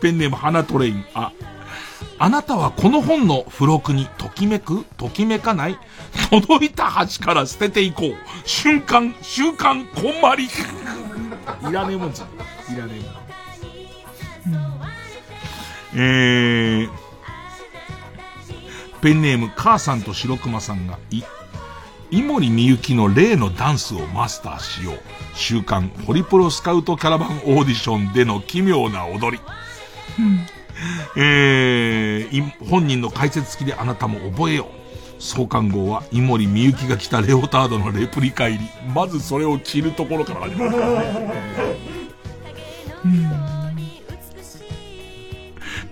[0.00, 1.04] ペンネーム花トレイン。
[1.14, 1.32] あ、
[2.18, 4.84] あなたはこの本の付録にときめく？
[4.96, 5.78] ときめかない？
[6.30, 8.14] 届いた橋から捨てていこう。
[8.48, 10.44] 瞬間、週刊、こんまり。
[10.44, 10.48] い
[11.72, 12.74] らねえもんじゃん。
[12.74, 13.25] いらねえもん。
[15.98, 16.90] えー、
[19.00, 21.22] ペンネーム母さんと白熊さんが、い、
[22.10, 24.98] 井森美幸の例のダンスをマスターしよう。
[25.34, 29.42] 週刊ホリプロスカウトキャラバンオーディションでの奇妙な踊り。
[31.16, 34.66] えー、本人の解説付きであなたも覚えよう。
[35.18, 38.68] 創刊号は、井森美幸が着たレオタードのレプリカ入り。
[38.94, 41.76] まずそれを着るところから始まるからね。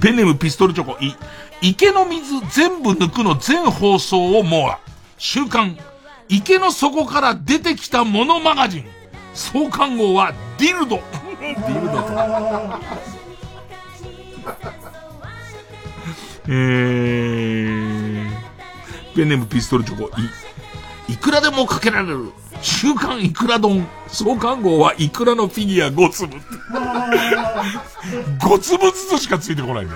[0.04, 1.16] ペンネームピストルチョコ、い、
[1.62, 4.78] 池の水全部抜くの全放送を網羅。
[5.16, 5.78] 週刊、
[6.28, 8.84] 池の底から出てきたものマガジン。
[9.32, 10.96] 創刊号はディルド。
[11.40, 12.08] ディルドと。
[16.48, 18.30] えー、
[19.16, 20.10] ペンネームピストルチョコ、
[21.08, 22.30] い、いくらでもかけられる。
[22.64, 23.86] 週刊いくら丼。
[24.08, 26.36] 創刊号はいくらのフィギュア5粒。
[28.38, 29.90] 5粒ずつしかついてこないね。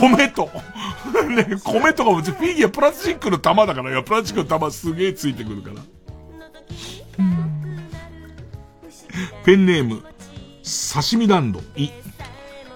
[0.00, 0.50] 米と。
[1.30, 5.76] ね、米とかもフィギュアプラスチックの玉だから、いや、プラスチックの玉すげえついてくるから。
[9.44, 11.88] ペンネーム、刺身ランド、い、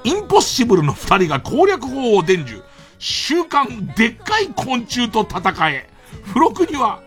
[0.05, 2.63] インポッシブルの二人が攻略法を伝授。
[3.01, 5.98] 週刊でっかい昆虫と戦え。
[6.29, 7.01] 付録には、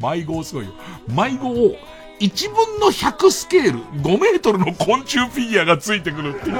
[0.00, 0.72] 迷子すごいよ。
[1.08, 1.76] 迷子を
[2.20, 6.56] 1分の100スケール、5メートルの昆虫フィギュアがついてくるっていう。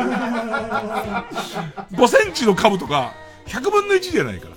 [1.92, 3.14] 5センチの株とか、
[3.46, 4.56] 100分の1じゃないから。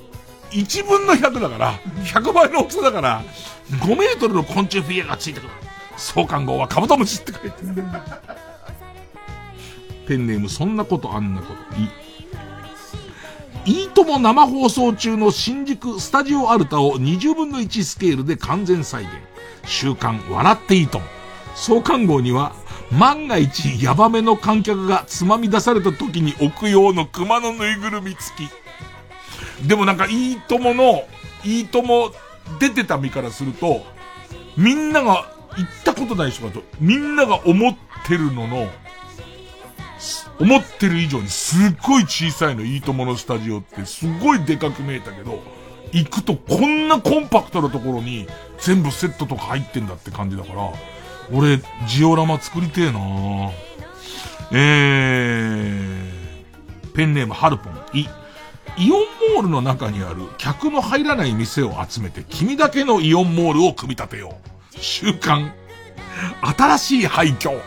[0.51, 3.23] 1分の100だから、100倍の大きさだから、
[3.71, 5.49] 5メートルの昆虫フィギュアがついてくる。
[5.97, 7.83] 創刊号はカブトムシって書いてる。
[10.07, 11.53] ペンネームそんなことあんなこと。
[11.75, 11.89] い、
[13.67, 19.11] いいとも生放送中の新宿スタジオアルタを20分の1スケールで完全再現。
[19.65, 21.05] 週刊笑っていいとも。
[21.53, 22.55] 創刊号には、
[22.93, 28.47] 万が一ヤバめの観客がつまみ出された時に置く用の熊のぬいぐるみ付
[29.61, 29.67] き。
[29.67, 31.03] でもなんかいいともの、
[31.43, 32.13] いいとも
[32.61, 33.81] 出てた身からすると、
[34.55, 37.75] みんなが、行ったことない人だと、みんなが思っ
[38.07, 38.69] てるのの、
[40.39, 45.41] 思ってる以上にすっごい小さいの、いいとものスタジオってすごいでかく見えたけど、
[45.91, 48.27] 行くとこんなコンパクトなところに
[48.59, 50.71] 全部セットとか入ってんだって感じだから、
[51.33, 52.99] 俺、ジオラマ作りてえな
[54.51, 58.07] えー、ペンネームハルポン、い、
[58.77, 58.99] イオン
[59.35, 64.37] モールの中にある客の入らない店を集めて君だけのイオンモールを組み立てよ
[64.75, 64.79] う。
[64.79, 65.53] 週刊
[66.41, 67.59] 新しい廃墟。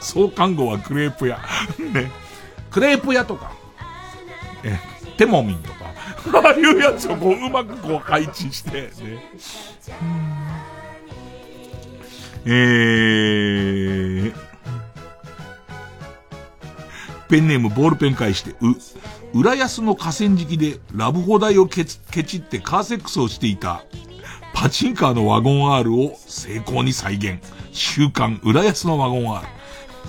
[0.00, 1.38] 創刊号はクレープ屋。
[1.92, 2.10] ね。
[2.70, 3.52] クレープ屋とか、
[4.62, 4.78] え、
[5.16, 5.86] テモミンとか、
[6.46, 8.90] あ あいうやつをこううまくこう配置して、ね。
[12.48, 14.34] えー、
[17.28, 18.76] ペンネームボールペン返して、う、
[19.34, 23.84] 浦安の河川敷でラブホ台をケチケチってカーセックスをしていた
[24.56, 27.38] パチンカーのワゴン R を成功に再現。
[27.72, 29.46] 週刊浦安のワゴン R。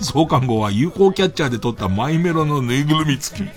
[0.00, 3.50] 創刊号は UFO キャッチャーで撮ったマイメロのぬいぐるみ付き。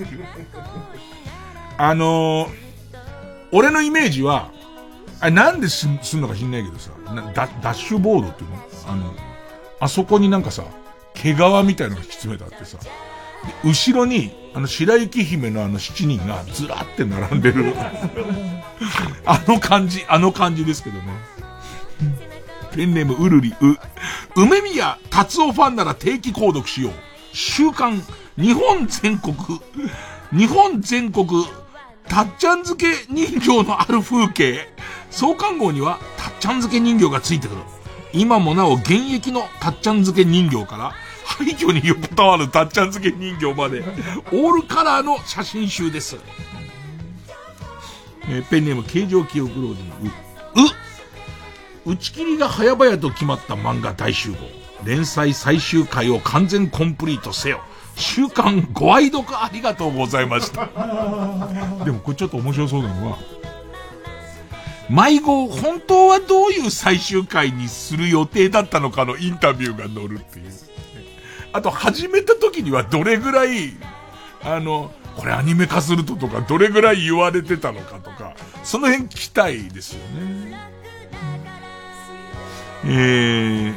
[1.77, 2.49] あのー、
[3.53, 4.51] 俺のイメージは、
[5.21, 8.57] あれなんですんすんのか知んないけどさ、なダダッシュボードっていうの？
[8.87, 9.13] あの、
[9.79, 10.65] あそこになんかさ、
[11.13, 12.77] 毛皮みたいなのが引き詰めてあってさ、
[13.63, 17.73] 後ろに、あの、白雪姫のあの七人がずらって並んでる。
[19.25, 21.03] あの感じ、あの感じですけどね。
[22.73, 23.77] ペンネームうるりう。
[24.35, 26.93] 梅宮達夫ファンなら定期購読しよう。
[27.33, 28.01] 週刊、
[28.37, 29.35] 日本全国、
[30.31, 31.27] 日本全国、
[32.07, 34.67] たっちゃん漬け人形のある風景。
[35.09, 37.61] 創刊号には、たっちゃん漬け人形がついてくる。
[38.13, 40.93] 今もなお現役のたっちゃん漬け人形から、
[41.37, 43.83] 廃墟に横たわるたっちゃん漬け人形まで、
[44.31, 46.17] オールカラーの写真集です。
[48.29, 49.75] えーペンネーム形状記憶老人、
[51.85, 54.37] う、う、打ち切りが早々と決まった漫画大集合。
[54.85, 57.61] 連載最終回を完全コンプリートせよ。
[57.95, 60.65] 週刊ご愛読ありがとうございました。
[61.85, 63.17] でもこれちょっと面白そうなのは、
[64.89, 70.51] 迷子を本当はどういう最終回にする予定だったのかのインタビューが載るっていう。
[71.53, 73.73] あと始めた時にはどれぐらい、
[74.43, 78.33] あの、これアニメ化するととか、どれぐらい言われてたのかとか、
[78.63, 80.57] その辺聞きたいですよね。
[82.83, 83.75] えー、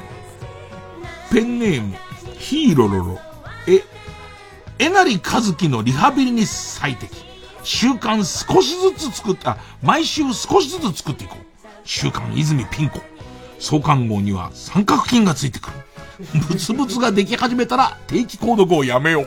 [1.33, 1.97] ペンネーム、
[2.39, 3.19] ヒーロロロ。
[3.67, 3.83] え、
[4.79, 7.25] えなりかずきのリハビリに最適。
[7.65, 11.45] 週刊少しずつ作った、毎週少しずつ作っていこう。
[11.85, 13.01] 週刊泉ピン子。
[13.59, 15.84] 創刊号には三角筋がついてくる。
[16.49, 19.27] ブツブツができ始めたら定期購読をやめよう。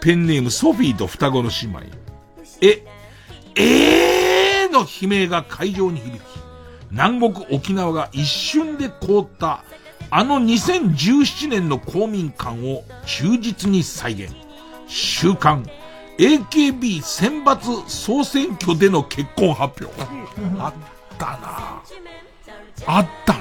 [0.00, 1.80] ペンネームソフィーと双子の姉妹。
[2.60, 2.84] え、
[3.56, 6.22] えーの悲鳴が会場に響き、
[6.90, 9.64] 南国沖縄が一瞬で凍った、
[10.10, 14.32] あの2017年の公民館を忠実に再現。
[14.86, 15.66] 週刊
[16.18, 20.02] AKB 選抜総選挙での結婚発表。
[20.58, 20.74] あっ
[21.18, 21.82] たな
[22.86, 23.38] あったな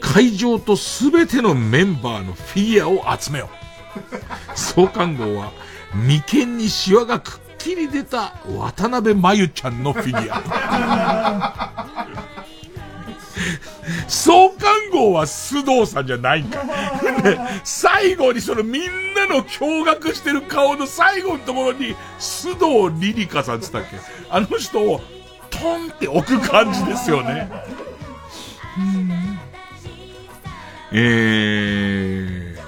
[0.00, 3.48] 会場とすべてのメンバーのフィギュアを集めよ
[4.54, 4.58] う。
[4.58, 5.52] 創刊号は
[5.94, 11.86] 眉間にシワがくっきり出た渡辺真由ちゃんのフィギュア。
[14.08, 16.64] 創刊号は須藤さんじゃないんか。
[17.22, 23.98] で最後にそのみんなの驚愕してる顔の最後のところに須藤リリカさんって言ったっけ
[24.30, 25.00] あの人を
[25.50, 27.50] トンって置く感じですよね。
[30.92, 32.58] えー、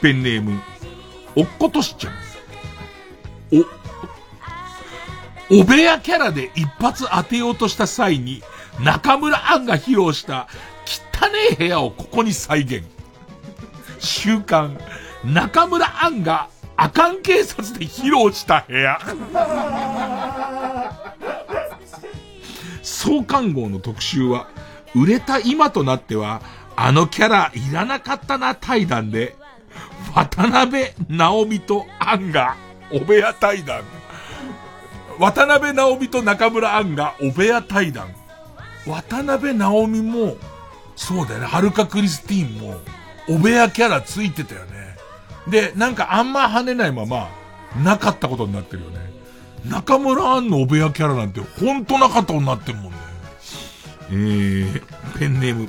[0.00, 0.60] ペンネーム、
[1.34, 2.14] おっことしちゃん。
[5.50, 8.42] お、お部屋キャラで一発当てようとした際に、
[8.80, 10.48] 中村アンが披露した
[10.84, 12.84] 汚ねえ部屋をここに再現。
[13.98, 14.78] 週刊、
[15.24, 18.98] 中村アンが阿寒警察で披露した部屋。
[22.82, 24.48] 創刊号の特集は、
[24.94, 26.42] 売れた今となっては、
[26.76, 29.36] あのキャラいらなかったな対談で、
[30.14, 32.56] 渡辺直美とアンが
[32.92, 33.82] お部屋対談。
[35.18, 38.14] 渡辺直美と中村アンがお部屋対談。
[38.86, 40.36] 渡辺直美も、
[40.94, 42.80] そうだよね、はるかクリスティーンも、
[43.28, 44.96] お部屋キャラついてたよね。
[45.48, 47.28] で、なんかあんま跳ねないまま、
[47.82, 48.98] なかったことになってるよね。
[49.64, 52.98] 中村アンのお部屋キャラなんて、ほんとなかったことになってるもんね。
[54.08, 54.82] えー、
[55.18, 55.68] ペンネーム、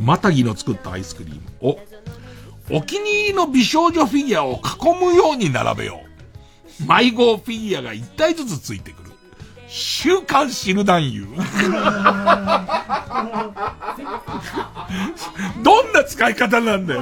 [0.00, 1.40] またぎの作ったアイスクリーム。
[1.60, 6.88] お、お気に入りの美少女フィギュアを囲むように並べよう。
[6.88, 9.01] 迷子フィギュアが1体ずつついてくる。
[9.74, 11.26] 週刊シル男優。
[15.62, 17.00] どんな使い方なんだよ。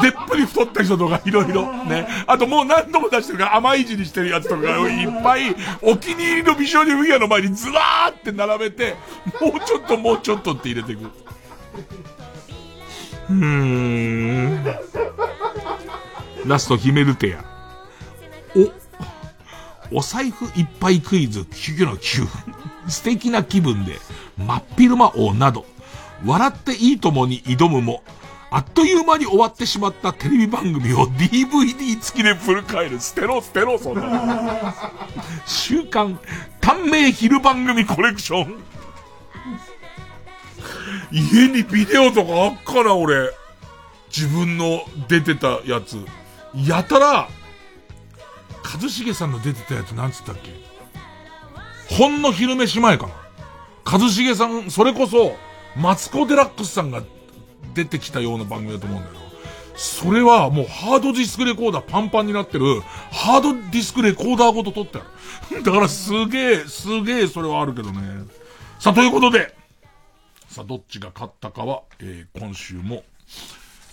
[0.00, 1.66] でっぷり太った人とかいろいろ。
[1.84, 2.06] ね。
[2.28, 8.94] あともう何度も出してるから甘い字にしてるやつとかいっぱい、お気に入りの美少女フィギュアの前にずらーって並べて、
[9.40, 11.10] もうちょっともうちょっとって入れていく。
[13.30, 14.64] うーん。
[16.46, 17.44] ラスト、ヒメルテア。
[18.56, 18.72] お、
[19.92, 22.26] お財布いっぱいクイズ9の9。
[22.88, 23.98] 素敵な気分で、
[24.36, 25.66] 真っ昼間王など、
[26.24, 28.02] 笑っていいともに挑むも、
[28.50, 33.00] あっという間に終わってしまったテレビ番組を DVD 付きでフル返る。
[33.00, 34.74] 捨てろ捨てろ、そんな。
[35.46, 36.18] 週刊、
[36.60, 38.58] 短命昼番組コレクション。
[41.12, 43.30] 家にビデオとかあっから俺。
[44.14, 46.04] 自分の出てたやつ。
[46.54, 47.28] やたら、
[48.64, 50.52] 一茂さんの出てたやつなんつったっけ
[51.94, 53.12] ほんの昼飯前かな。
[53.84, 55.36] 一茂さん、それこそ、
[55.76, 57.02] マツコデラックスさんが
[57.74, 59.20] 出てきたような番組だと思うんだけど、
[59.76, 62.80] それはもうハードディスクレコーダーパンパンになってる、
[63.10, 65.62] ハードディスクレコーダーごと撮ってある。
[65.62, 68.24] だからすげえ、すげえそれはあるけどね。
[68.78, 69.54] さあ、ということで、
[70.48, 73.04] さあ、どっちが勝ったかは、えー、今週も、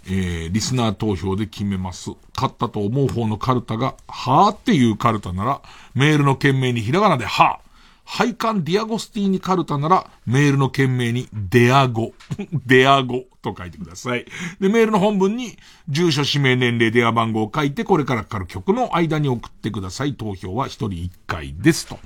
[0.09, 2.11] えー、リスナー投票で決めます。
[2.35, 5.61] 勝ったと思う方のカルタが、はーっていうカルタなら、
[5.95, 7.67] メールの件名にひらがなではー。
[8.09, 12.13] 配管ディアゴスティーニカルタなら、メールの件名にデアゴ、
[12.65, 14.25] デアゴと書いてください。
[14.61, 15.57] で、メールの本文に、
[15.89, 20.13] 住所、氏名、年齢、電話番号を書いて、これからかかる曲の間に送ってください。
[20.13, 21.99] 投票は一人一回ですと。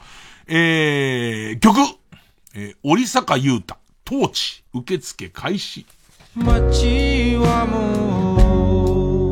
[0.47, 1.77] えー、曲、
[2.55, 5.85] えー、折坂優太、当地、受付開始。
[6.33, 9.31] 街はもう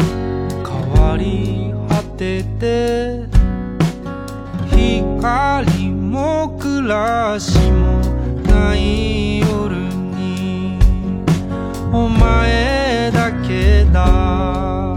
[0.68, 3.24] 変わり果てて
[4.70, 8.02] 光も暮らしも
[8.44, 10.78] ない夜に
[11.94, 14.94] お前だけだ。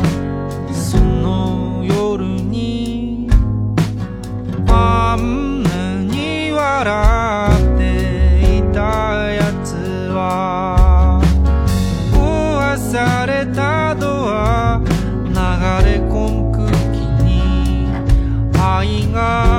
[0.73, 3.29] その夜に
[4.67, 8.81] あんなに笑っていた
[9.31, 9.77] やつ
[10.11, 10.62] は
[19.13, 19.52] 愛が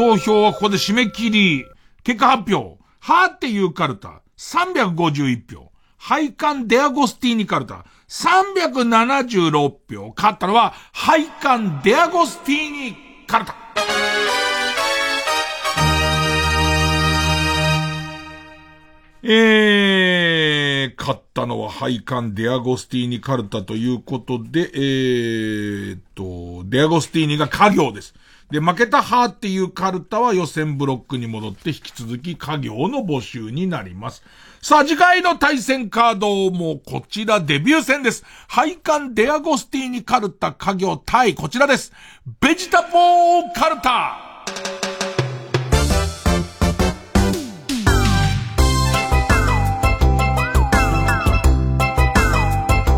[0.00, 1.66] 投票はここで締め切り。
[2.04, 2.78] 結果発表。
[3.00, 5.70] はーっていうカルタ、351票。
[5.98, 9.50] 配管デアゴスティーニカルタ、376
[9.94, 10.14] 票。
[10.16, 12.96] 勝ったのは、配管デアゴスティーニ
[13.26, 13.54] カルタ。
[19.22, 28.14] えー、勝ったのは配管デアゴスティーニカルタということで、えーっと、デアゴスティーニが家業です。
[28.50, 34.24] で、負けたハーっていうカルタは予選ブロックに戻って引き続き家業の募集になります。
[34.60, 38.24] さあ、次回の対戦カードもこちらデビュー戦です。
[38.48, 41.92] 配管デアゴスティーニカルタ家業対こちらです。
[42.40, 44.44] ベジタボーカルタ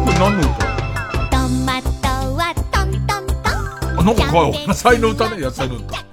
[0.05, 0.72] これ何の歌？
[4.05, 4.67] なんか可愛い。
[4.67, 6.05] 野菜の歌ね、野菜の歌。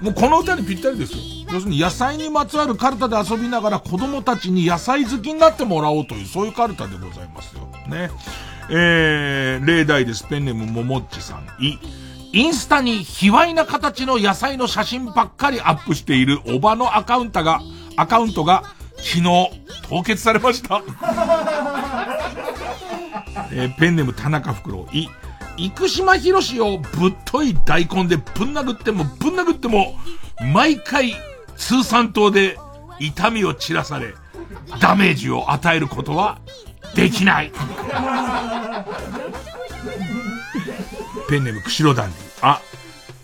[0.00, 1.18] もうこの歌にぴったりですよ。
[1.52, 7.68] 要するに野菜にまつわるカルタで遊びながら子供たちに野菜好きになってもらおうという、そういうカルタでございますよ。
[7.88, 8.10] ね。
[8.70, 10.24] えー、例題です。
[10.24, 11.44] ペンネームももっちさん。
[11.62, 11.78] い。
[12.32, 17.60] インスタに卑猥な形の野菜の写真ばっかりアップしているおばのアカウントが、
[17.96, 18.62] アカウントが
[18.98, 19.22] 昨日
[19.88, 20.82] 凍結されました。
[23.52, 24.86] えーペンネーム田中袋。
[24.92, 25.08] い。
[25.68, 29.98] 生島博士をぶっとい大根でぶん殴ってもぶん殴っても、
[30.52, 31.14] 毎回
[31.56, 32.58] 通産島で
[32.98, 34.14] 痛みを散らされ、
[34.80, 36.38] ダメージを与えることは
[36.94, 37.52] できない。
[41.28, 42.14] ペンネーム釧路団地。
[42.42, 42.60] あ、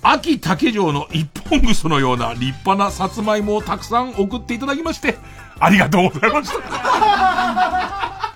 [0.02, 5.18] 秋竹城の一本ぐそのような立派なさつまいもをたくさん送っていただきまして、
[5.58, 8.35] ありがとうございました。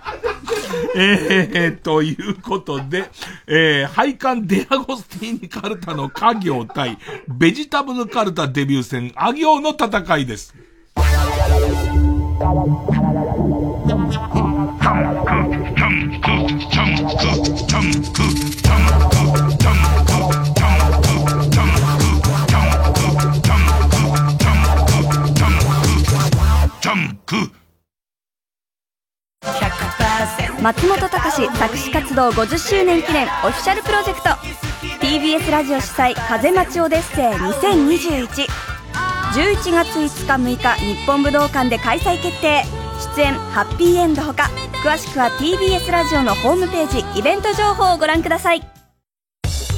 [0.97, 3.11] えー、ということで、
[3.47, 6.99] えー、配管デアゴスティーニカルタの家業対
[7.29, 10.55] ベジタブルカルタデビュー戦ア行の戦いです。
[30.63, 34.29] 松本隆作詞活動50周年記念オフィシャルプロジェクト。
[35.01, 38.27] TBS ラジオ主催風待ちオデッセイ2021
[39.33, 42.63] 11月5日6日日本武道館で開催決定。
[43.17, 44.51] 出演ハッピーエンドほか
[44.85, 48.80] 詳しくは TBS ラジオのホームページイベント情報をご覧ください。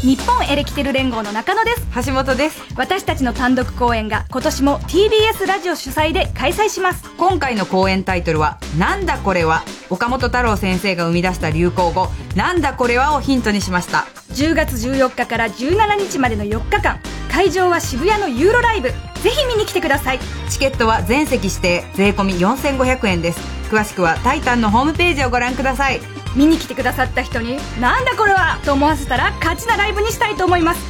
[0.03, 1.87] 日本エレキテル連合の中野です。
[2.07, 2.61] 橋本です。
[2.77, 7.09] 私たちの単独公演が今年も TBS ラジオ主催で開催します。
[7.17, 14.07] 今回の公演タイトルは「なんだこれは」岡本太郎先生が生み出した流行語「なんだこれは」をヒントにしました。
[14.33, 16.99] 10月14日から17日までの4日間
[17.31, 18.89] 会場は渋谷のユーロライブ。
[18.89, 20.19] ぜひ見に来てください。
[20.51, 23.63] チケットは全席指定税込み4500円です。
[23.71, 26.01] 詳しくは「タイタン」のホームページをご覧ください
[26.35, 30.81] 見に来てくださった人に「なんだこれは!」と思わせたら勝ちなライブにしたいと思います。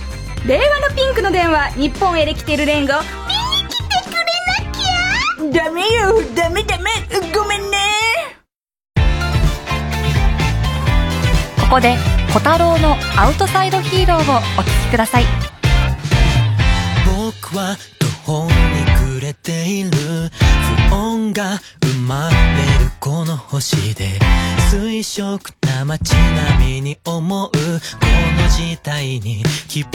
[0.47, 4.19] 令和のピンクの電話日本エレキテル連合見に来てくれ
[5.48, 5.64] なきゃ。
[5.64, 6.90] ダメよダメダメ。
[7.32, 7.78] ごめんね。
[11.60, 11.97] ここで
[12.32, 15.24] 小太郎のアウトサイドヒーローをお聴きください。
[17.06, 18.82] 僕は途方に暮
[19.35, 24.19] ている不穏が生まれるこの星で
[24.71, 29.91] 水色な街並みに思うこの時代に希望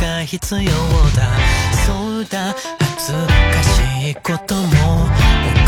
[0.00, 1.68] が必要だ。
[1.88, 5.08] そうだ恥ずかしいことも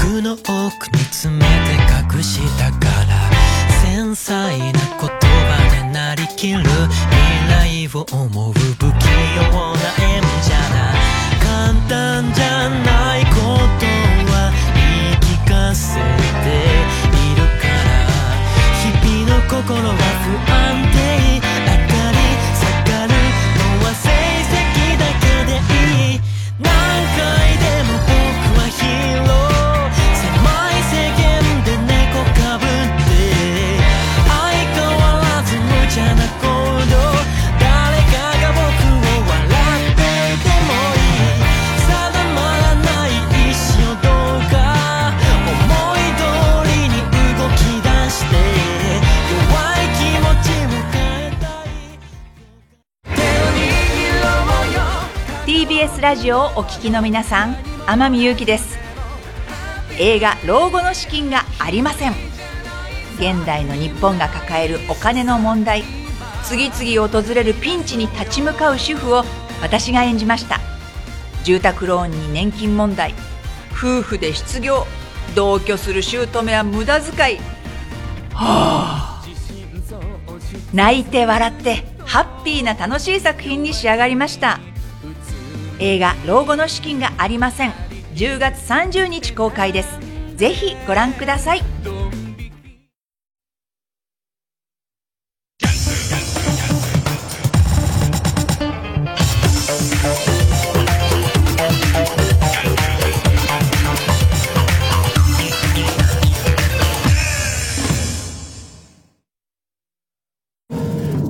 [0.02, 0.50] 僕の奥
[0.90, 3.30] に詰めて隠したから
[3.82, 10.99] 繊細な言葉でなりきる未来を思う不器用な演者だ
[11.60, 13.84] 簡単じゃないこと
[14.32, 14.80] は言
[15.12, 18.00] い聞かせているから
[18.80, 20.56] 日々の心は不安
[20.90, 21.76] 定上が
[22.16, 22.24] り
[22.56, 26.18] 下がるのは成績だけでいい。
[26.58, 27.20] 何回
[27.60, 27.79] で
[55.80, 58.78] TBS ラジオをお聞きの皆さん天海祐希です。
[59.98, 62.12] 映画「老後の資金がありません」
[63.16, 65.84] 現代の日本が抱えるお金の問題。
[66.42, 69.24] 次々訪れるピンチに立ち向かう主婦を
[69.62, 70.60] 私が演じました。
[71.44, 73.14] 住宅ローンに年金問題。
[73.72, 74.86] 夫婦で失業。
[75.34, 77.38] 同居する姑は無駄遣い。
[78.34, 79.24] はあ
[80.74, 84.60] 泣いて笑ってハッピーな楽しい作品に仕上がりました。
[85.82, 87.72] 映画「老後の資金がありません」
[88.14, 89.98] 10月30日公開です。
[90.36, 91.62] ぜひご覧ください。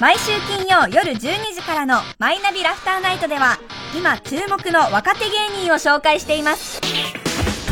[0.00, 1.18] 毎週金曜夜12
[1.54, 3.58] 時からのマイナビラフターナイトでは
[3.96, 6.80] 今注目の若手芸人を紹介しています。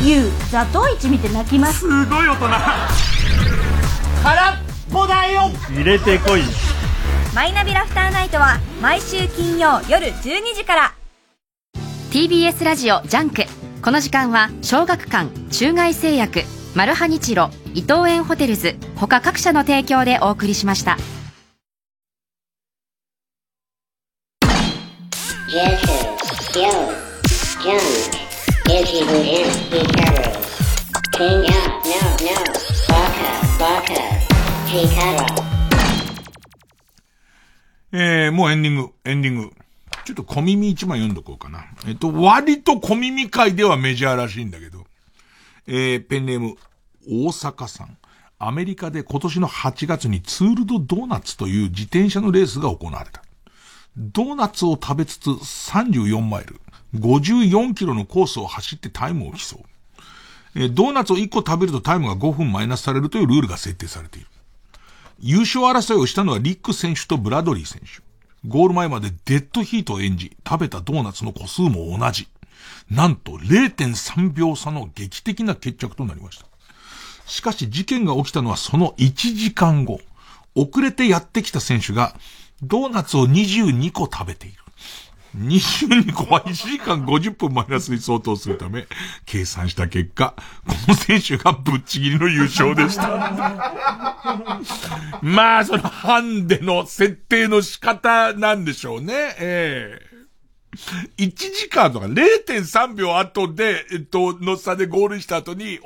[0.01, 2.47] ゆうザトウイチ見て泣きますすごい大人
[4.23, 4.55] 空っ
[4.91, 6.41] ぽだよ入れてこい
[7.33, 10.93] マイナビラフターナイトは毎週金曜夜12時から
[12.11, 13.43] TBS ラジオジャンク
[13.81, 16.41] この時間は小学館中外製薬
[16.75, 20.97] マルハニチロ伊藤園ホテルズ他各社の提供でお送りしました
[25.49, 25.79] Jazz,
[26.43, 26.93] skills,
[27.63, 27.81] junk,
[28.69, 30.23] Izzy Wood and Hikaru.
[31.11, 31.68] King out, no, no,
[37.91, 39.51] えー、もうエンディング、エンディング。
[40.05, 41.65] ちょっと小耳一枚読んどこうかな。
[41.87, 44.85] えっと、割と小耳界ではメジャーらしいんだけど、
[45.65, 46.55] えー、ペンネーム、
[47.07, 47.97] 大阪さん。
[48.37, 53.23] アメリカで今年の8月にツールドドーナツという自転車のレースが行われた。
[53.97, 56.61] ドーナツを食べつつ34マイル、
[56.95, 60.59] 54キロのコースを走ってタイムを競う。
[60.61, 64.27] えドーナツを1個食べるとタイムが5分マイナスされるというルールが設定されている。
[65.21, 68.01] 優勝争いをしたのはリック選手とブラドリー選手。
[68.47, 72.27] ゴール前までデッドヒートを演じ、食べたドーナツの個数も同じ。
[72.89, 76.45] なんと0.3秒差の劇的な決着となりました。
[77.25, 79.99] しかし事件が起きたのはその1時間後。
[80.55, 82.15] 遅れてやってきた選手が、
[82.61, 84.57] ドーナツを22個食べている。
[85.37, 88.87] 22個は1時間50分マイナスに相当するため、
[89.25, 90.33] 計算した結果、
[90.67, 93.07] この選手がぶっちぎりの優勝でした。
[95.21, 99.13] まあ、そのハンデの設定の仕方なんでしょうね。
[99.39, 100.08] ええ
[101.17, 105.79] 1時間とか0.3秒後で、えっと、の差でゴールした後に、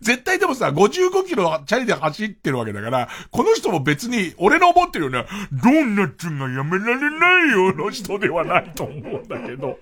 [0.00, 9.78] 絶対でもさ、55キロチャリで走ってるわけだから、この人も別に、俺の思ってるような、ドーナツがやめられないよの人ではないと思うんだけど。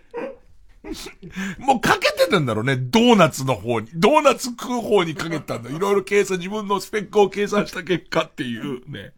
[1.59, 3.89] もうかけてたんだろうね、ドーナツの方に。
[3.94, 5.70] ドーナツ食う方にかけたんだ。
[5.70, 9.12] いろいろ計算、自分のスペックを計算した結果っていうね。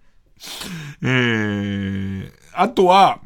[1.02, 3.20] えー、あとは、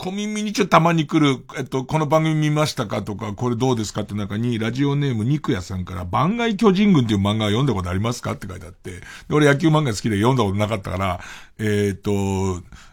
[0.00, 9.00] 小耳にちょたまに来る、えっと、この番組見ましたかとか、これどうですかって中に、ラジオネーム肉屋さんから、番外巨人軍っていう漫画読んだことありますかって書いてあって、で
[9.30, 11.20] 俺野球漫画好きで読んだことなかったから、
[11.58, 12.12] えーっと、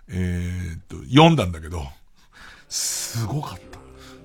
[0.10, 1.84] えーっと、読んだんだけど、
[2.70, 3.60] すごかっ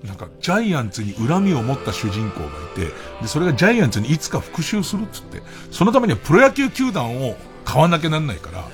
[0.03, 0.09] た。
[0.09, 7.37] なんか、ジャイアンツに恨みを持った主人公がいて、で、それがジャイアンツにいつか復讐するっつって、そのためにはプロ野球球団を
[7.67, 8.65] 買わなきゃなんないから、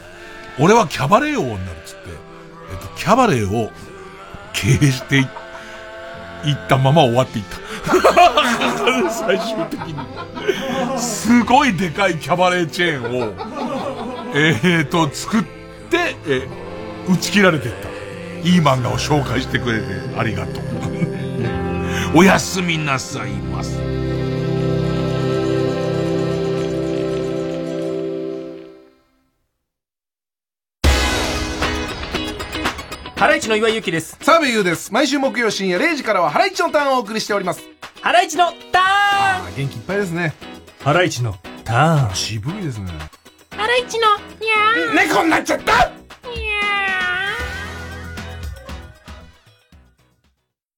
[0.61, 2.11] 俺はキャバレー王になるっつって、
[2.71, 3.73] えっと、キャバレーを
[4.57, 5.27] 経営していっ
[6.69, 9.11] たまま終わっていった。
[9.11, 9.95] 最終的に。
[10.99, 13.35] すごいでかいキャバレーチェーンを、
[14.35, 16.49] えーと、作って、え
[17.09, 18.49] 打ち切られていった。
[18.49, 19.85] いい漫画を紹介してくれて
[20.17, 20.65] ありがとう。
[22.19, 24.06] おやすみなさいます。
[33.17, 34.19] ハライチの岩井ゆきです。
[34.21, 34.93] 澤部優です。
[34.93, 37.63] 毎週木曜深夜0時からはハライチのターンをお送りしております。
[38.03, 40.35] ハライチのターン元気いっぱいですね。
[40.81, 41.35] ハライチの
[41.65, 42.15] ターン。
[42.15, 42.93] 渋いですね。
[43.53, 45.91] ハライチのにゃー猫になっちゃった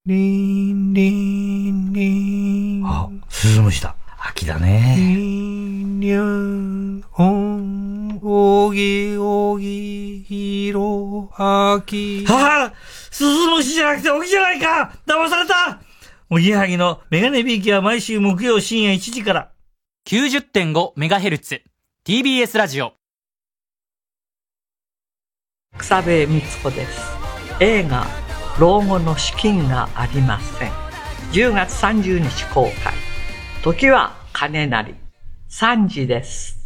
[0.07, 2.87] リンリンリン。
[2.87, 3.97] あ、鈴虫だ。
[4.31, 4.95] 秋だね。
[4.97, 12.27] リンリン、おん、おぎおぎ、ひろ、あき。
[12.27, 12.73] はあ
[13.11, 14.93] 鈴虫じゃなくて起きじゃないか。
[15.07, 15.81] 騙された。
[16.29, 19.51] おぎやはぎのメガネビーキは毎週木曜深夜1時から。
[20.07, 21.63] 90.5MHz
[22.05, 22.93] TBS ラジオ。
[25.79, 27.01] 草部光子です。
[27.61, 28.07] 映画
[28.61, 30.71] 老後の資金がありません。
[31.33, 32.93] 10月30日公開。
[33.63, 34.95] 時は金なり。
[35.49, 36.58] 三時です。